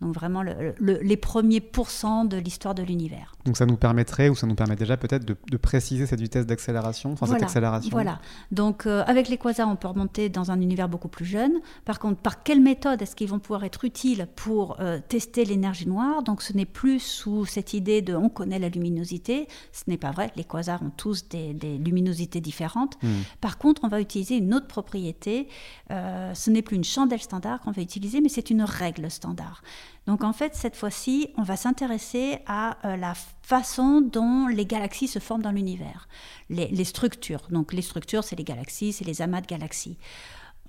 Donc 0.00 0.14
vraiment 0.14 0.42
les 0.42 1.16
premiers 1.16 1.60
pourcents 1.60 2.24
de 2.24 2.36
l'histoire 2.36 2.74
de 2.74 2.82
l'univers. 2.82 3.34
Donc 3.44 3.56
ça 3.56 3.66
nous 3.66 3.76
permettrait, 3.76 4.28
ou 4.28 4.34
ça 4.34 4.46
nous 4.46 4.54
permet 4.54 4.76
déjà 4.76 4.96
peut-être 4.96 5.24
de, 5.24 5.56
préciser 5.56 6.06
cette 6.06 6.20
vitesse 6.20 6.46
d'accélération, 6.46 7.12
enfin 7.12 7.26
voilà, 7.26 7.40
cette 7.40 7.48
accélération. 7.48 7.90
Voilà. 7.90 8.18
Donc 8.50 8.86
euh, 8.86 9.04
avec 9.06 9.28
les 9.28 9.36
quasars, 9.36 9.68
on 9.68 9.76
peut 9.76 9.88
remonter 9.88 10.28
dans 10.28 10.50
un 10.50 10.60
univers 10.60 10.88
beaucoup 10.88 11.08
plus 11.08 11.26
jeune. 11.26 11.52
Par 11.84 11.98
contre, 11.98 12.20
par 12.20 12.42
quelle 12.42 12.60
méthode 12.60 13.02
est-ce 13.02 13.14
qu'ils 13.14 13.28
vont 13.28 13.38
pouvoir 13.38 13.64
être 13.64 13.84
utiles 13.84 14.26
pour 14.36 14.78
tester 15.08 15.44
l'énergie 15.44 15.86
noire? 15.86 16.22
Donc 16.22 16.42
ce 16.42 16.52
n'est 16.52 16.64
plus 16.64 17.00
sous 17.00 17.44
cette 17.44 17.74
idée 17.74 18.02
de 18.02 18.14
on 18.14 18.28
connaît 18.28 18.58
la 18.58 18.68
luminosité, 18.68 19.48
ce 19.72 19.84
n'est 19.88 19.96
pas 19.96 20.10
vrai, 20.10 20.32
les 20.36 20.44
quasars 20.44 20.82
ont 20.82 20.90
tous 20.96 21.28
des, 21.28 21.52
luminosités 21.78 22.40
différentes. 22.40 22.96
Hmm. 23.02 23.22
Par 23.40 23.58
contre, 23.58 23.82
on 23.84 23.88
va 23.88 24.00
utiliser 24.00 24.36
une 24.36 24.54
autre 24.54 24.66
propriété. 24.66 25.48
Euh, 25.90 26.34
ce 26.34 26.50
n'est 26.50 26.62
plus 26.62 26.76
une 26.76 26.84
chandelle 26.84 27.20
standard 27.20 27.60
qu'on 27.60 27.72
va 27.72 27.82
utiliser, 27.82 28.20
mais 28.20 28.28
c'est 28.28 28.50
une 28.50 28.62
règle 28.62 29.10
standard. 29.10 29.62
Donc 30.06 30.24
en 30.24 30.32
fait, 30.32 30.54
cette 30.54 30.76
fois-ci, 30.76 31.28
on 31.36 31.42
va 31.42 31.56
s'intéresser 31.56 32.38
à 32.46 32.76
euh, 32.86 32.96
la 32.96 33.14
façon 33.42 34.00
dont 34.00 34.46
les 34.46 34.66
galaxies 34.66 35.08
se 35.08 35.18
forment 35.18 35.42
dans 35.42 35.50
l'univers, 35.50 36.08
les, 36.48 36.68
les 36.68 36.84
structures. 36.84 37.42
Donc 37.50 37.72
les 37.72 37.82
structures, 37.82 38.24
c'est 38.24 38.36
les 38.36 38.44
galaxies, 38.44 38.92
c'est 38.92 39.04
les 39.04 39.22
amas 39.22 39.40
de 39.40 39.46
galaxies 39.46 39.98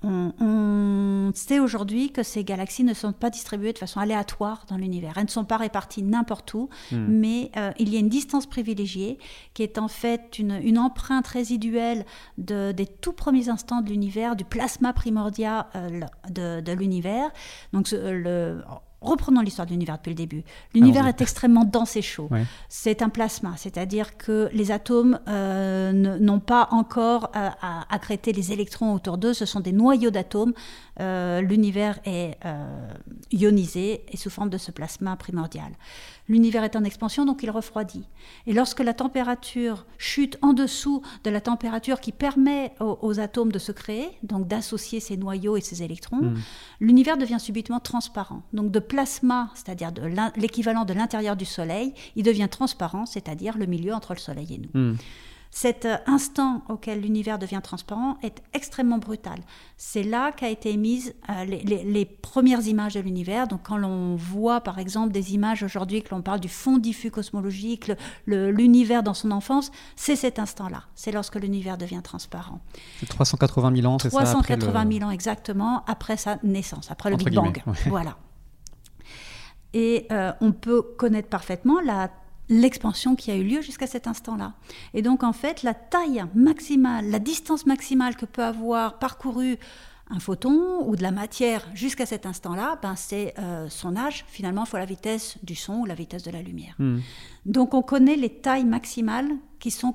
on, 0.04 1.30
sait 1.34 1.60
aujourd'hui 1.60 2.10
que 2.10 2.22
ces 2.22 2.44
galaxies 2.44 2.84
ne 2.84 2.94
sont 2.94 3.12
pas 3.12 3.30
distribuées 3.30 3.72
de 3.72 3.78
façon 3.78 4.00
aléatoire 4.00 4.66
dans 4.68 4.76
l'univers. 4.76 5.14
Elles 5.16 5.24
ne 5.24 5.30
sont 5.30 5.44
pas 5.44 5.56
réparties 5.56 6.02
n'importe 6.02 6.52
où, 6.54 6.68
hmm. 6.90 7.06
mais 7.08 7.50
euh, 7.56 7.72
il 7.78 7.92
y 7.92 7.96
a 7.96 8.00
une 8.00 8.08
distance 8.08 8.46
privilégiée 8.46 9.18
qui 9.54 9.62
est 9.62 9.78
en 9.78 9.88
fait 9.88 10.38
une, 10.38 10.78
empreinte 10.78 11.26
résiduelle 11.26 12.04
des 12.38 12.86
tout 13.00 13.12
premiers 13.12 13.48
instants 13.48 13.82
de 13.82 13.90
l'univers, 13.90 14.36
du 14.36 14.44
plasma 14.44 14.92
primordial 14.92 15.66
de, 16.30 16.60
de 16.60 16.72
l'univers. 16.72 17.30
Donc 17.72 17.90
le, 17.92 18.62
reprenons 19.02 19.40
l'histoire 19.40 19.66
de 19.66 19.72
l'univers 19.72 19.96
depuis 19.96 20.10
le 20.10 20.16
début. 20.16 20.44
L'univers 20.74 21.06
est 21.06 21.20
extrêmement 21.20 21.64
dense 21.64 21.96
et 21.96 22.02
chaud. 22.02 22.28
C'est 22.68 23.02
un 23.02 23.08
plasma, 23.08 23.54
c'est-à-dire 23.56 24.16
que 24.16 24.48
les 24.52 24.70
atomes 24.70 25.18
euh, 25.28 25.92
n'ont 25.92 26.40
pas 26.40 26.68
encore 26.70 27.30
euh, 27.36 27.48
à 27.60 27.94
accréter 27.94 28.32
les 28.32 28.52
électrons 28.52 28.94
autour 28.94 29.18
d'eux, 29.18 29.34
ce 29.34 29.44
sont 29.46 29.60
des 29.60 29.72
noyaux 29.72 30.10
d'atomes. 30.10 30.52
Euh, 31.00 31.40
l'univers 31.40 31.98
est 32.04 32.36
ionisé 33.30 34.04
et 34.10 34.16
sous 34.16 34.30
forme 34.30 34.50
de 34.50 34.58
ce 34.58 34.70
plasma 34.70 35.16
primordial. 35.16 35.72
L'univers 36.28 36.64
est 36.64 36.76
en 36.76 36.84
expansion, 36.84 37.24
donc 37.24 37.42
il 37.42 37.50
refroidit. 37.50 38.04
Et 38.46 38.52
lorsque 38.52 38.80
la 38.80 38.94
température 38.94 39.84
chute 39.98 40.38
en 40.40 40.52
dessous 40.52 41.02
de 41.24 41.30
la 41.30 41.40
température 41.40 42.00
qui 42.00 42.12
permet 42.12 42.72
aux, 42.80 43.20
atomes 43.20 43.50
de 43.50 43.58
se 43.58 43.72
créer, 43.72 44.08
donc 44.22 44.46
d'associer 44.46 45.00
ces 45.00 45.16
noyaux 45.16 45.56
et 45.56 45.60
ces 45.60 45.82
électrons, 45.82 46.22
hmm. 46.22 46.38
l'univers 46.80 47.16
devient 47.16 47.40
subitement 47.40 47.80
transparent. 47.80 48.42
Donc 48.52 48.70
de 48.70 48.78
plasma, 48.78 49.50
c'est-à-dire 49.54 49.92
de 49.92 50.02
l'équivalent 50.36 50.84
de 50.84 50.92
l'intérieur 50.92 51.36
du 51.36 51.44
Soleil, 51.44 51.92
il 52.14 52.22
devient 52.22 52.48
transparent, 52.50 53.04
c'est-à-dire 53.04 53.58
le 53.58 53.66
milieu 53.66 53.92
entre 53.92 54.14
le 54.14 54.20
Soleil 54.20 54.54
et 54.54 54.58
nous. 54.58 54.80
Hmm. 54.80 54.96
Cet 55.54 55.84
euh, 55.84 55.98
instant 56.06 56.62
auquel 56.70 57.02
l'univers 57.02 57.38
devient 57.38 57.60
transparent 57.62 58.16
est 58.22 58.42
extrêmement 58.54 58.96
brutal. 58.96 59.38
C'est 59.76 60.02
là 60.02 60.32
qu'a 60.32 60.48
été 60.48 60.72
émise 60.72 61.14
euh, 61.28 61.44
les, 61.44 62.06
premières 62.06 62.66
images 62.66 62.94
de 62.94 63.00
l'univers. 63.00 63.46
Donc 63.48 63.60
quand 63.64 63.76
l'on 63.76 64.16
voit 64.16 64.62
par 64.62 64.78
exemple 64.78 65.12
des 65.12 65.34
images 65.34 65.62
aujourd'hui, 65.62 66.02
que 66.02 66.14
l'on 66.14 66.22
parle 66.22 66.40
du 66.40 66.48
fond 66.48 66.78
diffus 66.78 67.10
cosmologique, 67.10 67.92
l'univers 68.26 69.02
dans 69.02 69.12
son 69.12 69.30
enfance, 69.30 69.70
c'est 69.94 70.16
cet 70.16 70.38
instant-là. 70.38 70.84
C'est 70.94 71.12
lorsque 71.12 71.36
l'univers 71.36 71.76
devient 71.76 72.00
transparent. 72.02 72.60
380 73.06 73.76
000 73.76 73.92
ans, 73.92 73.98
c'est 73.98 74.08
ça 74.08 74.22
380 74.22 74.90
000 74.90 75.04
ans 75.04 75.10
exactement 75.10 75.84
après 75.86 76.16
sa 76.16 76.38
naissance, 76.42 76.90
après 76.90 77.10
le 77.10 77.16
Big 77.16 77.34
Bang. 77.34 77.62
Voilà. 77.88 78.16
Et 79.74 80.06
euh, 80.12 80.32
on 80.40 80.52
peut 80.52 80.82
connaître 80.82 81.28
parfaitement 81.28 81.80
la 81.80 82.10
l'expansion 82.52 83.16
qui 83.16 83.30
a 83.30 83.36
eu 83.36 83.44
lieu 83.44 83.60
jusqu'à 83.60 83.86
cet 83.86 84.06
instant-là. 84.06 84.54
Et 84.94 85.02
donc 85.02 85.22
en 85.22 85.32
fait, 85.32 85.62
la 85.62 85.74
taille 85.74 86.24
maximale, 86.34 87.10
la 87.10 87.18
distance 87.18 87.66
maximale 87.66 88.16
que 88.16 88.26
peut 88.26 88.42
avoir 88.44 88.98
parcouru 88.98 89.58
un 90.10 90.20
photon 90.20 90.86
ou 90.86 90.94
de 90.94 91.02
la 91.02 91.10
matière 91.10 91.66
jusqu'à 91.74 92.04
cet 92.04 92.26
instant-là, 92.26 92.78
ben 92.82 92.94
c'est 92.96 93.34
euh, 93.38 93.68
son 93.70 93.96
âge 93.96 94.24
finalement 94.28 94.66
fois 94.66 94.78
la 94.78 94.84
vitesse 94.84 95.38
du 95.42 95.54
son 95.54 95.80
ou 95.80 95.86
la 95.86 95.94
vitesse 95.94 96.22
de 96.22 96.30
la 96.30 96.42
lumière. 96.42 96.74
Hmm. 96.78 96.98
Donc 97.46 97.72
on 97.72 97.82
connaît 97.82 98.16
les 98.16 98.28
tailles 98.28 98.66
maximales 98.66 99.30
qui 99.58 99.70
sont, 99.70 99.94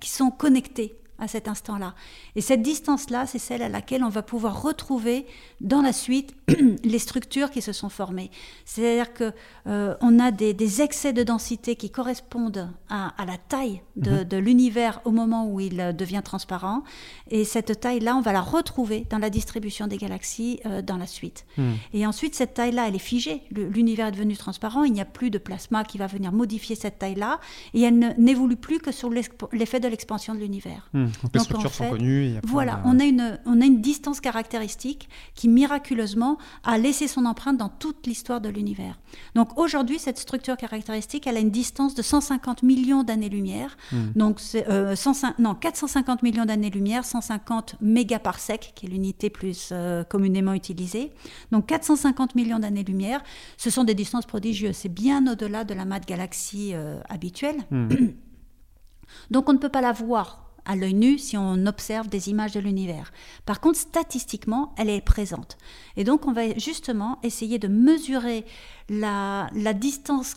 qui 0.00 0.10
sont 0.10 0.30
connectées 0.30 1.00
à 1.18 1.28
cet 1.28 1.48
instant-là. 1.48 1.94
Et 2.34 2.40
cette 2.40 2.62
distance-là, 2.62 3.26
c'est 3.26 3.38
celle 3.38 3.62
à 3.62 3.68
laquelle 3.68 4.04
on 4.04 4.08
va 4.08 4.22
pouvoir 4.22 4.62
retrouver 4.62 5.26
dans 5.60 5.82
la 5.82 5.92
suite 5.92 6.34
les 6.84 6.98
structures 6.98 7.50
qui 7.50 7.62
se 7.62 7.72
sont 7.72 7.88
formées. 7.88 8.30
C'est-à-dire 8.64 9.12
que 9.14 9.32
euh, 9.66 9.94
on 10.00 10.18
a 10.18 10.30
des, 10.30 10.82
excès 10.82 11.12
de 11.12 11.22
densité 11.22 11.76
qui 11.76 11.90
correspondent 11.90 12.68
à, 12.88 13.12
la 13.26 13.38
taille 13.38 13.82
mhm. 13.96 14.24
de, 14.24 14.36
l'univers 14.36 15.00
au 15.04 15.10
moment 15.10 15.46
où 15.46 15.60
il 15.60 15.80
euh, 15.80 15.92
devient 15.92 16.22
transparent. 16.22 16.82
Et 17.30 17.44
cette 17.44 17.80
taille-là, 17.80 18.16
on 18.16 18.20
va 18.20 18.32
la 18.32 18.40
retrouver 18.40 19.06
dans 19.10 19.18
la 19.18 19.30
distribution 19.30 19.86
des 19.86 19.96
galaxies 19.96 20.60
euh, 20.66 20.82
dans 20.82 20.96
la 20.96 21.06
suite. 21.06 21.46
Hmm. 21.56 21.72
Et 21.92 22.06
ensuite, 22.06 22.34
cette 22.34 22.54
taille-là, 22.54 22.88
elle 22.88 22.94
est 22.94 22.98
figée. 22.98 23.42
L'univers 23.50 24.08
est 24.08 24.12
devenu 24.12 24.36
transparent. 24.36 24.84
Il 24.84 24.92
n'y 24.92 25.00
a 25.00 25.04
plus 25.06 25.30
de 25.30 25.38
plasma 25.38 25.84
qui 25.84 25.98
va 25.98 26.06
venir 26.06 26.32
modifier 26.32 26.76
cette 26.76 26.98
taille-là. 26.98 27.40
Et 27.74 27.82
elle 27.82 28.14
n'évolue 28.18 28.56
plus 28.56 28.78
que 28.78 28.92
sur 28.92 29.10
l'effet 29.10 29.80
de 29.80 29.88
l'expansion 29.88 30.34
de 30.34 30.40
l'univers. 30.40 30.90
Donc, 31.22 31.34
les 31.34 31.40
structures 31.40 31.72
sont 31.72 31.90
connues. 31.90 32.34
voilà, 32.44 32.82
on, 32.84 32.98
a 33.00 33.04
une, 33.04 33.38
on 33.46 33.60
a 33.60 33.64
une 33.64 33.80
distance 33.80 34.20
caractéristique 34.20 35.08
qui 35.34 35.48
miraculeusement 35.48 36.38
a 36.64 36.78
laissé 36.78 37.08
son 37.08 37.24
empreinte 37.24 37.56
dans 37.56 37.68
toute 37.68 38.06
l'histoire 38.06 38.40
de 38.40 38.48
l'univers. 38.48 38.98
Donc 39.34 39.58
aujourd'hui, 39.58 39.98
cette 39.98 40.18
structure 40.18 40.56
caractéristique, 40.56 41.26
elle 41.26 41.36
a 41.36 41.40
une 41.40 41.50
distance 41.50 41.94
de 41.94 42.02
150 42.02 42.62
millions 42.62 43.02
d'années-lumière. 43.02 43.76
Hmm. 43.92 44.12
Donc 44.14 44.40
euh, 44.54 44.94
non, 45.38 45.54
450 45.54 46.22
millions 46.22 46.44
d'années-lumière, 46.44 47.04
150 47.04 47.76
mégaparsecs, 47.80 48.72
qui 48.74 48.86
est 48.86 48.88
l'unité 48.88 49.30
plus 49.30 49.70
euh, 49.72 50.04
communément 50.04 50.52
utilisée. 50.52 51.12
Donc 51.52 51.66
450 51.66 52.34
millions 52.34 52.58
d'années-lumière, 52.58 53.22
ce 53.56 53.70
sont 53.70 53.84
des 53.84 53.94
distances 53.94 54.26
prodigieuses. 54.26 54.76
C'est 54.76 54.92
bien 54.92 55.26
au-delà 55.30 55.64
de 55.64 55.74
la 55.74 55.84
masse 55.84 56.06
galaxie 56.06 56.72
euh, 56.74 57.00
habituelle. 57.08 57.56
Hmm. 57.70 57.88
Donc 59.30 59.48
on 59.48 59.52
ne 59.52 59.58
peut 59.58 59.68
pas 59.68 59.80
la 59.80 59.92
voir 59.92 60.45
à 60.66 60.76
l'œil 60.76 60.94
nu 60.94 61.18
si 61.18 61.36
on 61.36 61.66
observe 61.66 62.08
des 62.08 62.28
images 62.28 62.52
de 62.52 62.60
l'univers. 62.60 63.12
Par 63.44 63.60
contre, 63.60 63.78
statistiquement, 63.78 64.74
elle 64.76 64.90
est 64.90 65.00
présente. 65.00 65.56
Et 65.96 66.04
donc, 66.04 66.26
on 66.26 66.32
va 66.32 66.56
justement 66.58 67.18
essayer 67.22 67.58
de 67.58 67.68
mesurer 67.68 68.44
la, 68.88 69.48
distance, 69.74 70.34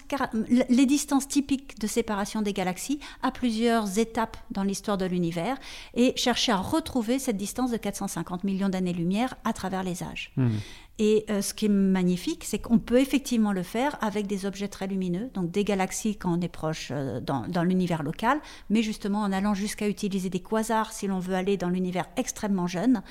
les 0.47 0.85
distances 0.85 1.27
typiques 1.27 1.79
de 1.79 1.87
séparation 1.87 2.41
des 2.41 2.53
galaxies 2.53 2.99
à 3.21 3.31
plusieurs 3.31 3.99
étapes 3.99 4.37
dans 4.51 4.63
l'histoire 4.63 4.97
de 4.97 5.05
l'univers 5.05 5.57
et 5.93 6.13
chercher 6.15 6.51
à 6.51 6.57
retrouver 6.57 7.19
cette 7.19 7.37
distance 7.37 7.71
de 7.71 7.77
450 7.77 8.43
millions 8.43 8.69
d'années-lumière 8.69 9.35
à 9.43 9.53
travers 9.53 9.83
les 9.83 10.03
âges. 10.03 10.31
Hmm. 10.37 10.57
Et 11.01 11.23
euh, 11.29 11.41
ce 11.41 11.53
qui 11.53 11.65
est 11.65 11.69
magnifique, 11.69 12.43
c'est 12.43 12.59
qu'on 12.59 12.77
peut 12.77 12.99
effectivement 12.99 13.53
le 13.53 13.63
faire 13.63 13.97
avec 14.01 14.27
des 14.27 14.45
objets 14.45 14.67
très 14.67 14.85
lumineux, 14.85 15.29
donc 15.33 15.49
des 15.49 15.63
galaxies 15.63 16.17
quand 16.17 16.37
on 16.37 16.41
est 16.41 16.49
proche 16.49 16.89
euh, 16.91 17.21
dans, 17.21 17.63
l'univers 17.63 18.03
local, 18.03 18.39
mais 18.69 18.83
justement 18.83 19.21
en 19.21 19.31
allant 19.31 19.53
jusqu'à 19.53 19.87
utiliser 19.87 20.29
des 20.29 20.41
quasars 20.41 20.91
si 20.91 21.07
l'on 21.07 21.19
veut 21.19 21.35
aller 21.35 21.55
dans 21.55 21.69
l'univers 21.69 22.05
extrêmement 22.17 22.67
jeune. 22.67 23.01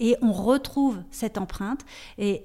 Et 0.00 0.16
on 0.22 0.32
retrouve 0.32 0.98
cette 1.12 1.38
empreinte 1.38 1.82
et 2.18 2.42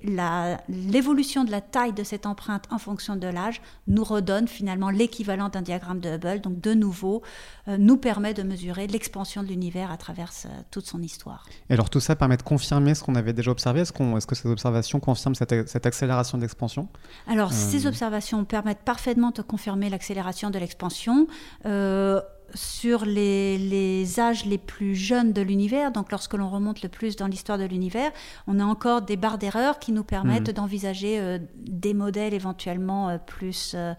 l'évolution 0.69 1.43
de 1.45 1.51
la 1.51 1.61
taille 1.61 1.93
de 1.93 2.03
cette 2.03 2.27
empreinte 2.27 2.65
en 2.69 2.77
fonction 2.77 3.15
de 3.15 3.27
l'âge 3.27 3.61
nous 3.87 4.03
redonne 4.03 4.47
finalement 4.47 4.91
l'équivalent 4.91 5.49
d'un 5.49 5.63
diagramme 5.63 5.99
de 5.99 6.09
Hubble. 6.09 6.41
Donc 6.41 6.61
de 6.61 6.75
nouveau, 6.75 7.23
euh, 7.67 7.77
nous 7.79 7.97
permet 7.97 8.35
de 8.35 8.43
mesurer 8.43 8.85
l'expansion 8.85 9.41
de 9.41 9.47
l'univers 9.47 9.91
à 9.91 9.97
travers 9.97 10.31
toute 10.69 10.85
son 10.85 11.01
histoire. 11.01 11.47
Et 11.71 11.73
alors 11.73 11.89
tout 11.89 11.99
ça 11.99 12.15
permet 12.15 12.37
de 12.37 12.43
confirmer 12.43 12.93
ce 12.93 13.03
qu'on 13.03 13.15
avait 13.15 13.33
déjà 13.33 13.49
observé. 13.49 13.81
Est-ce, 13.81 13.93
est-ce 13.93 14.27
que 14.27 14.35
ces 14.35 14.49
observations 14.49 14.90
confirme 14.99 15.35
cette, 15.35 15.85
accélération 15.85 16.37
d'expansion 16.37 16.87
Alors, 17.27 17.53
ces 17.53 17.85
euh, 17.85 17.89
observations 17.89 18.43
permettent 18.45 18.83
parfaitement 18.83 19.31
de 19.31 19.41
confirmer 19.41 19.89
l'accélération 19.89 20.49
de 20.49 20.59
l'expansion. 20.59 21.27
Euh, 21.65 22.21
sur 22.53 23.05
les, 23.05 24.19
âges 24.19 24.45
les 24.45 24.57
plus 24.57 24.95
jeunes 24.95 25.33
de 25.33 25.41
l'univers, 25.41 25.91
donc 25.91 26.11
lorsque 26.11 26.33
l'on 26.33 26.49
remonte 26.49 26.81
le 26.81 26.89
plus 26.89 27.15
dans 27.15 27.27
l'histoire 27.27 27.57
de 27.57 27.63
l'univers, 27.63 28.11
on 28.47 28.59
a 28.59 28.63
encore 28.65 29.01
des 29.01 29.15
barres 29.15 29.37
d'erreur 29.37 29.79
qui 29.79 29.91
nous 29.91 30.03
permettent 30.03 30.49
hmm. 30.49 30.53
d'envisager 30.53 31.19
euh, 31.19 31.39
des 31.55 31.93
modèles 31.93 32.33
éventuellement 32.33 33.17
plus 33.25 33.73
euh, 33.75 33.93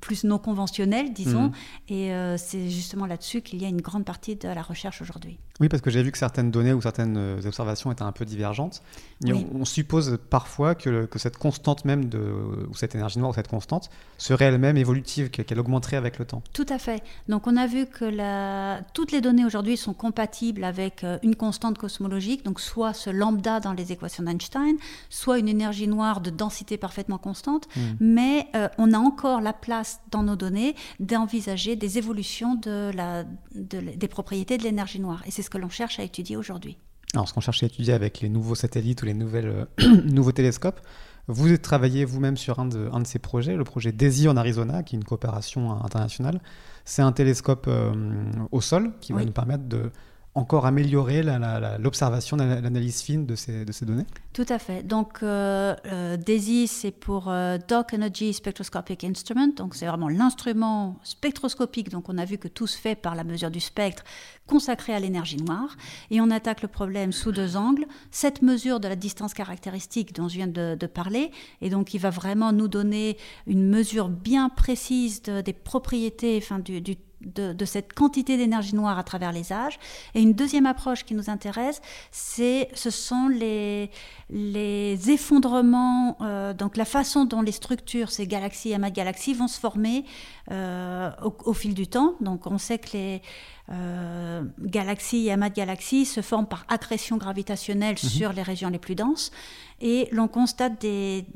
plus 0.00 0.24
non 0.24 0.38
conventionnel, 0.38 1.12
disons. 1.12 1.44
Mhm. 1.44 1.52
Et 1.88 2.12
euh, 2.12 2.36
c'est 2.36 2.70
justement 2.70 3.06
là-dessus 3.06 3.42
qu'il 3.42 3.60
y 3.60 3.64
a 3.64 3.68
une 3.68 3.80
grande 3.80 4.04
partie 4.04 4.36
de 4.36 4.48
la 4.48 4.62
recherche 4.62 5.02
aujourd'hui. 5.02 5.38
Oui, 5.60 5.68
parce 5.68 5.82
que 5.82 5.90
j'ai 5.90 6.02
vu 6.02 6.10
que 6.10 6.16
certaines 6.16 6.50
données 6.50 6.72
ou 6.72 6.80
certaines 6.80 7.16
euh, 7.18 7.46
observations 7.46 7.92
étaient 7.92 8.02
un 8.02 8.12
peu 8.12 8.24
divergentes. 8.24 8.82
On, 9.26 9.66
suppose 9.66 10.18
parfois 10.30 10.74
que, 10.74 11.04
que, 11.04 11.18
cette 11.18 11.36
constante 11.36 11.84
même, 11.84 12.06
de, 12.06 12.18
ou 12.70 12.74
cette 12.74 12.94
énergie 12.94 13.18
noire, 13.18 13.32
ou 13.32 13.34
cette 13.34 13.48
constante, 13.48 13.90
serait 14.16 14.46
elle-même 14.46 14.78
évolutive, 14.78 15.28
qu'elle 15.28 15.58
augmenterait 15.58 15.98
avec 15.98 16.18
le 16.18 16.24
temps. 16.24 16.42
Tout 16.54 16.64
à 16.70 16.78
fait. 16.78 17.02
Donc 17.28 17.46
on 17.46 17.58
a 17.58 17.66
vu 17.66 17.86
que 17.86 18.06
la... 18.06 18.80
toutes 18.94 19.12
les 19.12 19.20
données 19.20 19.44
aujourd'hui 19.44 19.76
sont 19.76 19.92
compatibles 19.92 20.64
avec 20.64 21.04
une 21.22 21.36
constante 21.36 21.76
cosmologique, 21.76 22.44
donc 22.44 22.60
soit 22.60 22.94
ce 22.94 23.10
lambda 23.10 23.60
dans 23.60 23.74
les 23.74 23.92
équations 23.92 24.24
d'Einstein, 24.24 24.76
soit 25.10 25.38
une 25.38 25.48
énergie 25.48 25.86
noire 25.86 26.22
de 26.22 26.30
densité 26.30 26.78
parfaitement 26.78 27.18
constante, 27.18 27.68
hmm. 27.76 27.80
mais 28.00 28.46
on 28.78 28.94
a 28.94 28.99
encore 29.00 29.40
la 29.40 29.52
place 29.52 30.00
dans 30.10 30.22
nos 30.22 30.36
données 30.36 30.74
d'envisager 31.00 31.76
des 31.76 31.98
évolutions 31.98 32.54
de 32.54 32.90
la, 32.94 33.24
des 33.54 34.08
propriétés 34.08 34.58
de 34.58 34.62
l'énergie 34.62 35.00
noire. 35.00 35.22
Et 35.26 35.30
c'est 35.30 35.42
ce 35.42 35.50
que 35.50 35.58
l'on 35.58 35.68
cherche 35.68 35.98
à 35.98 36.02
étudier 36.02 36.36
aujourd'hui. 36.36 36.76
Alors, 37.14 37.28
ce 37.28 37.34
qu'on 37.34 37.40
cherche 37.40 37.62
à 37.62 37.66
étudier 37.66 37.92
avec 37.92 38.20
les 38.20 38.28
nouveaux 38.28 38.54
satellites 38.54 39.02
ou 39.02 39.06
les 39.06 39.14
nouvelles, 39.14 39.66
euh, 39.80 40.02
nouveaux 40.04 40.32
télescopes, 40.32 40.80
vous 41.26 41.56
travaillez 41.56 42.04
vous-même 42.04 42.36
sur 42.36 42.58
un 42.58 42.66
de, 42.66 42.88
un 42.92 43.00
de 43.00 43.06
ces 43.06 43.18
projets, 43.18 43.56
le 43.56 43.64
projet 43.64 43.92
DAISY 43.92 44.28
en 44.28 44.36
Arizona, 44.36 44.82
qui 44.82 44.96
est 44.96 44.98
une 44.98 45.04
coopération 45.04 45.72
internationale. 45.84 46.40
C'est 46.84 47.02
un 47.02 47.12
télescope 47.12 47.66
euh, 47.68 47.92
au 48.52 48.60
sol 48.60 48.92
qui 49.00 49.12
va 49.12 49.24
nous 49.24 49.32
permettre 49.32 49.64
de 49.64 49.90
encore 50.40 50.66
améliorer 50.66 51.22
l'observation, 51.78 52.36
l'analyse 52.36 53.02
fine 53.02 53.26
de 53.26 53.34
ces, 53.36 53.64
données? 53.82 54.06
Tout 54.32 54.46
à 54.48 54.58
fait. 54.58 54.82
Donc, 54.82 55.22
euh, 55.22 55.74
euh 55.86 56.16
DESI, 56.16 56.66
c'est 56.66 56.90
pour 56.90 57.28
euh, 57.28 57.58
Dark 57.68 57.92
Energy 57.92 58.32
Spectroscopic 58.32 59.04
Instrument. 59.04 59.52
Donc, 59.54 59.74
c'est 59.74 59.86
vraiment 59.86 60.08
l'instrument 60.08 60.98
spectroscopique. 61.02 61.90
Donc, 61.90 62.08
on 62.08 62.18
a 62.18 62.24
vu 62.24 62.38
que 62.38 62.48
tout 62.48 62.66
se 62.66 62.78
fait 62.78 62.94
par 62.94 63.14
la 63.14 63.24
mesure 63.24 63.50
du 63.50 63.60
spectre 63.60 64.02
consacré 64.46 64.94
à 64.94 64.98
l'énergie 64.98 65.36
noire. 65.36 65.76
Et 66.10 66.20
on 66.20 66.30
attaque 66.30 66.62
le 66.62 66.68
problème 66.68 67.12
sous 67.12 67.32
deux 67.32 67.56
angles. 67.56 67.86
Cette 68.10 68.42
mesure 68.42 68.80
de 68.80 68.88
la 68.88 68.96
distance 68.96 69.34
caractéristique 69.34 70.14
dont 70.14 70.28
je 70.28 70.34
viens 70.36 70.48
de, 70.48 70.74
de 70.74 70.86
parler. 70.86 71.30
Et 71.60 71.70
donc, 71.70 71.94
il 71.94 71.98
va 71.98 72.10
vraiment 72.10 72.52
nous 72.52 72.68
donner 72.68 73.16
une 73.46 73.68
mesure 73.68 74.08
bien 74.08 74.48
précise 74.48 75.22
des 75.22 75.52
propriétés, 75.52 76.38
enfin, 76.42 76.58
du, 76.58 76.80
du 76.80 76.96
de, 77.20 77.64
cette 77.64 77.92
quantité 77.92 78.36
d'énergie 78.36 78.74
noire 78.74 78.98
à 78.98 79.04
travers 79.04 79.32
les 79.32 79.52
âges. 79.52 79.78
Et 80.14 80.22
une 80.22 80.32
deuxième 80.32 80.66
approche 80.66 81.04
qui 81.04 81.14
nous 81.14 81.30
intéresse, 81.30 81.80
c'est, 82.10 82.68
ce 82.74 82.90
sont 82.90 83.28
les, 83.28 83.90
les 84.30 85.10
effondrements, 85.10 86.16
euh, 86.20 86.54
donc 86.54 86.76
la 86.76 86.84
façon 86.84 87.24
dont 87.24 87.42
les 87.42 87.52
structures, 87.52 88.10
ces 88.10 88.26
galaxies 88.26 88.70
et 88.70 88.74
amas 88.74 88.90
de 88.90 88.94
galaxies, 88.94 89.34
vont 89.34 89.48
se 89.48 89.60
former 89.60 90.04
euh, 90.50 91.10
au, 91.20 91.52
fil 91.52 91.74
du 91.74 91.86
temps. 91.86 92.14
Donc 92.20 92.46
on 92.46 92.58
sait 92.58 92.78
que 92.78 92.90
les 92.94 93.22
euh, 93.70 94.42
galaxies 94.60 95.26
et 95.26 95.32
amas 95.32 95.50
de 95.50 95.54
galaxies 95.54 96.06
se 96.06 96.22
forment 96.22 96.48
par 96.48 96.64
accrétion 96.68 97.16
gravitationnelle 97.16 97.96
mhm. 98.02 98.08
sur 98.10 98.32
les 98.32 98.42
régions 98.42 98.70
les 98.70 98.78
plus 98.78 98.94
denses. 98.94 99.30
Et 99.80 100.08
l'on 100.12 100.28
constate 100.28 100.80
des, 100.80 101.26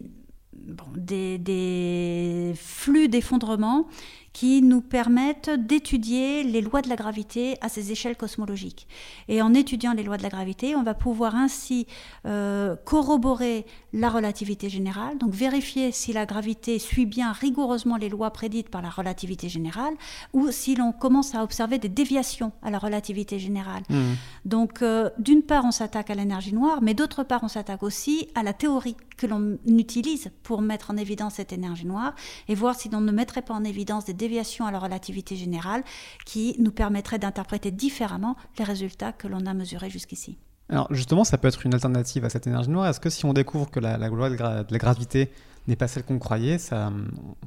des, 0.97 1.39
des 1.39 2.55
flux 2.57 3.09
d'effondrement 3.09 3.87
qui 4.35 4.63
nous 4.63 4.81
permettent 4.81 5.49
d'étudier 5.49 6.43
les 6.43 6.61
lois 6.61 6.83
de 6.83 6.89
la 6.89 6.97
gravité 6.97 7.57
à 7.61 7.69
ces 7.69 7.93
échelles 7.93 8.17
cosmologiques. 8.17 8.89
Et 9.29 9.41
en 9.41 9.55
étudiant 9.55 9.93
les 9.93 10.03
lois 10.03 10.17
de 10.17 10.25
la 10.25 10.29
gravité, 10.29 10.75
on 10.75 10.83
va 10.83 10.93
pouvoir 10.93 11.37
ainsi 11.37 11.87
euh, 12.27 12.75
corroborer 12.85 13.65
la 13.93 14.11
relativité 14.11 14.69
générale, 14.69 15.19
donc 15.19 15.33
vérifier 15.33 15.93
si 15.93 16.13
la 16.13 16.27
gravité 16.27 16.81
suit 16.81 17.07
bien 17.07 17.31
rigoureusement 17.31 17.97
les 17.97 18.09
lois 18.09 18.33
prédites 18.33 18.71
par 18.71 18.83
la 18.83 18.91
relativité 18.91 19.49
générale, 19.49 19.95
ou 20.33 20.51
si 20.51 20.75
l'on 20.75 20.91
commence 20.91 21.37
à 21.37 21.45
observer 21.45 21.79
des 21.79 21.89
déviations 21.89 22.51
à 22.61 22.73
la 22.73 22.79
relativité 22.79 23.39
générale. 23.39 23.85
Mmh. 23.89 24.03
Donc 24.47 24.83
euh, 24.83 25.11
d'une 25.19 25.43
part, 25.43 25.65
on 25.65 25.71
s'attaque 25.71 26.11
à 26.11 26.17
l'énergie 26.17 26.55
noire, 26.55 26.81
mais 26.83 26.95
d'autre 26.95 27.23
part, 27.23 27.45
on 27.45 27.49
s'attaque 27.49 27.85
aussi 27.85 28.29
à 28.35 28.43
la 28.43 28.53
théorie 28.53 28.97
que 29.17 29.29
l'on 29.29 29.59
utilise 29.65 30.33
pour 30.43 30.61
mettre 30.61 30.91
en 30.91 30.97
évidence 30.97 31.35
cette 31.35 31.53
énergie 31.53 31.87
noire, 31.87 32.17
et 32.49 32.57
voir 32.57 32.75
si 32.75 32.89
l'on 32.89 33.01
ne 33.01 33.13
mettrait 33.13 33.43
pas 33.43 33.55
en 33.55 33.63
évidence 33.63 34.05
des 34.05 34.13
déviation 34.25 34.67
à 34.67 34.73
la 34.73 34.79
relativité 34.79 35.37
générale 35.37 35.83
qui 36.25 36.57
nous 36.59 36.73
permettrait 36.73 37.19
d'interpréter 37.19 37.71
différemment 37.71 38.37
les 38.59 38.65
résultats 38.65 39.13
que 39.13 39.29
l'on 39.29 39.45
a 39.47 39.55
mesurés 39.55 39.91
jusqu'ici. 39.91 40.39
Alors 40.71 40.89
justement, 40.91 41.25
ça 41.25 41.37
peut 41.37 41.49
être 41.49 41.65
une 41.67 41.75
alternative 41.75 42.25
à 42.25 42.31
cette 42.31 42.47
énergie 42.47 42.71
noire. 42.71 42.87
Est-ce 42.89 43.01
que 43.01 43.11
si 43.11 43.25
on 43.27 43.33
découvre 43.33 43.71
que 43.71 43.81
la, 43.81 43.97
loi 44.09 44.31
de, 44.31 44.37
la 44.37 44.79
gravité 44.79 45.31
n'est 45.67 45.77
pas 45.77 45.89
celle 45.89 46.05
qu'on 46.05 46.19
croyait, 46.19 46.59
ça, 46.59 46.91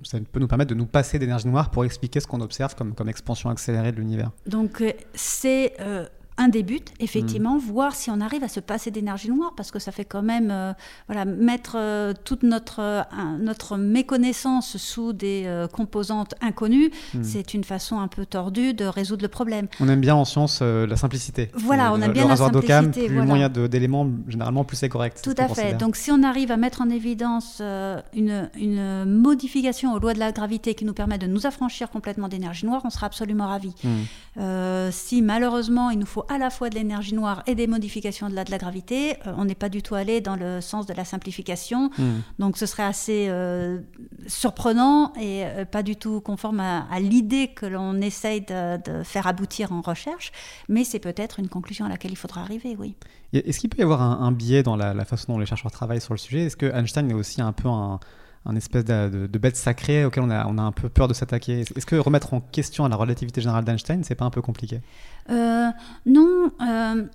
ça, 0.03 0.19
peut 0.31 0.39
nous 0.39 0.47
permettre 0.47 0.69
de 0.69 0.75
nous 0.75 0.85
passer 0.85 1.19
d'énergie 1.19 1.47
noire 1.47 1.69
pour 1.71 1.83
expliquer 1.85 2.19
ce 2.19 2.27
qu'on 2.27 2.41
observe 2.41 2.75
comme, 2.75 2.93
comme 2.93 3.09
expansion 3.09 3.49
accélérée 3.49 3.91
de 3.91 3.97
l'univers? 3.97 4.31
Donc 4.45 4.81
euh, 4.81 4.91
c'est 5.13 5.73
euh, 5.79 6.07
un 6.37 6.49
des 6.49 6.63
buts, 6.63 6.79
effectivement, 6.99 7.55
mm. 7.55 7.59
voir 7.59 7.95
si 7.95 8.11
on 8.11 8.21
arrive 8.21 8.43
à 8.43 8.47
se 8.47 8.59
passer 8.59 8.91
d'énergie 8.91 9.29
noire, 9.29 9.53
parce 9.57 9.71
que 9.71 9.79
ça 9.79 9.91
fait 9.91 10.05
quand 10.05 10.21
même 10.21 10.49
euh, 10.51 10.73
voilà, 11.07 11.25
mettre 11.25 11.75
euh, 11.77 12.13
toute 12.23 12.43
notre, 12.43 12.79
euh, 12.79 13.01
notre 13.39 13.77
méconnaissance 13.77 14.77
sous 14.77 15.13
des 15.13 15.47
composantes 15.73 16.35
inconnues. 16.41 16.91
Mm. 17.13 17.23
C'est 17.23 17.53
une 17.53 17.63
façon 17.63 17.99
un 17.99 18.07
peu 18.07 18.25
tordue 18.25 18.73
de 18.73 18.85
résoudre 18.85 19.23
le 19.23 19.27
problème. 19.29 19.67
On 19.79 19.89
aime 19.89 20.01
bien 20.01 20.15
en 20.15 20.25
science 20.25 20.61
la 20.61 20.95
simplicité. 20.95 21.49
Voilà, 21.55 21.91
on 21.93 22.01
aime 22.01 22.13
bien 22.13 22.27
la 22.27 22.35
simplicité. 22.37 23.07
plus 23.07 23.21
moyen 23.21 23.49
d'éléments, 23.49 24.07
généralement, 24.27 24.63
plus 24.63 24.77
c'est 24.77 24.89
correct. 24.89 25.21
Tout 25.23 25.35
à 25.37 25.47
fait. 25.47 25.73
Donc 25.73 25.95
si 25.95 26.11
on 26.11 26.21
arrive 26.23 26.51
à 26.51 26.57
mettre 26.57 26.81
en 26.81 26.89
évidence 26.89 27.61
une, 28.13 28.49
une, 28.59 29.05
modification 29.05 29.93
aux 29.93 29.99
lois 29.99 30.13
de 30.13 30.19
la 30.19 30.31
gravité 30.31 30.75
qui 30.75 30.85
nous 30.85 30.93
permet 30.93 31.17
de 31.17 31.25
nous 31.25 31.47
affranchir 31.47 31.89
complètement 31.89 32.27
d'énergie 32.27 32.65
noire, 32.65 32.81
on 32.85 32.89
sera 32.89 33.07
absolument 33.07 33.47
ravis. 33.47 33.73
Mm. 33.83 34.91
si 34.91 35.21
malheureusement 35.21 35.89
il 35.89 35.99
nous 35.99 36.05
faut 36.05 36.25
à 36.29 36.37
la 36.37 36.49
fois 36.49 36.69
de 36.69 36.75
l'énergie 36.75 37.13
noire 37.13 37.43
et 37.47 37.55
des 37.55 37.67
modifications 37.67 38.29
de 38.29 38.35
la, 38.35 38.43
de 38.43 38.51
la 38.51 38.57
gravité. 38.57 39.17
Euh, 39.25 39.33
on 39.37 39.45
n'est 39.45 39.55
pas 39.55 39.69
du 39.69 39.81
tout 39.81 39.95
allé 39.95 40.21
dans 40.21 40.35
le 40.35 40.61
sens 40.61 40.85
de 40.85 40.93
la 40.93 41.05
simplification. 41.05 41.89
Hmm. 41.97 42.21
Donc 42.39 42.57
ce 42.57 42.65
serait 42.65 42.83
assez 42.83 43.27
euh, 43.29 43.79
surprenant 44.27 45.13
et 45.15 45.45
euh, 45.45 45.65
pas 45.65 45.83
du 45.83 45.95
tout 45.95 46.21
conforme 46.21 46.59
à, 46.59 46.99
l'idée 46.99 47.49
que 47.49 47.65
l'on 47.65 48.01
essaye 48.01 48.41
de, 48.41 49.03
faire 49.03 49.27
aboutir 49.27 49.71
en 49.71 49.81
recherche. 49.81 50.31
Mais 50.69 50.83
c'est 50.83 50.99
peut-être 50.99 51.39
une 51.39 51.49
conclusion 51.49 51.85
à 51.85 51.89
laquelle 51.89 52.11
il 52.11 52.17
faudra 52.17 52.41
arriver, 52.41 52.75
oui. 52.77 52.95
Est-ce 53.33 53.59
qu'il 53.59 53.69
peut 53.69 53.79
y 53.79 53.83
avoir 53.83 54.01
un, 54.01 54.31
biais 54.31 54.63
dans 54.63 54.75
la, 54.75 55.05
façon 55.05 55.33
dont 55.33 55.39
les 55.39 55.45
chercheurs 55.45 55.71
travaillent 55.71 56.01
sur 56.01 56.13
le 56.13 56.19
sujet? 56.19 56.45
Est-ce 56.45 56.57
que 56.57 56.65
Einstein 56.65 57.09
est 57.09 57.13
aussi 57.13 57.41
un 57.41 57.51
peu 57.51 57.67
un 57.67 57.99
un 58.45 58.55
espèce 58.55 58.85
de, 58.85 59.27
bête 59.37 59.55
sacrée 59.55 60.05
auquel 60.05 60.23
on 60.23 60.29
a, 60.29 60.45
on 60.47 60.57
a 60.57 60.61
un 60.61 60.71
peu 60.71 60.89
peur 60.89 61.07
de 61.07 61.13
s'attaquer. 61.13 61.61
Est-ce 61.61 61.85
que 61.85 61.95
remettre 61.95 62.33
en 62.33 62.41
question 62.41 62.87
la 62.87 62.95
relativité 62.95 63.41
générale 63.41 63.65
d'Einstein, 63.65 64.03
c'est 64.03 64.15
pas 64.15 64.25
un 64.25 64.29
peu 64.29 64.41
compliqué? 64.41 64.81
Euh, 65.29 65.67
Non, 66.05 66.51
euh, 66.61 67.05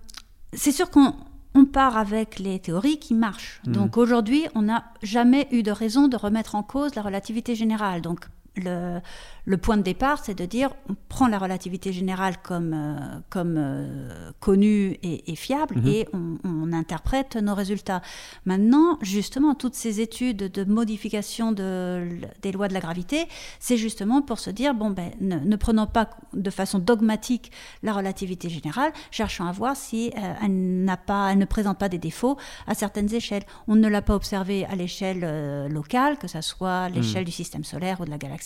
c'est 0.52 0.72
sûr 0.72 0.90
qu'on 0.90 1.14
on 1.54 1.64
part 1.64 1.96
avec 1.96 2.38
les 2.38 2.58
théories 2.58 2.98
qui 2.98 3.14
marchent. 3.14 3.60
Hmm. 3.66 3.72
Donc 3.72 3.96
aujourd'hui, 3.96 4.46
on 4.54 4.62
n'a 4.62 4.84
jamais 5.02 5.48
eu 5.50 5.62
de 5.62 5.70
raison 5.70 6.08
de 6.08 6.16
remettre 6.16 6.54
en 6.54 6.62
cause 6.62 6.94
la 6.94 7.02
relativité 7.02 7.54
générale. 7.54 8.00
Donc 8.00 8.26
le, 8.56 9.00
le 9.44 9.56
point 9.56 9.76
de 9.76 9.82
départ, 9.82 10.24
c'est 10.24 10.34
de 10.34 10.44
dire 10.44 10.70
on 10.88 10.94
prend 11.08 11.26
la 11.26 11.38
relativité 11.38 11.92
générale 11.92 12.36
comme, 12.42 12.72
euh, 12.74 13.18
comme 13.28 13.56
euh, 13.58 14.30
connue 14.40 14.98
et, 15.02 15.34
fiable 15.34 15.78
mhm. 15.78 15.86
et 15.88 16.08
on, 16.12 16.72
interprète 16.72 17.36
nos 17.36 17.54
résultats. 17.54 18.00
Maintenant, 18.46 18.98
justement, 19.02 19.54
toutes 19.54 19.74
ces 19.74 20.00
études 20.00 20.50
de 20.50 20.64
modification 20.64 21.52
de, 21.52 22.08
des 22.40 22.50
lois 22.50 22.66
de 22.66 22.72
la 22.72 22.80
gravité, 22.80 23.26
c'est 23.60 23.76
justement 23.76 24.22
pour 24.22 24.38
se 24.38 24.48
dire 24.48 24.72
bon, 24.72 24.88
ben, 24.90 25.10
ne, 25.20 25.56
prenons 25.56 25.86
pas 25.86 26.08
de 26.32 26.48
façon 26.48 26.78
dogmatique 26.78 27.52
la 27.82 27.92
relativité 27.92 28.48
générale, 28.48 28.90
cherchons 29.10 29.44
à 29.44 29.52
voir 29.52 29.76
si 29.76 30.12
euh, 30.16 30.34
elle, 30.42 30.84
n'a 30.84 30.96
pas, 30.96 31.30
elle 31.32 31.38
ne 31.38 31.44
présente 31.44 31.78
pas 31.78 31.90
des 31.90 31.98
défauts 31.98 32.38
à 32.66 32.74
certaines 32.74 33.12
échelles. 33.12 33.44
On 33.68 33.76
ne 33.76 33.88
l'a 33.88 34.00
pas 34.00 34.14
observé 34.14 34.64
à 34.64 34.74
l'échelle 34.74 35.68
locale, 35.68 36.16
que 36.16 36.28
ce 36.28 36.40
soit 36.40 36.88
l'échelle 36.88 37.22
mhm. 37.22 37.26
du 37.26 37.32
système 37.32 37.64
solaire 37.64 38.00
ou 38.00 38.06
de 38.06 38.10
la 38.10 38.18
galaxie, 38.18 38.41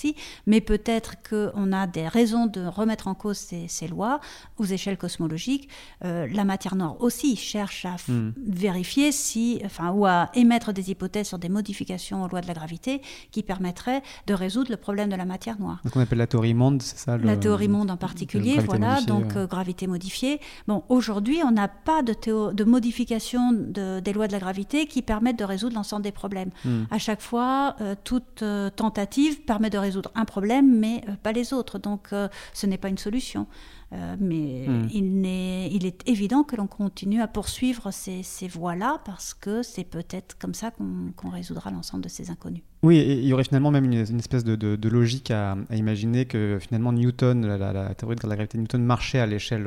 mais 0.46 0.60
peut 0.60 0.76
peut-être 0.76 1.14
qu'on 1.28 1.72
a 1.72 1.86
des 1.86 2.06
raisons 2.06 2.46
de 2.46 2.66
remettre 2.66 3.08
en 3.08 3.14
cause 3.14 3.38
ces, 3.38 3.88
lois 3.88 4.20
aux 4.58 4.64
échelles 4.64 4.98
cosmologiques. 4.98 5.68
Euh, 6.04 6.26
la 6.32 6.44
matière 6.44 6.76
noire 6.76 7.00
aussi 7.00 7.36
cherche 7.36 7.86
à 7.86 7.96
hmm. 8.08 8.32
vérifier 8.36 9.12
si, 9.12 9.60
enfin, 9.64 9.90
ou 9.90 10.06
à 10.06 10.30
émettre 10.34 10.72
des 10.72 10.90
hypothèses 10.90 11.28
sur 11.28 11.38
des 11.38 11.48
modifications 11.48 12.24
aux 12.24 12.28
lois 12.28 12.40
de 12.40 12.46
la 12.46 12.54
gravité 12.54 13.00
qui 13.30 13.42
permettraient 13.42 14.02
de 14.26 14.34
résoudre 14.34 14.70
le 14.70 14.76
problème 14.76 15.08
de 15.08 15.16
la 15.16 15.24
matière 15.24 15.58
noire. 15.58 15.80
Donc 15.84 15.96
on 15.96 16.00
appelle 16.00 16.18
la 16.18 16.26
théorie 16.26 16.54
monde, 16.54 16.82
c'est 16.82 16.98
ça 16.98 17.16
La 17.16 17.36
théorie 17.36 17.68
monde 17.68 17.90
en 17.90 17.96
particulier, 17.96 18.58
voilà, 18.58 19.00
donc 19.02 19.36
euh, 19.36 19.46
gravité 19.46 19.86
modifiée. 19.86 20.40
Bon, 20.66 20.82
aujourd'hui, 20.88 21.38
on 21.44 21.52
n'a 21.52 21.68
pas 21.68 22.02
de, 22.02 22.52
de 22.52 22.64
modification 22.64 23.52
des 23.52 24.12
lois 24.12 24.26
de 24.26 24.32
la 24.32 24.40
gravité 24.40 24.86
qui 24.86 25.02
permettent 25.02 25.38
de 25.38 25.44
résoudre 25.44 25.74
l'ensemble 25.74 26.02
des 26.02 26.12
problèmes. 26.12 26.50
Hmm. 26.64 26.84
À 26.90 26.98
chaque 26.98 27.22
fois, 27.22 27.76
euh, 27.80 27.94
toute 28.04 28.44
tentative 28.76 29.40
permet 29.42 29.70
de 29.70 29.78
résoudre 29.86 30.10
un 30.14 30.24
problème, 30.24 30.78
mais 30.78 31.02
euh, 31.08 31.12
pas 31.22 31.32
les 31.32 31.52
autres. 31.52 31.78
Donc 31.78 32.08
euh, 32.12 32.28
ce 32.52 32.66
n'est 32.66 32.78
pas 32.78 32.88
une 32.88 32.98
solution. 32.98 33.46
Euh, 33.92 34.16
mais 34.18 34.66
hmm. 34.66 34.88
il, 34.92 35.26
est, 35.26 35.68
il, 35.70 35.86
est, 35.86 36.08
évident 36.08 36.42
que 36.42 36.56
l'on 36.56 36.66
continue 36.66 37.22
à 37.22 37.28
poursuivre 37.28 37.92
ces, 37.92 38.24
ces 38.24 38.48
voies-là 38.48 39.00
parce 39.04 39.32
que 39.32 39.62
c'est 39.62 39.84
peut-être 39.84 40.36
comme 40.38 40.54
ça 40.54 40.72
qu'on 40.72 41.30
résoudra 41.30 41.70
l'ensemble 41.70 42.02
de 42.02 42.08
ces 42.08 42.28
inconnus. 42.28 42.62
Oui, 42.82 42.98
il 42.98 43.24
y 43.24 43.32
aurait 43.32 43.44
finalement 43.44 43.70
même 43.70 43.84
une, 43.84 44.18
espèce 44.18 44.42
de, 44.42 44.56
de, 44.56 44.88
logique 44.88 45.30
à, 45.30 45.56
imaginer 45.72 46.24
que 46.24 46.58
finalement 46.60 46.92
Newton, 46.92 47.46
la, 47.46 47.94
théorie 47.94 48.16
de 48.16 48.28
la 48.28 48.34
gravité 48.34 48.58
de 48.58 48.62
Newton 48.62 48.82
marchait 48.82 49.20
à 49.20 49.26
l'échelle 49.26 49.64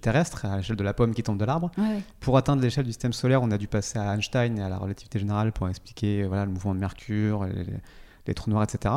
terrestre, 0.00 0.46
à 0.46 0.56
l'échelle 0.56 0.76
de 0.76 0.84
la 0.84 0.92
pomme 0.92 1.14
qui 1.14 1.22
tombe 1.22 1.38
de 1.38 1.44
l'arbre. 1.44 1.70
Pour 2.18 2.36
atteindre 2.36 2.62
l'échelle 2.62 2.84
du 2.84 2.90
système 2.90 3.12
solaire, 3.12 3.40
on 3.40 3.52
a 3.52 3.58
dû 3.58 3.68
passer 3.68 4.00
à 4.00 4.14
Einstein 4.14 4.58
et 4.58 4.62
à 4.62 4.68
la 4.68 4.78
relativité 4.78 5.20
générale 5.20 5.52
pour 5.52 5.68
expliquer 5.68 6.24
voilà, 6.24 6.44
le 6.44 6.50
mouvement 6.50 6.74
de 6.74 6.80
Mercure, 6.80 7.44
les, 7.44 7.66
les 8.26 8.34
trous 8.34 8.50
noirs, 8.50 8.64
etc 8.64 8.94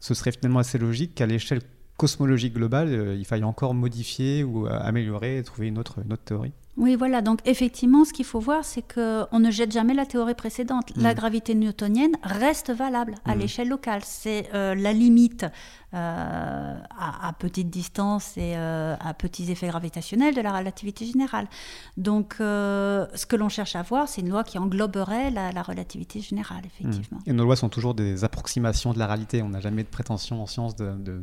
ce 0.00 0.14
serait 0.14 0.32
finalement 0.32 0.60
assez 0.60 0.78
logique 0.78 1.14
qu'à 1.14 1.26
l'échelle 1.26 1.60
cosmologique 1.96 2.54
globale, 2.54 2.88
euh, 2.88 3.14
il 3.14 3.24
faille 3.24 3.44
encore 3.44 3.74
modifier 3.74 4.44
ou 4.44 4.66
euh, 4.66 4.78
améliorer 4.80 5.38
et 5.38 5.42
trouver 5.42 5.68
une 5.68 5.78
autre, 5.78 5.98
une 6.04 6.12
autre 6.12 6.24
théorie. 6.24 6.52
Oui, 6.78 6.94
voilà. 6.94 7.20
Donc 7.20 7.40
effectivement, 7.44 8.04
ce 8.04 8.12
qu'il 8.12 8.24
faut 8.24 8.38
voir, 8.38 8.64
c'est 8.64 8.82
qu'on 8.82 9.38
ne 9.38 9.50
jette 9.50 9.72
jamais 9.72 9.94
la 9.94 10.06
théorie 10.06 10.34
précédente. 10.34 10.92
La 10.96 11.12
mm. 11.12 11.16
gravité 11.16 11.54
newtonienne 11.54 12.12
reste 12.22 12.70
valable 12.70 13.16
à 13.24 13.34
mm. 13.34 13.38
l'échelle 13.38 13.68
locale. 13.68 14.02
C'est 14.04 14.48
euh, 14.54 14.74
la 14.74 14.92
limite 14.92 15.44
à, 15.92 17.32
petite 17.38 17.70
distance 17.70 18.36
et 18.36 18.54
à 18.54 19.14
petits 19.16 19.50
effets 19.50 19.68
gravitationnels 19.68 20.34
de 20.34 20.40
la 20.42 20.56
relativité 20.56 21.06
générale. 21.06 21.48
Donc 21.96 22.36
ce 22.38 23.26
que 23.26 23.36
l'on 23.36 23.48
cherche 23.48 23.74
à 23.74 23.82
voir, 23.82 24.06
c'est 24.06 24.20
une 24.20 24.28
loi 24.28 24.44
qui 24.44 24.58
engloberait 24.58 25.30
la, 25.30 25.62
relativité 25.62 26.20
générale, 26.20 26.62
effectivement. 26.66 27.18
Mm. 27.26 27.30
Et 27.30 27.32
nos 27.32 27.44
lois 27.44 27.56
sont 27.56 27.70
toujours 27.70 27.94
des 27.94 28.22
approximations 28.22 28.92
de 28.92 28.98
la 28.98 29.06
réalité. 29.06 29.42
On 29.42 29.48
n'a 29.48 29.60
jamais 29.60 29.82
de 29.82 29.88
prétention 29.88 30.42
en 30.42 30.46
science 30.46 30.76
de 30.76 31.22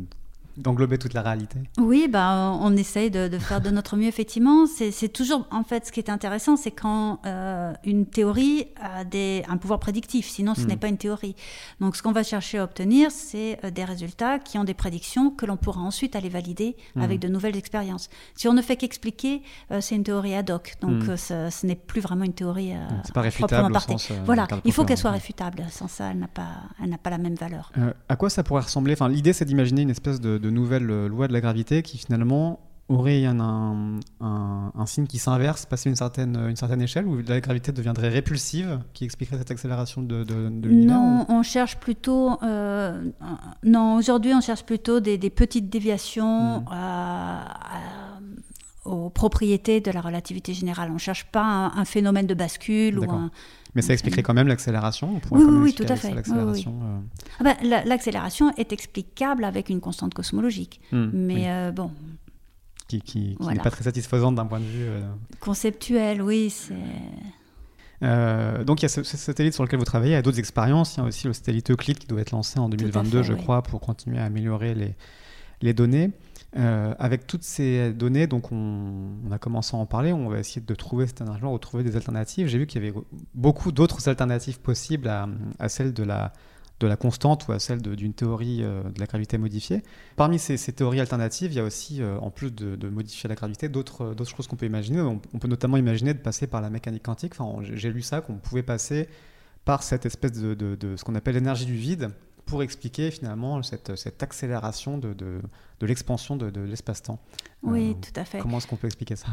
d'englober 0.58 0.98
toute 0.98 1.14
la 1.14 1.22
réalité. 1.22 1.60
Oui, 1.80 2.08
bah, 2.10 2.58
on 2.62 2.76
essaye 2.78 3.12
de, 3.12 3.28
de 3.28 3.38
faire 3.40 3.62
de 3.62 3.70
notre 3.70 3.98
mieux, 3.98 4.08
effectivement. 4.08 4.66
C'est 4.68 5.10
toujours, 5.10 5.48
en 5.52 5.64
fait, 5.64 5.86
ce 5.88 5.92
qui 5.92 6.00
est 6.00 6.10
intéressant, 6.10 6.56
c'est 6.56 6.72
quand 6.72 7.20
euh, 7.26 7.74
une 7.84 8.06
théorie 8.06 8.68
a 8.82 9.04
des, 9.04 9.44
un 9.48 9.58
pouvoir 9.58 9.80
prédictif, 9.80 10.28
sinon 10.28 10.56
ce 10.56 10.62
Mm. 10.62 10.68
n'est 10.68 10.78
pas 10.78 10.88
une 10.88 10.98
théorie. 10.98 11.36
Donc 11.82 11.96
ce 11.96 12.02
qu'on 12.04 12.12
va 12.12 12.24
chercher 12.24 12.58
à 12.60 12.64
obtenir, 12.64 13.12
c'est 13.12 13.60
euh, 13.64 13.70
des 13.72 13.84
résultats 13.84 14.40
qui 14.40 14.58
ont 14.58 14.64
des 14.64 14.74
prédictions 14.74 15.30
que 15.30 15.46
l'on 15.46 15.58
pourra 15.58 15.82
ensuite 15.82 16.16
aller 16.16 16.30
valider 16.30 16.76
Mm. 16.96 17.02
avec 17.02 17.20
de 17.20 17.28
nouvelles 17.28 17.58
expériences. 17.58 18.10
Si 18.36 18.48
on 18.48 18.54
ne 18.54 18.62
fait 18.62 18.76
qu'expliquer, 18.78 19.42
euh, 19.72 19.82
c'est 19.82 19.96
une 19.96 20.04
théorie 20.04 20.36
ad 20.36 20.50
hoc. 20.50 20.76
Donc 20.82 21.04
Mm. 21.04 21.10
euh, 21.10 21.18
ce, 21.18 21.50
ce 21.52 21.66
n'est 21.66 21.76
plus 21.76 22.02
vraiment 22.02 22.24
une 22.26 22.34
théorie 22.34 22.74
euh, 22.74 22.78
pas 23.14 23.22
réfutable 23.22 23.72
proprement 23.72 23.96
au 23.96 23.98
sens, 24.00 24.12
voilà, 24.26 24.48
il 24.64 24.72
faut 24.72 24.86
qu'elle 24.86 24.98
soit 24.98 25.12
réfutable. 25.12 25.64
Sans 25.70 25.88
ça, 25.88 26.12
elle 26.12 26.20
n'a 26.20 26.28
pas, 26.28 26.50
elle 26.84 26.98
pas 26.98 27.10
la 27.10 27.18
même 27.18 27.36
valeur. 27.36 27.72
À 28.10 28.16
quoi 28.16 28.30
ça 28.30 28.44
pourrait 28.44 28.62
ressembler? 28.62 28.94
Enfin, 28.94 29.10
l'idée, 29.10 29.34
c'est 29.34 29.46
d'imaginer 29.46 29.82
une 29.82 29.90
espèce 29.90 30.20
de, 30.22 30.38
de 30.38 30.45
nouvelle 30.50 30.90
euh, 30.90 31.08
loi 31.08 31.28
de 31.28 31.34
la 31.34 31.42
gravité 31.42 31.82
qui 31.84 31.98
finalement 31.98 32.60
aurait 32.88 33.26
un, 33.26 33.40
un, 33.40 34.00
un- 34.22 34.72
un 34.76 34.86
signe 34.86 35.08
qui 35.08 35.18
s'inverse, 35.18 35.66
passer 35.66 35.90
une 35.90 35.96
certaine, 35.96 36.36
une 36.50 36.56
certaine 36.56 36.82
échelle, 36.84 37.08
où 37.08 37.18
la 37.28 37.42
gravité 37.42 37.72
deviendrait 37.72 38.10
répulsive, 38.10 38.80
qui 38.94 39.06
expliquerait 39.06 39.40
cette 39.40 39.50
accélération 39.50 40.04
de, 40.04 40.24
de, 40.24 40.50
de 40.50 40.68
l'univers 40.70 40.96
Non, 40.96 41.26
on 41.28 41.42
cherche 41.42 41.78
plutôt. 41.78 42.38
euh, 42.44 43.10
non, 43.64 43.96
aujourd'hui, 43.96 44.34
on 44.36 44.42
cherche 44.42 44.64
plutôt 44.66 45.00
des, 45.00 45.18
des 45.18 45.32
petites 45.32 45.68
déviations 45.70 46.60
Mm. 46.60 46.66
à- 46.70 47.42
à- 47.76 48.20
aux 48.86 49.10
propriétés 49.10 49.82
de 49.82 49.90
la 49.90 50.00
relativité 50.02 50.54
générale. 50.54 50.90
On 50.92 50.96
ne 50.96 51.00
cherche 51.00 51.26
pas 51.32 51.72
un, 51.76 51.86
phénomène 51.86 52.28
de 52.28 52.36
bascule 52.36 53.00
ou 53.00 53.12
un. 53.12 53.32
Mais 53.76 53.82
ça 53.82 53.92
expliquerait 53.94 54.24
quand 54.24 54.34
même 54.34 54.48
l'accélération 54.48 55.20
Oui, 55.32 55.44
oui, 55.46 55.58
oui, 55.64 55.74
tout 55.74 55.84
à 55.88 55.96
fait. 55.98 56.14
L'accélération. 56.14 56.80
euh, 56.82 57.00
Ah 57.40 57.44
ben, 57.44 57.56
la- 57.64 57.84
L'accélération 57.84 58.52
est 58.56 58.72
explicable 58.72 59.44
avec 59.44 59.70
une 59.70 59.82
constante 59.82 60.14
cosmologique. 60.14 60.80
hmm, 60.94 61.10
Mais 61.14 61.50
euh, 61.50 61.72
bon, 61.72 61.92
qui, 62.88 63.02
qui- 63.02 63.12
qui 63.32 63.36
voilà. 63.40 63.58
n'est 63.58 63.64
pas 63.64 63.72
très 63.72 63.84
satisfaisante 63.84 64.36
d'un 64.36 64.46
point 64.46 64.60
de 64.60 64.66
vue. 64.66 64.84
euh, 64.86 65.02
conceptuel, 65.42 66.22
oui, 66.22 66.50
c'est. 66.50 66.74
Euh, 68.04 68.64
donc 68.64 68.82
il 68.82 68.84
y 68.84 68.88
a 68.88 68.90
ce, 68.90 69.04
ce 69.04 69.16
satellite 69.18 69.54
sur 69.54 69.64
lequel 69.64 69.80
vous 69.80 69.86
travaillez, 69.86 70.12
il 70.12 70.16
y 70.16 70.18
a 70.18 70.22
d'autres 70.22 70.40
expériences, 70.40 70.96
il 70.96 71.00
y 71.00 71.04
a 71.04 71.06
aussi 71.08 71.28
le 71.28 71.34
satellite 71.34 71.72
Euclid 71.72 71.98
qui 71.98 72.08
doit 72.08 72.20
être 72.22 72.32
lancé 72.32 72.60
en 72.60 72.68
2022 72.70 73.20
fait, 73.20 73.24
je 73.24 73.34
crois 73.34 73.62
pour 73.64 73.80
continuer 73.80 74.20
à 74.20 74.26
améliorer 74.26 74.76
les, 74.76 74.96
les 75.62 75.74
données. 75.74 76.12
Euh, 76.58 76.94
avec 77.00 77.28
toutes 77.28 77.44
ces 77.44 77.92
données, 77.92 78.28
donc 78.28 78.52
on, 78.54 79.30
a 79.30 79.38
commencé 79.38 79.76
à 79.76 79.80
en 79.80 79.86
parler, 79.86 80.14
on 80.14 80.30
va 80.30 80.40
essayer 80.40 80.62
de 80.62 80.76
trouver 80.76 81.06
cette 81.06 81.20
énergie, 81.20 81.44
retrouver 81.44 81.84
des 81.84 81.98
alternatives. 81.98 82.48
J'ai 82.48 82.58
vu 82.58 82.66
qu'il 82.66 82.82
y 82.82 82.88
avait 82.88 82.98
beaucoup 83.34 83.74
d'autres 83.74 84.08
alternatives 84.08 84.62
possibles 84.62 85.10
à, 85.10 85.70
celle 85.70 85.94
de 85.94 86.04
la, 86.04 86.32
constante 86.98 87.48
ou 87.48 87.52
à 87.52 87.60
celle 87.60 87.82
d'une 87.82 88.14
théorie 88.14 88.64
euh, 88.64 88.84
de 88.84 89.00
la 89.02 89.06
gravité 89.06 89.38
modifiée. 89.38 89.84
Parmi 90.16 90.40
ces, 90.40 90.58
théories 90.72 91.02
alternatives, 91.02 91.52
il 91.52 91.58
y 91.58 91.60
a 91.60 91.64
aussi, 91.66 92.02
euh, 92.02 92.18
en 92.20 92.32
plus 92.32 92.54
de, 92.54 92.88
modifier 92.88 93.28
la 93.28 93.36
gravité, 93.36 93.68
d'autres 93.68 94.16
choses 94.24 94.48
qu'on 94.48 94.56
peut 94.56 94.66
imaginer. 94.66 95.02
On, 95.02 95.20
peut 95.20 95.50
notamment 95.50 95.76
imaginer 95.76 96.14
de 96.14 96.20
passer 96.20 96.48
par 96.48 96.62
la 96.62 96.70
mécanique 96.70 97.04
quantique. 97.04 97.34
Enfin, 97.38 97.62
j'ai 97.64 97.92
lu 97.92 98.02
ça, 98.02 98.22
qu'on 98.22 98.36
pouvait 98.36 98.64
passer 98.64 99.10
par 99.66 99.84
cette 99.84 100.06
espèce 100.06 100.32
de 100.32 100.96
ce 100.96 101.04
qu'on 101.04 101.16
appelle 101.16 101.36
l'énergie 101.36 101.66
du 101.66 101.76
vide 101.76 102.12
pour 102.46 102.62
expliquer 102.64 103.12
finalement 103.12 103.62
cette, 103.64 103.96
cette 103.96 104.22
accélération 104.24 104.98
de, 104.98 105.14
de, 105.14 105.42
de 105.80 105.86
l'expansion 105.86 106.36
de, 106.36 106.50
de 106.50 106.62
l'espace-temps. 106.62 107.20
Oui, 107.64 107.92
Euh, 107.92 107.94
tout 107.94 108.20
à 108.20 108.26
fait. 108.26 108.40
Comment 108.40 108.58
est-ce 108.60 108.68
qu'on 108.68 108.76
peut 108.76 108.88
expliquer 108.88 109.16
ça? 109.16 109.28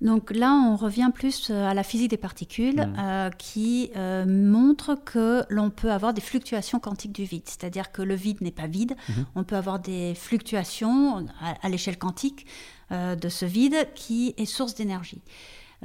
Donc 0.00 0.30
là, 0.30 0.50
on 0.54 0.76
revient 0.76 1.10
plus 1.12 1.50
euh, 1.50 1.66
à 1.68 1.74
la 1.74 1.82
physique 1.82 2.08
des 2.08 2.16
particules 2.16 2.80
Mm. 2.86 2.96
euh, 2.98 3.30
qui 3.30 3.90
euh, 3.96 4.24
montre 4.26 4.94
que 5.04 5.44
l'on 5.50 5.68
peut 5.68 5.92
avoir 5.92 6.14
des 6.14 6.22
fluctuations 6.22 6.80
quantiques 6.80 7.12
du 7.12 7.24
vide. 7.24 7.42
C'est-à-dire 7.44 7.92
que 7.92 8.00
le 8.00 8.14
vide 8.14 8.40
n'est 8.40 8.50
pas 8.50 8.66
vide. 8.66 8.96
Mhm. 9.10 9.26
On 9.34 9.44
peut 9.44 9.56
avoir 9.56 9.78
des 9.80 10.14
fluctuations 10.14 11.26
à, 11.40 11.54
à 11.62 11.68
l'échelle 11.68 11.98
quantique 11.98 12.46
de 12.90 13.28
ce 13.28 13.44
vide 13.46 13.88
qui 13.94 14.34
est 14.36 14.44
source 14.46 14.74
d'énergie. 14.74 15.20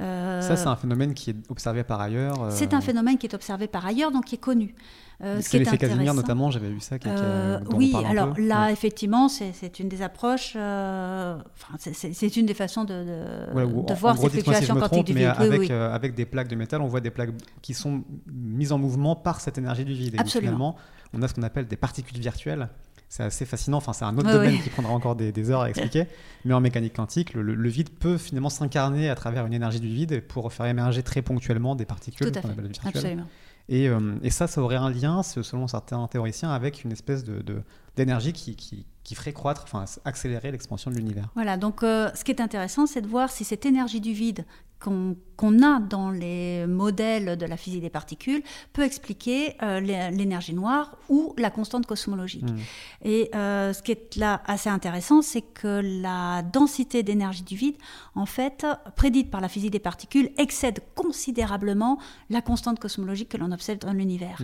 Euh, 0.00 0.40
Ça, 0.40 0.56
c'est 0.56 0.66
un 0.66 0.76
phénomène 0.76 1.12
qui 1.14 1.30
est 1.30 1.36
observé 1.50 1.84
par 1.84 2.00
ailleurs. 2.00 2.42
euh, 2.42 2.50
c'est 2.50 2.72
un 2.74 2.80
phénomène 2.80 3.18
qui 3.18 3.26
est 3.26 3.34
observé 3.34 3.66
par 3.66 3.84
ailleurs, 3.84 4.10
donc 4.10 4.24
qui 4.24 4.36
est 4.36 4.38
connu. 4.38 4.74
Euh, 5.22 5.42
ce 5.42 5.50
C'est 5.50 5.56
est 5.58 5.60
l'effet 5.60 5.76
Casimir 5.76 6.14
notamment, 6.14 6.50
j'avais 6.50 6.70
vu 6.70 6.80
ça. 6.80 6.98
qui- 6.98 7.06
euh, 7.10 7.60
dont 7.60 7.74
on 7.74 7.76
oui, 7.76 7.92
un 7.94 8.08
alors 8.08 8.32
peu. 8.32 8.40
là, 8.46 8.66
Ouais. 8.66 8.72
effectivement, 8.72 9.28
c'est 9.28 9.78
une 9.78 9.90
des 9.90 10.00
approches, 10.00 10.54
euh, 10.56 11.36
c'est- 11.78 12.36
une 12.38 12.46
des 12.46 12.54
façons 12.54 12.84
de, 12.84 12.94
de, 12.94 13.54
Ouais, 13.54 13.64
ou 13.64 13.84
de 13.84 13.92
en- 13.92 13.94
voir 13.96 14.14
en 14.14 14.16
gros, 14.16 14.28
ces 14.30 14.36
si 14.38 14.42
fluctuations 14.42 14.74
me 14.76 14.80
quantiques 14.80 15.04
du 15.08 15.12
vide. 15.12 15.32
Avec, 15.36 15.60
oui. 15.60 15.70
avec 15.72 16.14
des 16.14 16.24
plaques 16.24 16.48
de 16.48 16.56
métal, 16.56 16.80
on 16.80 16.86
voit 16.86 17.00
des 17.00 17.10
plaques 17.10 17.30
qui 17.60 17.74
sont 17.74 18.02
mises 18.32 18.72
en 18.72 18.78
mouvement 18.78 19.14
par 19.14 19.40
cette 19.42 19.58
énergie 19.58 19.84
du 19.84 19.92
vide. 19.92 20.14
Et 20.14 20.18
Absolument. 20.18 20.50
finalement, 20.52 20.76
on 21.12 21.20
a 21.20 21.28
ce 21.28 21.34
qu'on 21.34 21.42
appelle 21.42 21.66
des 21.66 21.76
particules 21.76 22.18
virtuelles. 22.18 22.70
C'est 23.10 23.24
assez 23.24 23.44
fascinant. 23.44 23.76
Enfin, 23.78 23.92
c'est 23.92 24.04
un 24.06 24.16
autre 24.16 24.28
Oui, 24.28 24.32
domaine 24.32 24.54
oui. 24.54 24.60
qui 24.62 24.70
prendra 24.70 24.92
encore 24.92 25.16
des, 25.16 25.32
des 25.32 25.50
heures 25.50 25.62
à 25.62 25.68
expliquer. 25.70 26.06
mais 26.46 26.54
en 26.54 26.60
mécanique 26.60 26.94
quantique, 26.94 27.34
le, 27.34 27.68
vide 27.68 27.90
peut 27.90 28.16
finalement 28.16 28.48
s'incarner 28.50 29.10
à 29.10 29.14
travers 29.16 29.44
une 29.46 29.52
énergie 29.52 29.80
du 29.80 29.88
vide 29.88 30.22
pour 30.26 30.50
faire 30.52 30.66
émerger 30.66 31.02
très 31.02 31.20
ponctuellement 31.20 31.74
des 31.74 31.84
particules 31.84 32.30
Tout 32.30 32.38
à 32.38 32.40
qu'on 32.40 32.48
fait, 32.48 32.54
appelle 32.54 32.66
virtuelles. 32.68 32.92
absolument. 32.96 33.26
Et, 33.68 33.88
euh, 33.88 34.14
et 34.22 34.30
ça, 34.30 34.46
ça 34.46 34.62
aurait 34.62 34.76
un 34.76 34.90
lien, 34.90 35.22
selon 35.22 35.66
certains 35.68 36.06
théoriciens, 36.08 36.50
avec 36.50 36.82
une 36.84 36.92
espèce 36.92 37.22
de- 37.24 37.42
de- 37.42 37.62
d'énergie 37.96 38.32
qui, 38.32 38.54
qui, 38.56 38.86
qui 39.04 39.14
ferait 39.16 39.32
croître, 39.32 39.62
enfin 39.64 39.84
accélérer 40.04 40.50
l'expansion 40.52 40.90
de 40.90 40.96
l'univers. 40.96 41.28
Voilà, 41.34 41.56
donc 41.56 41.82
euh, 41.82 42.10
ce 42.14 42.22
qui 42.24 42.30
est 42.30 42.40
intéressant, 42.40 42.86
c'est 42.86 43.00
de 43.00 43.06
voir 43.08 43.28
si 43.30 43.44
cette 43.44 43.66
énergie 43.66 44.00
du 44.00 44.12
vide 44.12 44.44
qu'on 44.80 45.62
a 45.62 45.78
dans 45.78 46.10
les 46.10 46.66
modèles 46.66 47.36
de 47.36 47.46
la 47.46 47.56
physique 47.56 47.82
des 47.82 47.90
particules 47.90 48.42
peut 48.72 48.82
expliquer 48.82 49.54
euh, 49.62 49.78
l'é- 49.80 50.10
l'énergie 50.10 50.54
noire 50.54 50.96
ou 51.08 51.34
la 51.38 51.50
constante 51.50 51.86
cosmologique. 51.86 52.50
Mm. 52.50 52.56
Et 53.04 53.30
euh, 53.34 53.72
ce 53.72 53.82
qui 53.82 53.92
est 53.92 54.16
là 54.16 54.42
assez 54.46 54.68
intéressant, 54.70 55.22
c'est 55.22 55.42
que 55.42 55.80
la 56.02 56.42
densité 56.42 57.02
d'énergie 57.02 57.42
du 57.42 57.56
vide, 57.56 57.76
en 58.14 58.26
fait, 58.26 58.66
prédite 58.96 59.30
par 59.30 59.40
la 59.40 59.48
physique 59.48 59.70
des 59.70 59.78
particules, 59.78 60.30
excède 60.38 60.80
considérablement 60.94 61.98
la 62.30 62.40
constante 62.42 62.78
cosmologique 62.78 63.28
que 63.28 63.36
l'on 63.36 63.52
observe 63.52 63.78
dans 63.78 63.92
l'univers. 63.92 64.42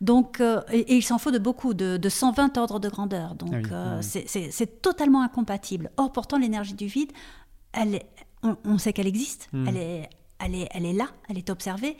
Donc, 0.00 0.40
euh, 0.40 0.60
et, 0.72 0.78
et 0.92 0.96
il 0.96 1.02
s'en 1.02 1.18
faut 1.18 1.30
de 1.30 1.38
beaucoup, 1.38 1.74
de, 1.74 1.96
de 1.96 2.08
120 2.08 2.56
ordres 2.56 2.78
de 2.80 2.88
grandeur. 2.88 3.34
Donc, 3.34 3.50
Ah 3.52 3.56
oui, 3.56 3.96
oui. 3.98 4.02
c'est- 4.02 4.24
c'est 4.28 4.50
c'est 4.50 4.80
totalement 4.82 5.22
incompatible. 5.22 5.90
Or, 5.96 6.12
pourtant, 6.12 6.38
l'énergie 6.38 6.74
du 6.74 6.86
vide, 6.86 7.12
elle 7.72 7.96
est- 7.96 8.06
on, 8.42 8.56
on 8.64 8.78
sait 8.78 8.92
qu'elle 8.92 9.06
existe, 9.06 9.48
Mm. 9.52 9.68
elle, 9.68 9.76
est, 9.76 10.08
elle, 10.44 10.54
est, 10.54 10.68
elle 10.72 10.84
est 10.86 10.92
là, 10.92 11.06
elle 11.28 11.38
est 11.38 11.50
observée. 11.50 11.96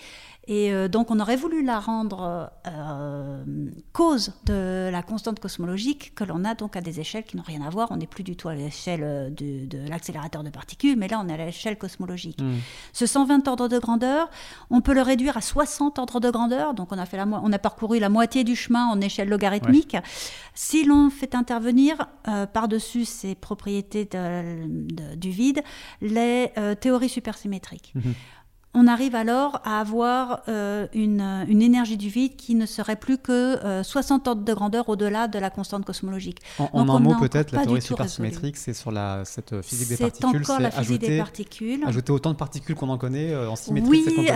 Et 0.49 0.73
euh, 0.73 0.89
donc, 0.89 1.13
on 1.13 1.21
aurait 1.21 1.37
voulu 1.37 1.63
la 1.65 1.79
rendre 1.79 2.51
euh, 2.67 3.45
cause 3.93 4.33
de 4.45 4.89
la 4.91 5.03
constante 5.03 5.39
cosmologique 5.39 6.15
que 6.17 6.25
l'on 6.25 6.45
a 6.45 6.57
donc 6.57 6.75
à 6.75 6.81
des 6.81 6.99
échelles 6.99 7.23
qui 7.23 7.37
n'ont 7.37 7.45
rien 7.45 7.63
à 7.63 7.71
voir. 7.71 7.89
On 7.93 7.97
n'est 7.97 8.09
plus 8.09 8.25
du 8.25 8.35
tout 8.35 8.49
à 8.49 8.55
l'échelle 8.57 9.33
de, 9.35 9.67
de 9.67 9.89
l'accélérateur 9.89 10.43
de 10.43 10.51
particules, 10.51 10.97
mais 10.99 11.07
là, 11.07 11.23
on 11.25 11.29
est 11.29 11.35
à 11.35 11.37
l'échelle 11.47 11.79
cosmologique. 11.79 12.41
Mm. 12.41 12.55
Ce 12.93 13.07
120 13.07 13.47
ordres 13.47 13.69
de 13.69 13.79
grandeur, 13.79 14.29
on 14.71 14.81
peut 14.81 14.95
le 14.95 15.03
réduire 15.03 15.37
à 15.37 15.41
60 15.41 16.01
ordres 16.01 16.19
de 16.19 16.31
grandeur. 16.31 16.75
Donc 16.75 16.89
on 16.91 16.99
a, 16.99 17.07
fait 17.07 17.17
la 17.19 17.27
on 17.27 17.53
a 17.53 17.59
parcouru 17.61 18.01
la 18.01 18.09
moitié 18.09 18.43
du 18.43 18.57
chemin 18.57 18.87
en 18.87 19.01
échelle 19.01 19.29
logarithmique. 19.29 19.97
Si 20.55 20.85
l'on 20.85 21.09
fait 21.11 21.37
intervenir 21.37 22.09
euh, 22.27 22.47
par-dessus 22.47 23.05
ces 23.05 23.37
propriétés 23.37 24.07
de- 24.07 24.67
de- 24.67 25.15
du 25.15 25.31
vide 25.31 25.63
les 26.01 26.51
théories 26.81 27.09
supersymétriques. 27.09 27.93
Mhm. 27.95 28.15
On 28.75 28.87
arrive 28.87 29.15
alors 29.15 29.61
à 29.65 29.81
avoir 29.81 30.41
euh, 30.49 30.87
une, 30.95 31.21
une 31.47 31.61
énergie 31.61 31.99
du 31.99 32.09
vide 32.09 32.37
qui 32.37 32.55
ne 32.55 32.65
serait 32.65 32.97
plus 32.97 33.19
que 33.19 33.33
euh, 33.65 33.83
60 33.83 34.27
ordres 34.29 34.45
de 34.45 34.55
grandeur 34.55 34.89
au-delà 34.89 35.29
de 35.29 35.39
la 35.39 35.51
constante 35.51 35.85
cosmologique. 35.85 36.39
En, 36.59 36.89
un 36.89 36.99
mot, 36.99 37.15
peut-être, 37.21 37.53
la 37.53 37.65
théorie 37.65 37.83
supersymétrique, 37.83 38.57
c'est 38.57 38.73
sur 38.73 38.91
la, 38.91 39.27
cette 39.27 39.61
physique 39.61 39.89
des 39.91 39.97
C'est 39.97 40.05
particules, 40.05 40.43
encore 40.43 40.61
la 40.61 40.71
c'est 40.71 40.79
physique 40.79 41.01
des 41.01 41.07
ajouter, 41.07 41.19
particules. 41.19 41.85
ajouter 41.87 42.13
autant 42.13 42.31
de 42.33 42.37
particules 42.39 42.75
qu'on 42.75 42.89
en 42.89 42.97
connaît 42.97 43.33
euh, 43.33 43.51
en 43.51 43.57
symétrie. 43.57 44.05
Oui, 44.07 44.29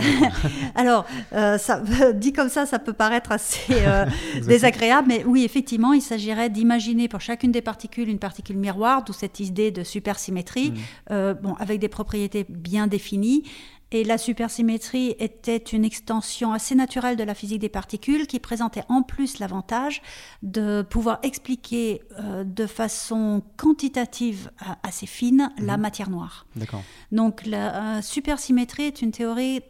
alors, 0.75 1.05
euh, 1.33 1.57
ça, 1.57 1.81
dit 2.13 2.31
comme 2.31 2.49
ça, 2.49 2.67
ça 2.67 2.77
peut 2.77 2.93
paraître 2.93 3.31
assez 3.31 3.59
euh, 3.71 4.05
désagréable, 4.45 5.07
mais 5.07 5.23
oui, 5.25 5.45
effectivement, 5.45 5.93
il 5.93 6.01
s'agirait 6.01 6.51
d'imaginer 6.51 7.07
pour 7.07 7.21
chacune 7.21 7.51
des 7.51 7.61
particules 7.61 8.07
une 8.07 8.19
particule 8.19 8.57
miroir, 8.57 9.03
d'où 9.03 9.13
cette 9.13 9.39
idée 9.39 9.71
de 9.71 9.83
supersymétrie, 9.83 10.69
Mm. 10.71 10.73
euh, 11.11 11.33
bon, 11.33 11.55
avec 11.55 11.79
des 11.79 11.87
propriétés 11.89 12.45
bien 12.49 12.85
définies. 12.87 13.43
Et 13.91 14.03
la 14.03 14.17
supersymétrie 14.17 15.15
était 15.17 15.55
une 15.57 15.85
extension 15.85 16.51
assez 16.51 16.75
naturelle 16.75 17.15
de 17.15 17.23
la 17.23 17.33
physique 17.33 17.59
des 17.59 17.69
particules 17.69 18.27
qui 18.27 18.39
présentait 18.39 18.83
en 18.89 19.01
plus 19.01 19.39
l'avantage 19.39 20.01
de 20.43 20.81
pouvoir 20.81 21.19
expliquer 21.23 22.01
euh, 22.19 22.43
de 22.43 22.65
façon 22.67 23.41
quantitative 23.55 24.51
euh, 24.63 24.73
assez 24.83 25.05
fine 25.05 25.51
la 25.57 25.77
Mhm. 25.77 25.81
matière 25.81 26.09
noire. 26.09 26.45
D'accord. 26.57 26.83
Donc 27.13 27.45
la 27.45 27.97
euh, 27.97 28.01
supersymétrie 28.01 28.83
est 28.83 29.01
une 29.01 29.11
théorie 29.11 29.61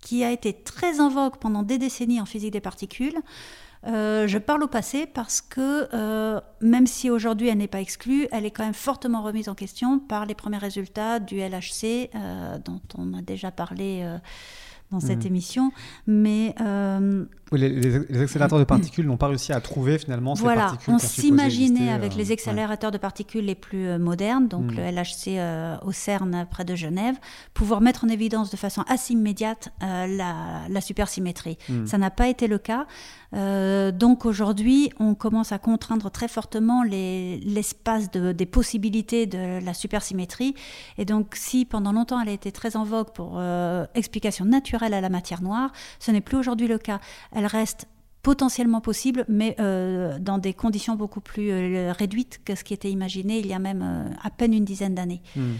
qui 0.00 0.22
a 0.22 0.30
été 0.30 0.52
très 0.52 1.00
en 1.00 1.08
vogue 1.08 1.38
pendant 1.38 1.62
des 1.62 1.78
décennies 1.78 2.20
en 2.20 2.26
physique 2.26 2.52
des 2.52 2.60
particules. 2.60 3.16
Euh, 3.86 4.26
je 4.26 4.38
parle 4.38 4.62
au 4.62 4.68
passé 4.68 5.06
parce 5.06 5.40
que 5.42 5.88
euh, 5.92 6.40
même 6.60 6.86
si 6.86 7.10
aujourd'hui 7.10 7.48
elle 7.48 7.58
n'est 7.58 7.68
pas 7.68 7.80
exclue, 7.80 8.26
elle 8.32 8.46
est 8.46 8.50
quand 8.50 8.64
même 8.64 8.72
fortement 8.74 9.22
remise 9.22 9.48
en 9.48 9.54
question 9.54 9.98
par 9.98 10.24
les 10.26 10.34
premiers 10.34 10.58
résultats 10.58 11.20
du 11.20 11.36
LHC 11.36 12.10
euh, 12.14 12.58
dont 12.64 12.80
on 12.96 13.12
a 13.14 13.20
déjà 13.20 13.50
parlé 13.50 14.06
dans 14.90 15.00
cette 15.00 15.20
Mhm. 15.20 15.26
émission. 15.26 15.72
Mais 16.06 16.54
euh, 17.54 18.04
les, 18.08 18.22
accélérateurs 18.22 18.58
de 18.58 18.64
particules 18.64 19.06
n'ont 19.06 19.16
pas 19.16 19.28
réussi 19.28 19.52
à 19.52 19.60
trouver 19.60 19.98
finalement 19.98 20.34
ces 20.34 20.44
particules. 20.44 20.78
Voilà, 20.86 20.96
on 20.96 20.98
s'imaginait 20.98 21.90
avec 21.90 22.14
les 22.14 22.32
accélérateurs 22.32 22.90
de 22.90 22.98
particules 22.98 23.44
les 23.44 23.54
plus 23.54 23.98
modernes, 23.98 24.48
donc 24.48 24.72
hmm. 24.72 24.76
le 24.76 24.90
LHC 24.90 25.84
au 25.84 25.92
CERN 25.92 26.46
près 26.50 26.64
de 26.64 26.74
Genève, 26.74 27.16
pouvoir 27.54 27.80
mettre 27.80 28.04
en 28.04 28.08
évidence 28.08 28.50
de 28.50 28.56
façon 28.56 28.82
assez 28.88 29.12
immédiate 29.12 29.70
la, 29.80 30.68
la, 30.68 30.80
supersymétrie. 30.80 31.58
Hmm. 31.68 31.86
Ça 31.86 31.98
n'a 31.98 32.10
pas 32.10 32.28
été 32.28 32.46
le 32.46 32.58
cas. 32.58 32.86
Euh, 33.34 33.90
donc 33.90 34.26
aujourd'hui, 34.26 34.90
on 34.98 35.14
commence 35.14 35.52
à 35.52 35.58
contraindre 35.58 36.10
très 36.10 36.28
fortement 36.28 36.82
l'espace 36.82 38.10
des 38.10 38.46
possibilités 38.46 39.26
de 39.26 39.64
la 39.64 39.74
supersymétrie. 39.74 40.54
Et 40.98 41.04
donc 41.04 41.34
si 41.34 41.64
pendant 41.64 41.92
longtemps 41.92 42.20
elle 42.20 42.28
a 42.28 42.32
été 42.32 42.52
très 42.52 42.76
en 42.76 42.84
vogue 42.84 43.10
pour 43.12 43.34
euh, 43.36 43.86
explication 43.94 44.44
naturelle 44.44 44.94
à 44.94 45.00
la 45.00 45.08
matière 45.08 45.42
noire, 45.42 45.72
ce 45.98 46.10
n'est 46.10 46.20
plus 46.20 46.36
aujourd'hui 46.36 46.68
le 46.68 46.78
cas. 46.78 47.00
Elle 47.32 47.43
reste 47.46 47.86
potentiellement 48.24 48.80
possible, 48.80 49.26
mais 49.28 49.54
euh, 49.60 50.18
dans 50.18 50.38
des 50.38 50.54
conditions 50.54 50.96
beaucoup 50.96 51.20
plus 51.20 51.50
euh, 51.50 51.92
réduites 51.92 52.40
que 52.42 52.54
ce 52.54 52.64
qui 52.64 52.72
était 52.72 52.90
imaginé 52.90 53.38
il 53.38 53.46
y 53.46 53.52
a 53.52 53.58
même 53.58 53.82
euh, 53.82 54.26
à 54.26 54.30
peine 54.30 54.54
une 54.54 54.64
dizaine 54.64 54.94
d'années. 54.94 55.20
Hmm, 55.36 55.52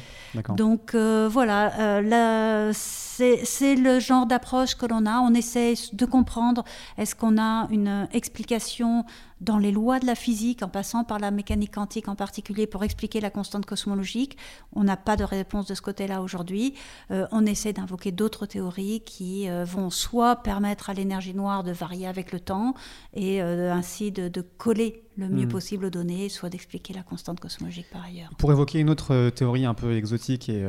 Donc 0.56 0.96
voilà, 0.96 2.72
c'est 2.72 3.76
le 3.76 4.00
genre 4.00 4.26
d'approche 4.26 4.74
que 4.76 4.86
l'on 4.86 5.04
a. 5.04 5.20
On 5.20 5.34
essaie 5.34 5.74
de 5.92 6.06
comprendre, 6.06 6.64
est-ce 6.96 7.14
qu'on 7.14 7.38
a 7.38 7.68
une 7.70 8.08
explication 8.12 9.04
dans 9.40 9.58
les 9.58 9.72
lois 9.72 9.98
de 9.98 10.06
la 10.06 10.14
physique, 10.14 10.62
en 10.62 10.68
passant 10.68 11.04
par 11.04 11.18
la 11.18 11.30
mécanique 11.30 11.74
quantique 11.74 12.08
en 12.08 12.14
particulier, 12.14 12.66
pour 12.66 12.84
expliquer 12.84 13.20
la 13.20 13.30
constante 13.30 13.66
cosmologique. 13.66 14.36
On 14.72 14.84
n'a 14.84 14.96
pas 14.96 15.16
de 15.16 15.24
réponse 15.24 15.66
de 15.66 15.74
ce 15.74 15.82
côté-là 15.82 16.22
aujourd'hui. 16.22 16.74
Euh, 17.10 17.26
on 17.32 17.44
essaie 17.46 17.72
d'invoquer 17.72 18.12
d'autres 18.12 18.46
théories 18.46 19.00
qui 19.00 19.48
euh, 19.48 19.64
vont 19.64 19.90
soit 19.90 20.36
permettre 20.36 20.90
à 20.90 20.94
l'énergie 20.94 21.34
noire 21.34 21.64
de 21.64 21.72
varier 21.72 22.06
avec 22.06 22.32
le 22.32 22.40
temps 22.40 22.74
et 23.12 23.42
euh, 23.42 23.72
ainsi 23.72 24.12
de, 24.12 24.30
coller 24.58 25.02
le 25.16 25.28
mieux 25.28 25.46
hmm. 25.46 25.48
possible 25.48 25.84
aux 25.86 25.90
données, 25.90 26.28
soit 26.28 26.48
d'expliquer 26.48 26.92
la 26.92 27.02
constante 27.02 27.38
cosmologique 27.38 27.86
par 27.92 28.04
ailleurs. 28.04 28.30
Pour 28.36 28.50
évoquer 28.50 28.80
une 28.80 28.90
autre 28.90 29.30
théorie 29.30 29.64
un 29.64 29.74
peu 29.74 29.96
exotique 29.96 30.48
et, 30.48 30.66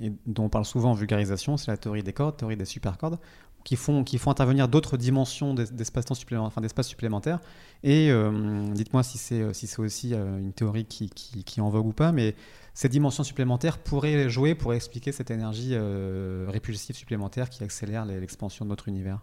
et 0.00 0.12
dont 0.26 0.44
on 0.44 0.48
parle 0.48 0.64
souvent 0.64 0.92
en 0.92 0.94
vulgarisation, 0.94 1.56
c'est 1.56 1.70
la 1.70 1.76
théorie 1.76 2.02
des 2.02 2.12
cordes, 2.12 2.36
théorie 2.36 2.56
des 2.56 2.64
supercordes 2.64 3.18
qui 3.66 3.74
font, 3.74 4.04
qui 4.04 4.16
font 4.18 4.30
intervenir 4.30 4.68
d'autres 4.68 4.96
dimensions 4.96 5.52
d'espace-temps 5.52 6.14
supplémentaire, 6.14 6.46
enfin 6.46 6.60
d'espace 6.60 6.86
supplémentaire. 6.86 7.40
Et 7.82 8.12
euh, 8.12 8.62
dites-moi 8.72 9.02
si 9.02 9.18
c'est 9.18 9.40
euh, 9.42 9.52
si 9.52 9.68
aussi 9.80 10.14
euh, 10.14 10.38
une 10.38 10.52
théorie 10.52 10.84
qui, 10.84 11.10
qui, 11.10 11.60
en 11.60 11.68
vogue 11.68 11.86
ou 11.86 11.92
pas, 11.92 12.12
mais 12.12 12.36
ces 12.74 12.88
dimensions 12.88 13.24
supplémentaires 13.24 13.78
pourraient 13.78 14.28
jouer, 14.28 14.54
pour 14.54 14.72
expliquer 14.72 15.10
cette 15.10 15.32
énergie 15.32 15.74
répulsive 16.46 16.94
supplémentaire 16.94 17.50
qui 17.50 17.64
accélère 17.64 18.04
l'expansion 18.04 18.64
de 18.64 18.70
notre 18.70 18.86
univers. 18.86 19.20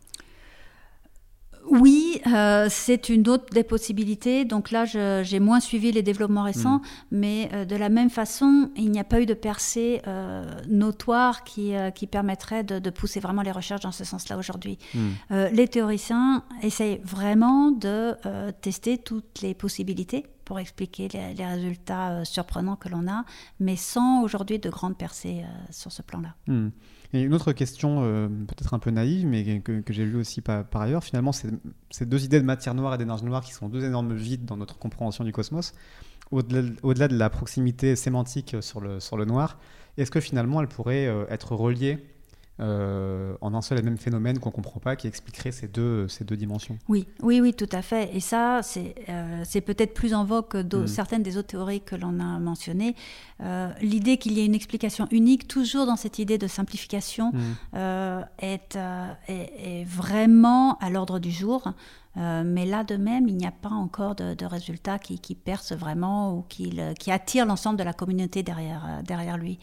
Oui, 1.70 2.22
euh, 2.28 2.68
c'est 2.70 3.10
une 3.10 3.28
autre 3.30 3.46
des 3.54 3.64
possibilités. 3.64 4.46
Donc 4.46 4.72
là, 4.72 4.86
j'ai 4.86 5.40
moins 5.40 5.60
suivi 5.60 5.92
les 5.92 6.02
développements 6.02 6.44
récents, 6.44 6.78
mm. 6.78 6.82
mais 7.12 7.50
euh, 7.54 7.66
de 7.66 7.76
la 7.76 7.90
même 7.90 8.10
façon, 8.10 8.70
il 8.76 8.92
n'y 8.92 9.00
a 9.00 9.04
pas 9.04 9.22
eu 9.22 9.26
de 9.26 9.34
percée 9.34 10.02
euh, 10.08 10.44
notoire 10.68 11.44
qui, 11.44 11.74
qui 11.96 12.08
permettrait 12.08 12.64
de, 12.64 12.90
pousser 12.90 13.20
vraiment 13.20 13.42
les 13.42 13.52
recherches 13.52 13.82
dans 13.82 13.92
ce 13.92 14.04
sens-là 14.04 14.38
aujourd'hui. 14.38 14.78
Mm. 14.94 15.10
les 15.52 15.68
théoriciens 15.68 16.44
essayent 16.62 17.02
vraiment 17.04 17.72
de 17.72 18.16
tester 18.62 18.98
toutes 18.98 19.42
les 19.42 19.54
possibilités 19.54 20.26
pour 20.46 20.60
expliquer 20.60 21.08
les, 21.08 21.46
résultats 21.46 22.24
surprenants 22.26 22.76
que 22.76 22.90
l'on 22.90 23.08
a, 23.08 23.26
mais 23.60 23.76
sans 23.76 24.22
aujourd'hui 24.22 24.60
de 24.60 24.70
grandes 24.70 24.98
percées 24.98 25.44
sur 25.72 25.92
ce 25.92 26.02
plan-là. 26.02 26.36
Mm. 26.48 26.70
Et 27.14 27.22
une 27.22 27.34
autre 27.36 27.52
question, 27.52 28.04
euh, 28.04 28.28
peut-être 28.28 28.74
un 28.74 28.80
peu 28.80 28.90
naïve, 28.90 29.28
mais 29.28 29.60
que, 29.60 29.84
j'ai 29.90 30.04
vue 30.04 30.18
aussi 30.18 30.42
par, 30.42 30.66
ailleurs, 30.74 31.04
finalement, 31.04 31.32
ces 31.32 32.06
deux 32.06 32.26
idées 32.26 32.40
de 32.40 32.46
matière 32.46 32.74
noire 32.74 32.96
et 32.96 32.98
d'énergie 32.98 33.24
noire 33.24 33.44
qui 33.44 33.54
sont 33.54 33.70
deux 33.70 33.86
énormes 33.86 34.16
vides 34.16 34.46
dans 34.46 34.58
notre 34.58 34.80
compréhension 34.80 35.24
du 35.24 35.32
cosmos, 35.32 35.74
au-delà 36.32 37.08
de 37.08 37.16
la 37.16 37.30
proximité 37.30 37.96
sémantique 37.96 38.56
sur 38.62 38.82
le, 38.82 39.00
sur 39.00 39.18
le 39.18 39.26
noir, 39.26 39.60
est-ce 39.98 40.10
que 40.10 40.20
finalement 40.20 40.62
elles 40.62 40.68
pourraient 40.68 41.06
euh, 41.06 41.26
être 41.30 41.54
reliées 41.56 42.04
euh, 42.60 43.36
en 43.42 43.56
un 43.56 43.64
seul 43.64 43.80
et 43.80 43.82
même 43.82 43.98
phénomène 43.98 44.38
qu'on 44.38 44.50
ne 44.50 44.54
comprend 44.54 44.80
pas, 44.80 44.96
qui 44.96 45.08
expliquerait 45.08 45.52
ces 45.52 45.68
deux, 45.68 46.08
ces 46.08 46.24
deux 46.24 46.38
dimensions. 46.38 46.78
Oui, 46.88 47.08
oui, 47.24 47.42
oui, 47.42 47.52
tout 47.56 47.70
à 47.72 47.82
fait. 47.82 48.16
Et 48.16 48.20
ça, 48.20 48.62
c'est 48.62 48.94
euh, 49.10 49.62
peut-être 49.66 49.96
plus 49.96 50.14
en 50.14 50.24
vogue 50.24 50.48
que 50.50 50.62
mm. 50.62 50.88
certaines 50.88 51.24
des 51.24 51.38
autres 51.38 51.48
théories 51.48 51.82
que 51.82 51.96
l'on 51.96 52.20
a 52.20 52.38
mentionnées. 52.38 52.96
Euh, 53.42 53.72
l'idée 53.82 54.18
qu'il 54.18 54.34
y 54.34 54.42
ait 54.42 54.46
une 54.46 54.54
explication 54.54 55.08
unique, 55.10 55.48
toujours 55.48 55.88
dans 55.88 55.96
cette 55.96 56.20
idée 56.20 56.38
de 56.38 56.46
simplification, 56.46 57.32
mm. 57.32 58.26
est, 58.38 58.78
est, 59.28 59.86
vraiment 59.86 60.78
à 60.78 60.92
l'ordre 60.92 61.18
du 61.18 61.32
jour. 61.32 61.74
mais 62.16 62.68
là 62.68 62.84
de 62.84 62.98
même, 62.98 63.28
il 63.28 63.36
n'y 63.36 63.48
a 63.48 63.52
pas 63.52 63.70
encore 63.70 64.14
de, 64.14 64.36
de 64.36 64.46
résultats 64.46 65.00
qui, 65.00 65.18
qui 65.18 65.34
percent 65.34 65.76
vraiment 65.76 66.38
ou 66.38 66.46
qui, 66.48 66.80
qui 67.00 67.12
attirent 67.12 67.48
l'ensemble 67.48 67.80
de 67.80 67.84
la 67.84 67.94
communauté 67.94 68.44
derrière, 68.44 69.02
derrière 69.04 69.40
lui. 69.40 69.58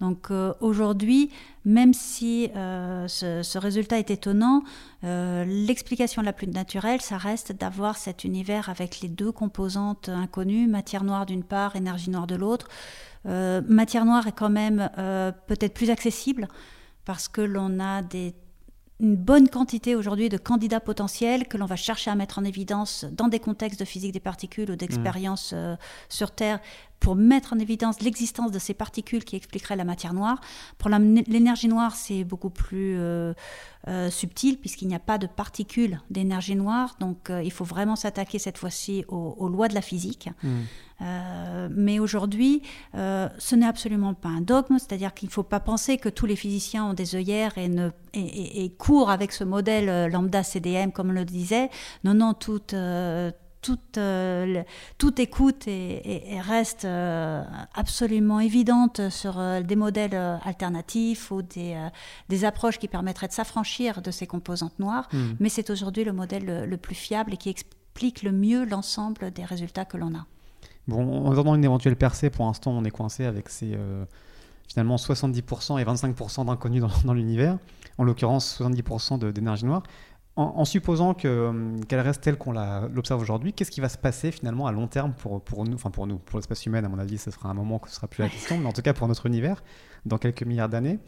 Donc 0.00 0.30
euh, 0.30 0.52
aujourd'hui, 0.60 1.30
même 1.64 1.94
si 1.94 2.50
euh, 2.54 3.08
ce, 3.08 3.58
résultat 3.58 3.98
est 3.98 4.10
étonnant, 4.10 4.62
euh, 5.04 5.44
l'explication 5.44 6.22
la 6.22 6.32
plus 6.32 6.48
naturelle, 6.48 7.00
ça 7.00 7.16
reste 7.16 7.52
d'avoir 7.52 7.96
cet 7.96 8.24
univers 8.24 8.68
avec 8.68 9.00
les 9.00 9.08
deux 9.08 9.32
composantes 9.32 10.08
inconnues, 10.10 10.66
matière 10.66 11.02
noire 11.02 11.24
d'une 11.24 11.44
part, 11.44 11.76
énergie 11.76 12.10
noire 12.10 12.26
de 12.26 12.36
l'autre. 12.36 12.68
matière 13.24 14.04
noire 14.04 14.26
est 14.26 14.36
quand 14.36 14.50
même 14.50 14.88
peut-être 15.46 15.74
plus 15.74 15.90
accessible 15.90 16.46
parce 17.04 17.28
que 17.28 17.40
l'on 17.40 17.80
a 17.80 18.02
des 18.02 18.34
une 18.98 19.16
bonne 19.16 19.50
quantité 19.50 19.94
aujourd'hui 19.94 20.30
de 20.30 20.38
candidats 20.38 20.80
potentiels 20.80 21.48
que 21.48 21.58
l'on 21.58 21.66
va 21.66 21.76
chercher 21.76 22.10
à 22.10 22.14
mettre 22.14 22.38
en 22.38 22.44
évidence 22.44 23.04
dans 23.12 23.28
des 23.28 23.40
contextes 23.40 23.78
de 23.78 23.84
physique 23.84 24.12
des 24.12 24.20
particules 24.20 24.70
ou 24.70 24.76
d'expérience 24.76 25.52
mmh. 25.52 25.76
sur 26.08 26.30
Terre 26.30 26.60
pour 27.00 27.14
mettre 27.16 27.52
en 27.52 27.58
évidence 27.58 28.00
l'existence 28.00 28.50
de 28.50 28.58
ces 28.58 28.74
particules 28.74 29.24
qui 29.24 29.36
expliqueraient 29.36 29.76
la 29.76 29.84
matière 29.84 30.14
noire. 30.14 30.40
Pour 30.78 30.90
l'énergie 30.90 31.68
noire, 31.68 31.94
c'est 31.94 32.24
beaucoup 32.24 32.50
plus 32.50 32.96
euh, 32.98 33.34
euh, 33.88 34.10
subtil 34.10 34.58
puisqu'il 34.58 34.88
n'y 34.88 34.94
a 34.94 35.00
pas 35.00 35.18
de 35.18 35.26
particules 35.26 36.00
d'énergie 36.10 36.56
noire. 36.56 36.96
Donc 37.00 37.30
euh, 37.30 37.42
il 37.42 37.52
faut 37.52 37.64
vraiment 37.64 37.96
s'attaquer 37.96 38.38
cette 38.38 38.58
fois-ci 38.58 39.04
aux, 39.08 39.48
lois 39.48 39.68
de 39.68 39.74
la 39.74 39.82
physique. 39.82 40.28
Mmh. 40.42 41.68
mais 41.70 41.98
aujourd'hui, 41.98 42.62
ce 42.94 43.54
n'est 43.54 43.66
absolument 43.66 44.14
pas 44.14 44.28
un 44.28 44.40
dogme, 44.40 44.78
c'est-à-dire 44.78 45.12
qu'il 45.14 45.28
ne 45.28 45.32
faut 45.32 45.42
pas 45.42 45.60
penser 45.60 45.98
que 45.98 46.08
tous 46.08 46.26
les 46.26 46.36
physiciens 46.36 46.86
ont 46.86 46.94
des 46.94 47.14
œillères 47.14 47.56
et, 47.58 47.68
ne, 47.68 47.90
et, 48.14 48.72
courent 48.78 49.10
avec 49.10 49.32
ce 49.32 49.44
modèle 49.44 50.10
lambda 50.10 50.42
CDM, 50.42 50.90
comme 50.90 51.10
on 51.10 51.12
le 51.12 51.24
disait. 51.24 51.70
Non, 52.04 52.14
non, 52.14 52.34
toutes 52.34 52.74
toute, 53.66 53.98
euh, 53.98 54.62
écoute 55.18 55.66
et, 55.66 56.40
reste 56.40 56.84
euh, 56.84 57.42
absolument 57.74 58.38
évidente 58.38 59.08
sur 59.10 59.38
euh, 59.38 59.60
des 59.62 59.74
modèles 59.74 60.14
alternatifs 60.44 61.32
ou 61.32 61.42
des, 61.42 61.76
des, 62.28 62.44
approches 62.44 62.78
qui 62.78 62.86
permettraient 62.86 63.26
de 63.26 63.32
s'affranchir 63.32 64.02
de 64.02 64.10
ces 64.10 64.26
composantes 64.26 64.78
noires, 64.78 65.08
hmm. 65.12 65.34
mais 65.40 65.48
c'est 65.48 65.70
aujourd'hui 65.70 66.04
le 66.04 66.12
modèle 66.12 66.68
le, 66.68 66.76
plus 66.76 66.94
fiable 66.94 67.34
et 67.34 67.36
qui 67.36 67.48
explique 67.48 68.22
le 68.22 68.30
mieux 68.30 68.64
l'ensemble 68.64 69.32
des 69.32 69.44
résultats 69.44 69.84
que 69.84 69.96
l'on 69.96 70.14
a. 70.14 70.26
Bon, 70.86 71.26
en 71.26 71.32
attendant 71.32 71.56
une 71.56 71.64
éventuelle 71.64 71.96
percée, 71.96 72.30
pour 72.30 72.46
l'instant, 72.46 72.70
on 72.70 72.84
est 72.84 72.90
coincé 72.90 73.24
avec 73.24 73.48
ces 73.48 73.76
finalement 74.68 74.96
70% 74.96 75.80
et 75.80 75.84
25% 75.84 76.46
d'inconnus 76.46 76.82
dans, 76.82 76.90
dans 77.04 77.14
l'univers, 77.14 77.58
en 77.98 78.04
l'occurrence 78.04 78.60
70% 78.60 79.32
d'énergie 79.32 79.64
noire 79.64 79.82
en, 80.36 80.64
supposant 80.66 81.16
euh, 81.24 81.80
qu'elle 81.88 82.00
reste 82.00 82.20
telle 82.20 82.36
qu'on 82.36 82.52
l'observe 82.52 83.20
aujourd'hui, 83.22 83.54
qu'est-ce 83.54 83.70
qui 83.70 83.80
va 83.80 83.88
se 83.88 83.96
passer 83.96 84.30
finalement 84.30 84.66
à 84.66 84.72
long 84.72 84.86
terme 84.86 85.14
pour, 85.14 85.42
pour 85.42 85.64
nous, 85.64 85.74
enfin 85.74 85.90
pour 85.90 86.06
nous, 86.06 86.18
pour 86.18 86.38
l'espèce 86.38 86.66
humaine, 86.66 86.84
à 86.84 86.88
mon 86.88 86.98
avis, 86.98 87.16
ce 87.16 87.30
sera 87.30 87.48
un 87.48 87.54
moment 87.54 87.78
que 87.78 87.88
ce 87.88 87.96
sera 87.96 88.06
plus 88.06 88.22
la 88.22 88.28
question, 88.28 88.58
mais 88.58 88.66
en 88.66 88.72
tout 88.72 88.82
cas 88.82 88.92
pour 88.92 89.08
notre 89.08 89.24
univers, 89.24 89.64
dans 90.04 90.18
quelques 90.18 90.42
milliards 90.42 90.68
d'années. 90.68 90.98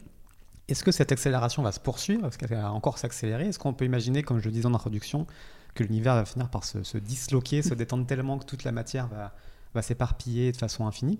Est-ce 0.67 0.83
que 0.83 0.91
cette 0.91 1.11
accélération 1.11 1.61
va 1.61 1.71
se 1.71 1.79
poursuivre? 1.79 2.27
Est-ce 2.27 2.37
qu'elle 2.37 2.49
va 2.49 2.71
encore 2.71 2.97
s'accélérer? 2.97 3.47
Est-ce 3.47 3.59
qu'on 3.59 3.73
peut 3.73 3.85
imaginer, 3.85 4.23
comme 4.23 4.39
je 4.39 4.45
le 4.45 4.51
disais 4.51 4.65
en 4.65 4.73
introduction, 4.73 5.27
que 5.75 5.83
l'univers 5.83 6.15
va 6.15 6.25
finir 6.25 6.49
par 6.49 6.63
se, 6.63 6.81
se, 6.81 6.97
disloquer, 6.97 7.61
se 7.61 7.75
détendre 7.75 8.07
tellement 8.07 8.39
que 8.39 8.45
toute 8.45 8.63
la 8.63 8.71
matière 8.71 9.07
va, 9.07 9.33
va 9.73 9.83
s'éparpiller 9.83 10.51
de 10.51 10.57
façon 10.57 10.87
infinie. 10.87 11.17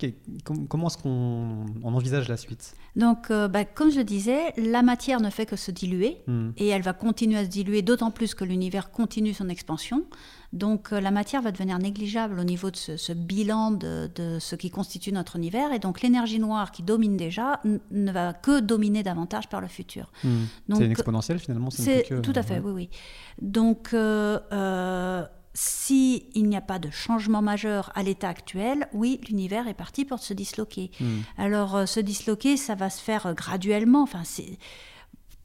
comment 0.68 0.88
est-ce 0.88 0.98
qu'on 0.98 1.66
envisage 1.84 2.28
la 2.28 2.38
suite? 2.38 2.74
Donc, 2.96 3.30
euh, 3.30 3.48
bah, 3.48 3.64
comme 3.64 3.92
je 3.92 4.02
disais, 4.02 4.54
la 4.58 4.82
matière 4.82 5.22
ne 5.22 5.30
fait 5.30 5.46
que 5.46 5.56
se 5.56 5.70
diluer 5.70 6.18
hmm. 6.26 6.50
et 6.58 6.68
elle 6.68 6.82
va 6.82 6.94
continuer 6.94 7.38
à 7.38 7.44
se 7.44 7.50
diluer, 7.50 7.84
d'autant 7.84 8.10
plus 8.10 8.34
que 8.34 8.44
l'univers 8.44 8.90
continue 8.92 9.34
son 9.34 9.50
expansion. 9.50 10.04
Donc, 10.52 10.92
euh, 10.92 11.00
la 11.00 11.12
matière 11.12 11.44
va 11.44 11.52
devenir 11.52 11.78
négligeable 11.78 12.40
au 12.40 12.44
niveau 12.44 12.72
de 12.72 12.76
ce, 12.76 13.14
bilan 13.14 13.70
de, 13.70 14.10
ce 14.40 14.56
qui 14.56 14.72
constitue 14.72 15.12
notre 15.12 15.36
univers. 15.36 15.72
Et 15.72 15.78
donc, 15.78 16.02
l'énergie 16.02 16.40
noire 16.40 16.72
qui 16.72 16.82
domine 16.82 17.18
déjà 17.18 17.62
ne 17.92 18.12
va 18.12 18.34
que 18.34 18.60
dominer 18.60 19.04
davantage 19.04 19.48
par 19.48 19.62
le 19.62 19.68
futur. 19.68 20.12
Hmm. 20.24 20.46
C'est 20.74 20.86
une 20.86 20.92
exponentielle 20.92 21.38
finalement 21.38 21.70
C'est 21.70 22.22
tout 22.24 22.34
à 22.34 22.42
fait, 22.42 22.60
oui, 22.60 22.72
oui. 22.72 22.90
Donc, 23.42 23.94
euh, 23.94 25.24
s'il 25.62 26.24
n'y 26.36 26.56
a 26.56 26.62
pas 26.62 26.80
de 26.80 26.90
changement 26.90 27.42
majeur 27.42 27.92
à 27.94 28.02
l'état 28.02 28.30
actuel, 28.30 28.88
oui, 28.94 29.20
l'univers 29.28 29.68
est 29.68 29.74
parti 29.74 30.06
pour 30.06 30.20
se 30.20 30.34
disloquer. 30.34 30.90
Hmm. 31.02 31.20
Alors, 31.38 31.76
euh, 31.76 31.86
se 31.86 32.00
disloquer, 32.00 32.56
ça 32.56 32.76
va 32.76 32.90
se 32.90 33.02
faire 33.02 33.26
euh, 33.26 33.34
graduellement. 33.34 34.04
Enfin, 34.04 34.24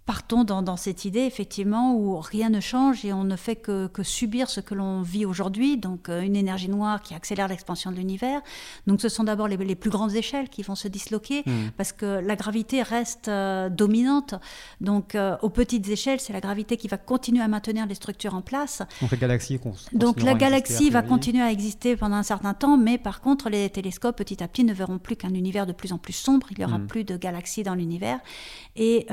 partons 0.06 0.44
dans, 0.44 0.76
cette 0.76 1.04
idée, 1.06 1.20
effectivement, 1.20 1.94
où 1.94 2.20
rien 2.20 2.50
ne 2.50 2.60
change 2.60 3.04
et 3.04 3.12
on 3.12 3.24
ne 3.24 3.36
fait 3.36 3.56
que, 3.56 3.88
subir 4.02 4.50
ce 4.50 4.60
que 4.60 4.74
l'on 4.74 5.00
vit 5.00 5.24
aujourd'hui, 5.24 5.78
donc 5.78 6.08
euh, 6.08 6.20
une 6.20 6.36
énergie 6.36 6.68
noire 6.68 7.00
qui 7.00 7.14
accélère 7.14 7.48
l'expansion 7.48 7.90
de 7.90 7.96
l'univers. 7.96 8.42
Donc 8.86 9.00
ce 9.00 9.08
sont 9.08 9.24
d'abord 9.24 9.48
les, 9.48 9.74
plus 9.74 9.90
grandes 9.90 10.14
échelles 10.14 10.50
qui 10.50 10.62
vont 10.62 10.74
se 10.74 10.88
disloquer, 10.88 11.42
mmh. 11.46 11.52
parce 11.76 11.92
que 11.92 12.20
la 12.20 12.36
gravité 12.36 12.82
reste 12.82 13.28
euh, 13.28 13.70
dominante. 13.70 14.34
Donc 14.80 15.14
euh, 15.14 15.36
aux 15.40 15.48
petites 15.48 15.88
échelles, 15.88 16.20
c'est 16.20 16.34
la 16.34 16.40
gravité 16.40 16.76
qui 16.76 16.88
va 16.88 16.98
continuer 16.98 17.42
à 17.42 17.48
maintenir 17.48 17.86
les 17.86 17.94
structures 17.94 18.34
en 18.34 18.42
place. 18.42 18.82
Donc 19.00 19.10
la 19.10 19.16
galaxie, 19.16 19.58
donc 19.92 20.22
la 20.22 20.34
galaxie 20.34 20.90
va 20.90 21.02
continuer 21.02 21.42
à 21.42 21.50
exister 21.50 21.96
pendant 21.96 22.16
un 22.16 22.22
certain 22.22 22.52
temps, 22.52 22.76
mais 22.76 22.98
par 22.98 23.22
contre, 23.22 23.48
les 23.48 23.70
télescopes, 23.70 24.16
petit 24.16 24.42
à 24.42 24.48
petit, 24.48 24.64
ne 24.64 24.74
verront 24.74 24.98
plus 24.98 25.16
qu'un 25.16 25.32
univers 25.32 25.66
de 25.66 25.72
plus 25.72 25.92
en 25.92 25.98
plus 25.98 26.12
sombre. 26.12 26.46
Il 26.50 26.58
n'y 26.58 26.64
aura 26.64 26.78
mmh. 26.78 26.86
plus 26.88 27.04
de 27.04 27.16
galaxies 27.16 27.62
dans 27.62 27.74
l'univers. 27.74 28.18
Et 28.76 29.06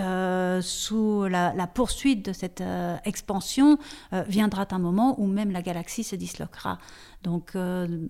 sous 0.81 1.27
la, 1.27 1.67
poursuite 1.67 2.25
de 2.25 2.33
cette 2.33 2.61
euh, 2.61 2.97
expansion, 3.05 3.77
euh, 4.13 4.23
viendra 4.27 4.65
un 4.71 4.79
moment 4.79 5.15
où 5.19 5.27
même 5.27 5.51
la 5.51 5.61
galaxie 5.61 6.03
se 6.03 6.15
disloquera. 6.15 6.79
Donc 7.23 7.55
euh, 7.55 8.07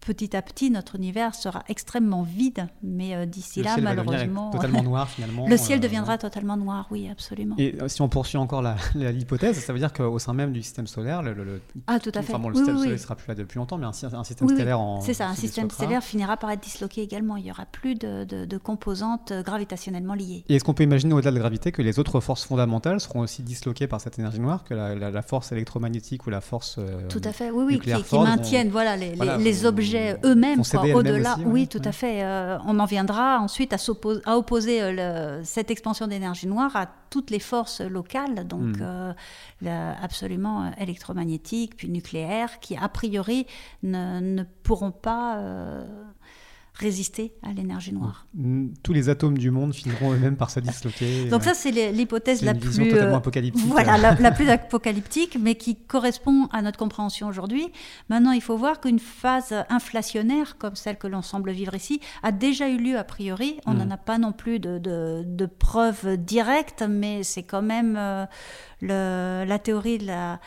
petit 0.00 0.36
à 0.36 0.42
petit, 0.42 0.70
notre 0.70 0.96
univers 0.96 1.34
sera 1.34 1.62
extrêmement 1.68 2.22
vide, 2.22 2.66
mais 2.82 3.14
euh, 3.14 3.26
d'ici 3.26 3.62
là, 3.62 3.76
malheureusement. 3.80 4.50
Totalement 4.50 4.82
noir 4.82 5.08
finalement. 5.08 5.46
Le 5.46 5.56
ciel 5.56 5.78
euh, 5.78 5.82
deviendra 5.82 6.18
totalement 6.18 6.56
noir, 6.56 6.86
oui, 6.90 7.08
absolument. 7.10 7.54
Et 7.58 7.76
euh, 7.80 7.88
si 7.88 8.02
on 8.02 8.08
poursuit 8.08 8.38
encore 8.38 8.62
l'hypothèse, 8.94 9.58
ça 9.58 9.72
veut 9.72 9.78
dire 9.78 9.92
qu'au 9.92 10.18
sein 10.18 10.32
même 10.32 10.52
du 10.52 10.62
système 10.62 10.86
solaire, 10.86 11.22
le, 11.22 11.60
ah, 11.86 12.00
tout 12.00 12.10
à 12.14 12.22
fait. 12.22 12.32
le 12.32 12.54
système 12.54 12.76
solaire 12.76 12.92
ne 12.92 12.96
sera 12.96 13.16
plus 13.16 13.28
là 13.28 13.34
depuis 13.34 13.58
longtemps, 13.58 13.78
mais 13.78 13.86
un, 13.86 13.92
système 13.92 14.48
stellaire 14.48 14.80
en. 14.80 15.00
C'est 15.00 15.14
ça, 15.14 15.28
un 15.28 15.34
système 15.34 15.70
stellaire 15.70 16.02
finira 16.02 16.36
par 16.36 16.50
être 16.50 16.62
disloqué 16.62 17.02
également. 17.02 17.36
Il 17.36 17.44
n'y 17.44 17.50
aura 17.50 17.66
plus 17.66 17.94
de, 17.94 18.58
composantes 18.58 19.32
gravitationnellement 19.44 20.14
liées. 20.14 20.44
Et 20.48 20.56
est-ce 20.56 20.64
qu'on 20.64 20.74
peut 20.74 20.84
imaginer 20.84 21.12
au-delà 21.12 21.30
de 21.30 21.36
la 21.36 21.40
gravité 21.40 21.72
que 21.72 21.82
les 21.82 21.98
autres 21.98 22.20
forces 22.20 22.44
fondamentales 22.44 23.00
seront 23.00 23.20
aussi 23.20 23.42
disloquées 23.42 23.86
par 23.86 24.00
cette 24.00 24.18
énergie 24.18 24.40
noire, 24.40 24.64
que 24.64 24.74
la, 24.74 25.22
force 25.22 25.52
électromagnétique 25.52 26.26
ou 26.26 26.30
la 26.30 26.40
force. 26.40 26.78
tout 27.08 27.20
à 27.24 27.32
fait, 27.32 27.50
oui, 27.50 27.64
oui, 27.66 27.80
qui, 27.80 28.16
maintiennent 28.16 28.70
voilà, 28.70 28.96
les, 28.96 29.14
les 29.38 29.66
objets 29.66 29.73
eux-mêmes, 30.24 30.60
au-delà. 30.94 31.36
oui, 31.44 31.68
tout 31.68 31.82
à 31.84 31.92
fait. 31.92 32.22
Euh, 32.22 32.58
on 32.66 32.78
en 32.78 32.84
viendra 32.84 33.38
ensuite 33.38 33.72
à, 33.72 33.76
à 34.24 34.36
opposer 34.36 34.82
euh, 34.82 35.42
cette 35.44 35.70
expansion 35.70 36.06
d'énergie 36.06 36.46
noire 36.46 36.74
à 36.76 36.86
toutes 37.10 37.30
les 37.30 37.38
forces 37.38 37.80
locales, 37.80 38.46
donc 38.46 38.78
hmm. 38.78 39.14
euh, 39.66 39.92
absolument 40.02 40.72
électromagnétiques, 40.78 41.76
puis 41.76 41.88
nucléaires, 41.88 42.60
qui 42.60 42.76
a 42.76 42.88
priori 42.88 43.46
ne, 43.82 44.20
ne 44.20 44.42
pourront 44.62 44.90
pas 44.90 45.38
résister 46.74 47.34
à 47.42 47.52
l'énergie 47.52 47.92
noire. 47.92 48.26
Tous 48.82 48.92
les 48.92 49.08
atomes 49.08 49.38
du 49.38 49.52
monde 49.52 49.72
finiront 49.72 50.12
eux-mêmes 50.12 50.36
par 50.36 50.50
se 50.50 50.58
disloquer. 50.58 51.26
Donc 51.30 51.44
ça, 51.44 51.54
c'est 51.54 51.70
l'hypothèse 51.70 52.42
la 52.42 52.52
plus 52.52 52.76
totalement 52.76 53.18
apocalyptique. 53.18 53.64
Voilà, 53.66 53.96
la, 53.96 54.32
plus 54.32 54.48
apocalyptique, 54.48 55.38
mais 55.40 55.54
qui 55.54 55.76
correspond 55.76 56.48
à 56.52 56.62
notre 56.62 56.78
compréhension 56.78 57.28
aujourd'hui. 57.28 57.68
Maintenant, 58.08 58.32
il 58.32 58.42
faut 58.42 58.56
voir 58.56 58.80
qu'une 58.80 58.98
phase 58.98 59.54
inflationnaire 59.68 60.58
comme 60.58 60.74
celle 60.74 60.98
que 60.98 61.06
l'on 61.06 61.22
semble 61.22 61.52
vivre 61.52 61.74
ici 61.74 62.00
a 62.24 62.32
déjà 62.32 62.68
eu 62.68 62.78
lieu 62.78 62.98
a 62.98 63.04
priori. 63.04 63.60
On 63.66 63.74
n'en 63.74 63.86
hmm. 63.86 63.92
a 63.92 63.96
pas 63.96 64.18
non 64.18 64.32
plus 64.32 64.58
de, 64.58 64.78
de, 64.78 65.46
preuves 65.46 66.16
directes, 66.16 66.82
mais 66.88 67.22
c'est 67.22 67.44
quand 67.44 67.62
même 67.62 67.96
euh, 67.96 68.26
le, 68.80 69.44
la 69.46 69.58
théorie 69.60 69.98
de 69.98 70.06
la 70.06 70.40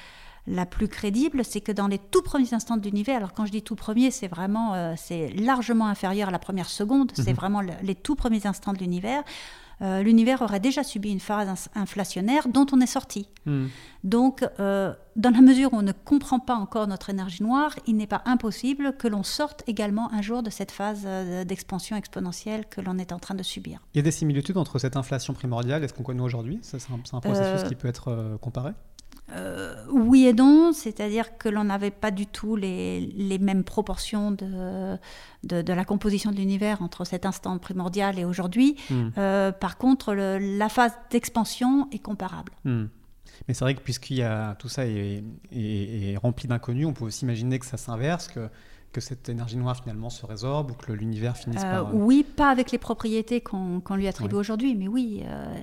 la 0.48 0.66
plus 0.66 0.88
crédible, 0.88 1.44
c'est 1.44 1.62
que 1.62 1.72
dans 1.72 1.88
les 1.88 2.00
tout 2.00 2.22
premiers 2.22 2.54
instants 2.54 2.78
de 2.78 2.84
l'univers, 2.84 3.18
alors 3.18 3.34
quand 3.34 3.46
je 3.46 3.52
dis 3.52 3.62
tout 3.62 3.76
premier, 3.76 4.12
c'est 4.12 4.30
vraiment, 4.30 4.74
euh, 4.74 4.94
c'est 4.96 5.30
largement 5.30 5.88
inférieur 5.88 6.30
à 6.30 6.32
la 6.32 6.40
première 6.40 6.70
seconde, 6.70 7.12
c'est 7.14 7.32
mhm. 7.32 7.36
vraiment 7.36 7.62
les 7.62 7.96
tout 7.96 8.16
premiers 8.16 8.48
instants 8.48 8.74
de 8.74 8.80
l'univers, 8.80 9.24
euh, 9.84 10.02
l'univers 10.02 10.42
aurait 10.42 10.60
déjà 10.60 10.84
subi 10.84 11.12
une 11.12 11.20
phase 11.20 11.70
inflationnaire 11.76 12.48
dont 12.48 12.66
on 12.72 12.82
est 12.82 12.88
sorti. 12.88 13.30
Mhm. 13.46 13.70
Donc, 14.04 14.44
euh, 14.60 14.94
dans 15.18 15.30
la 15.30 15.42
mesure 15.42 15.74
où 15.74 15.78
on 15.78 15.84
ne 15.84 15.92
comprend 15.92 16.40
pas 16.40 16.56
encore 16.56 16.88
notre 16.88 17.10
énergie 17.10 17.44
noire, 17.44 17.76
il 17.86 17.98
n'est 17.98 18.08
pas 18.08 18.24
impossible 18.26 18.96
que 18.98 19.08
l'on 19.08 19.24
sorte 19.24 19.64
également 19.68 20.12
un 20.14 20.22
jour 20.22 20.42
de 20.42 20.50
cette 20.50 20.72
phase 20.72 21.06
d'expansion 21.46 21.96
exponentielle 21.96 22.66
que 22.68 22.82
l'on 22.82 22.98
est 22.98 23.12
en 23.12 23.20
train 23.20 23.36
de 23.36 23.44
subir. 23.44 23.82
Il 23.94 23.98
y 23.98 24.00
a 24.00 24.04
des 24.04 24.12
similitudes 24.12 24.58
entre 24.58 24.80
cette 24.80 24.96
inflation 24.96 25.34
primordiale 25.34 25.84
et 25.84 25.88
ce 25.90 25.94
qu'on 25.94 26.04
connaît 26.04 26.22
aujourd'hui? 26.22 26.60
C'est 26.64 26.78
un, 27.14 27.20
processus 27.20 27.68
qui 27.68 27.76
peut 27.76 27.90
être 27.90 28.38
comparé? 28.42 28.72
Euh, 29.34 29.76
oui 29.90 30.26
et 30.26 30.34
non, 30.34 30.72
c'est-à-dire 30.72 31.38
que 31.38 31.50
l'on 31.50 31.66
n'avait 31.66 31.92
pas 31.92 32.12
du 32.12 32.26
tout 32.26 32.56
les, 32.56 33.38
mêmes 33.42 33.64
proportions 33.64 34.32
de, 34.32 34.98
de, 35.44 35.74
la 35.74 35.86
composition 35.86 36.32
de 36.32 36.38
l'univers 36.38 36.82
entre 36.82 37.06
cet 37.06 37.26
instant 37.26 37.58
primordial 37.58 38.20
et 38.20 38.26
aujourd'hui. 38.26 38.78
Hmm. 38.90 39.10
Euh, 39.18 39.52
par 39.52 39.78
contre, 39.78 40.14
la 40.14 40.70
phase 40.70 40.94
d'expansion 41.12 41.90
est 41.92 42.00
comparable. 42.00 42.54
Hmm. 42.64 42.86
Mais 43.48 43.54
c'est 43.54 43.66
vrai 43.66 43.76
que 43.76 43.82
puisqu'il 43.82 44.18
y 44.18 44.24
a 44.24 44.56
tout 44.56 44.70
ça 44.70 44.86
est, 44.86 45.24
est 45.52 46.18
rempli 46.18 46.48
d'inconnus, 46.48 46.88
on 46.88 46.94
peut 46.94 47.06
aussi 47.06 47.26
imaginer 47.26 47.60
que 47.60 47.66
ça 47.66 47.78
s'inverse, 47.78 48.30
que 48.30 48.50
que 48.98 49.02
cette 49.02 49.30
énergie 49.30 49.58
noire 49.58 49.76
finalement 49.76 50.10
se 50.10 50.26
résorbe 50.26 50.72
ou 50.72 50.74
que 50.74 50.92
l'univers 50.92 51.38
finisse 51.38 51.62
euh, 51.64 51.84
par... 51.84 51.96
Oui, 51.96 52.24
pas 52.24 52.50
avec 52.50 52.72
les 52.72 52.78
propriétés 52.78 53.42
qu'on 53.42 53.82
lui 53.96 54.08
attribue 54.08 54.36
aujourd'hui, 54.36 54.76
mais 54.76 54.88
oui, 54.88 55.24
euh, 55.26 55.56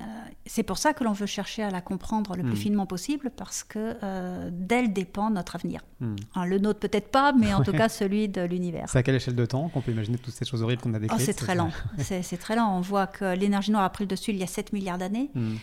c'est 0.45 0.63
pour 0.63 0.77
ça 0.77 0.93
que 0.93 1.03
l'on 1.03 1.13
veut 1.13 1.25
chercher 1.25 1.63
à 1.63 1.71
la 1.71 1.81
comprendre 1.81 2.35
le 2.35 2.43
plus 2.43 2.53
hmm. 2.53 2.55
finement 2.55 2.85
possible, 2.85 3.31
parce 3.35 3.63
que 3.63 3.97
euh, 4.03 4.49
d'elle 4.51 4.93
dépend 4.93 5.29
notre 5.29 5.55
avenir. 5.55 5.81
Hmm. 5.99 6.15
le 6.45 6.59
nôtre 6.59 6.79
peut-être 6.79 7.09
pas, 7.09 7.33
mais 7.33 7.53
en 7.53 7.63
tout 7.63 7.71
cas 7.71 7.89
celui 7.89 8.29
de 8.29 8.41
l'univers. 8.41 8.85
C'est 8.89 8.99
à 8.99 9.03
quelle 9.03 9.15
échelle 9.15 9.35
de 9.35 9.45
temps 9.45 9.69
qu'on 9.69 9.81
peut 9.81 9.91
imaginer 9.91 10.17
toutes 10.17 10.33
ces 10.33 10.45
choses 10.45 10.61
horribles 10.61 10.81
qu'on 10.81 10.93
a 10.93 10.99
décrites 10.99 11.19
oh, 11.19 11.23
C'est 11.23 11.33
très 11.33 11.55
lent, 11.55 11.71
c'est 11.97 12.37
très 12.37 12.55
lent. 12.55 12.77
On 12.77 12.81
voit 12.81 13.07
que 13.07 13.35
l'énergie 13.35 13.71
noire 13.71 13.83
a 13.83 13.89
pris 13.89 14.03
le 14.03 14.09
dessus 14.09 14.31
il 14.31 14.37
y 14.37 14.43
a 14.43 14.47
7 14.47 14.73
milliards 14.73 14.97
d'années, 14.97 15.31
hmm. 15.33 15.55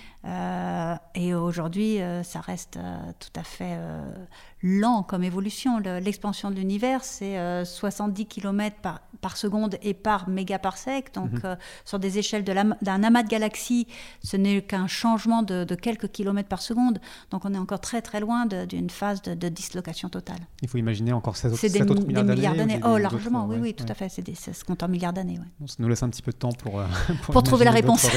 et 1.14 1.34
aujourd'hui 1.34 1.98
ça 2.24 2.40
reste 2.40 2.78
tout 3.20 3.40
à 3.40 3.44
fait 3.44 3.78
lent 4.62 5.02
comme 5.02 5.24
évolution. 5.24 5.78
L'expansion 5.78 6.50
de 6.50 6.56
l'univers, 6.56 7.04
c'est 7.04 7.64
70 7.64 8.26
km 8.26 8.76
par, 8.80 9.00
par, 9.20 9.36
seconde 9.36 9.76
et 9.82 9.94
par 9.94 10.28
mégaparsec. 10.28 11.12
Donc, 11.14 11.32
mhm. 11.32 11.40
euh, 11.44 11.56
sur 11.84 11.98
des 11.98 12.18
échelles 12.18 12.44
d'un 12.44 13.02
amas 13.02 13.22
de 13.22 13.28
galaxies, 13.28 13.86
ce 14.22 14.36
n'est 14.36 14.62
qu'un 14.72 14.86
changement 14.86 15.42
de, 15.42 15.74
quelques 15.74 16.08
kilomètres 16.08 16.48
par 16.48 16.62
seconde. 16.62 16.98
Donc, 17.30 17.44
on 17.44 17.52
est 17.52 17.58
encore 17.58 17.80
très 17.80 18.00
très 18.00 18.20
loin 18.20 18.46
d'une 18.46 18.88
phase 18.88 19.20
de, 19.20 19.48
dislocation 19.48 20.08
totale. 20.08 20.38
Il 20.62 20.68
faut 20.68 20.78
imaginer 20.78 21.12
encore 21.12 21.36
16 21.36 21.52
autres, 21.52 21.68
des, 21.68 21.82
autres 21.82 22.06
milliards 22.06 22.54
d'années. 22.54 22.80
Oh, 22.86 22.96
largement, 22.96 23.46
oui, 23.46 23.56
oui, 23.60 23.74
tout 23.74 23.84
à 23.86 23.94
fait. 23.94 24.08
Ça 24.08 24.54
se 24.54 24.64
compte 24.64 24.82
en 24.82 24.88
milliards 24.88 25.12
d'années. 25.12 25.38
ça 25.66 25.74
nous 25.78 25.88
laisse 25.88 26.02
un 26.02 26.08
petit 26.08 26.22
peu 26.22 26.32
de 26.32 26.38
temps 26.38 26.52
pour, 26.52 26.80
euh, 26.80 26.86
pour, 27.22 27.42
trouver 27.42 27.66
la 27.66 27.70
réponse. 27.70 28.06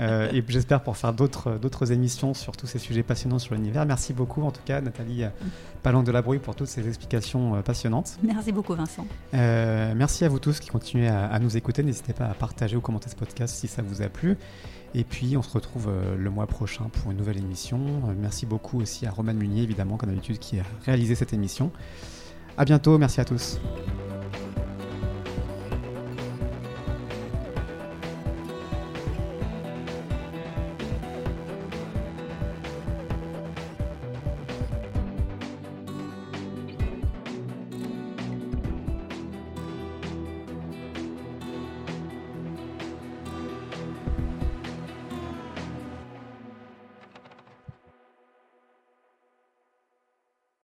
Euh, 0.00 0.32
et 0.32 0.42
j'espère 0.48 0.82
pour 0.82 0.96
faire 0.96 1.12
d'autres 1.12 1.92
émissions 1.92 2.32
sur 2.32 2.56
tous 2.56 2.66
ces 2.66 2.78
sujets 2.78 3.02
passionnants 3.02 3.38
sur 3.38 3.54
l'univers. 3.54 3.84
Merci 3.84 4.14
beaucoup 4.14 4.42
en 4.42 4.50
tout 4.50 4.62
cas 4.64 4.80
Nathalie 4.80 5.24
Palang 5.82 6.02
de 6.02 6.12
la 6.12 6.22
Brouille 6.22 6.38
pour 6.38 6.54
toutes 6.54 6.68
ces 6.68 6.86
explications 6.86 7.56
euh, 7.56 7.62
passionnantes. 7.62 8.18
Merci 8.22 8.52
beaucoup 8.52 8.74
Vincent. 8.74 9.06
Euh, 9.34 9.92
merci 9.96 10.24
à 10.24 10.28
vous 10.28 10.38
tous 10.38 10.60
qui 10.60 10.68
continuez 10.68 11.08
à, 11.08 11.38
nous 11.38 11.56
écouter. 11.56 11.82
N'hésitez 11.82 12.12
pas 12.12 12.26
à 12.26 12.34
partager 12.34 12.76
ou 12.76 12.80
commenter 12.80 13.08
ce 13.08 13.16
podcast 13.16 13.54
si 13.54 13.68
ça 13.68 13.82
vous 13.82 14.02
a 14.02 14.08
plu. 14.08 14.36
Et 14.94 15.04
puis 15.04 15.36
on 15.36 15.42
se 15.42 15.50
retrouve 15.52 15.90
le 16.16 16.30
mois 16.30 16.46
prochain 16.46 16.84
pour 16.92 17.12
une 17.12 17.18
nouvelle 17.18 17.38
émission. 17.38 17.78
merci 18.18 18.44
beaucoup 18.44 18.80
aussi 18.80 19.06
à 19.06 19.10
Roman 19.10 19.34
Munier 19.34 19.62
évidemment 19.62 19.96
comme 19.96 20.08
d'habitude 20.08 20.38
qui 20.38 20.58
a 20.58 20.64
réalisé 20.84 21.14
cette 21.14 21.32
émission. 21.32 21.70
À 22.56 22.64
bientôt, 22.64 22.98
merci 22.98 23.20
à 23.20 23.24
tous. 23.24 23.60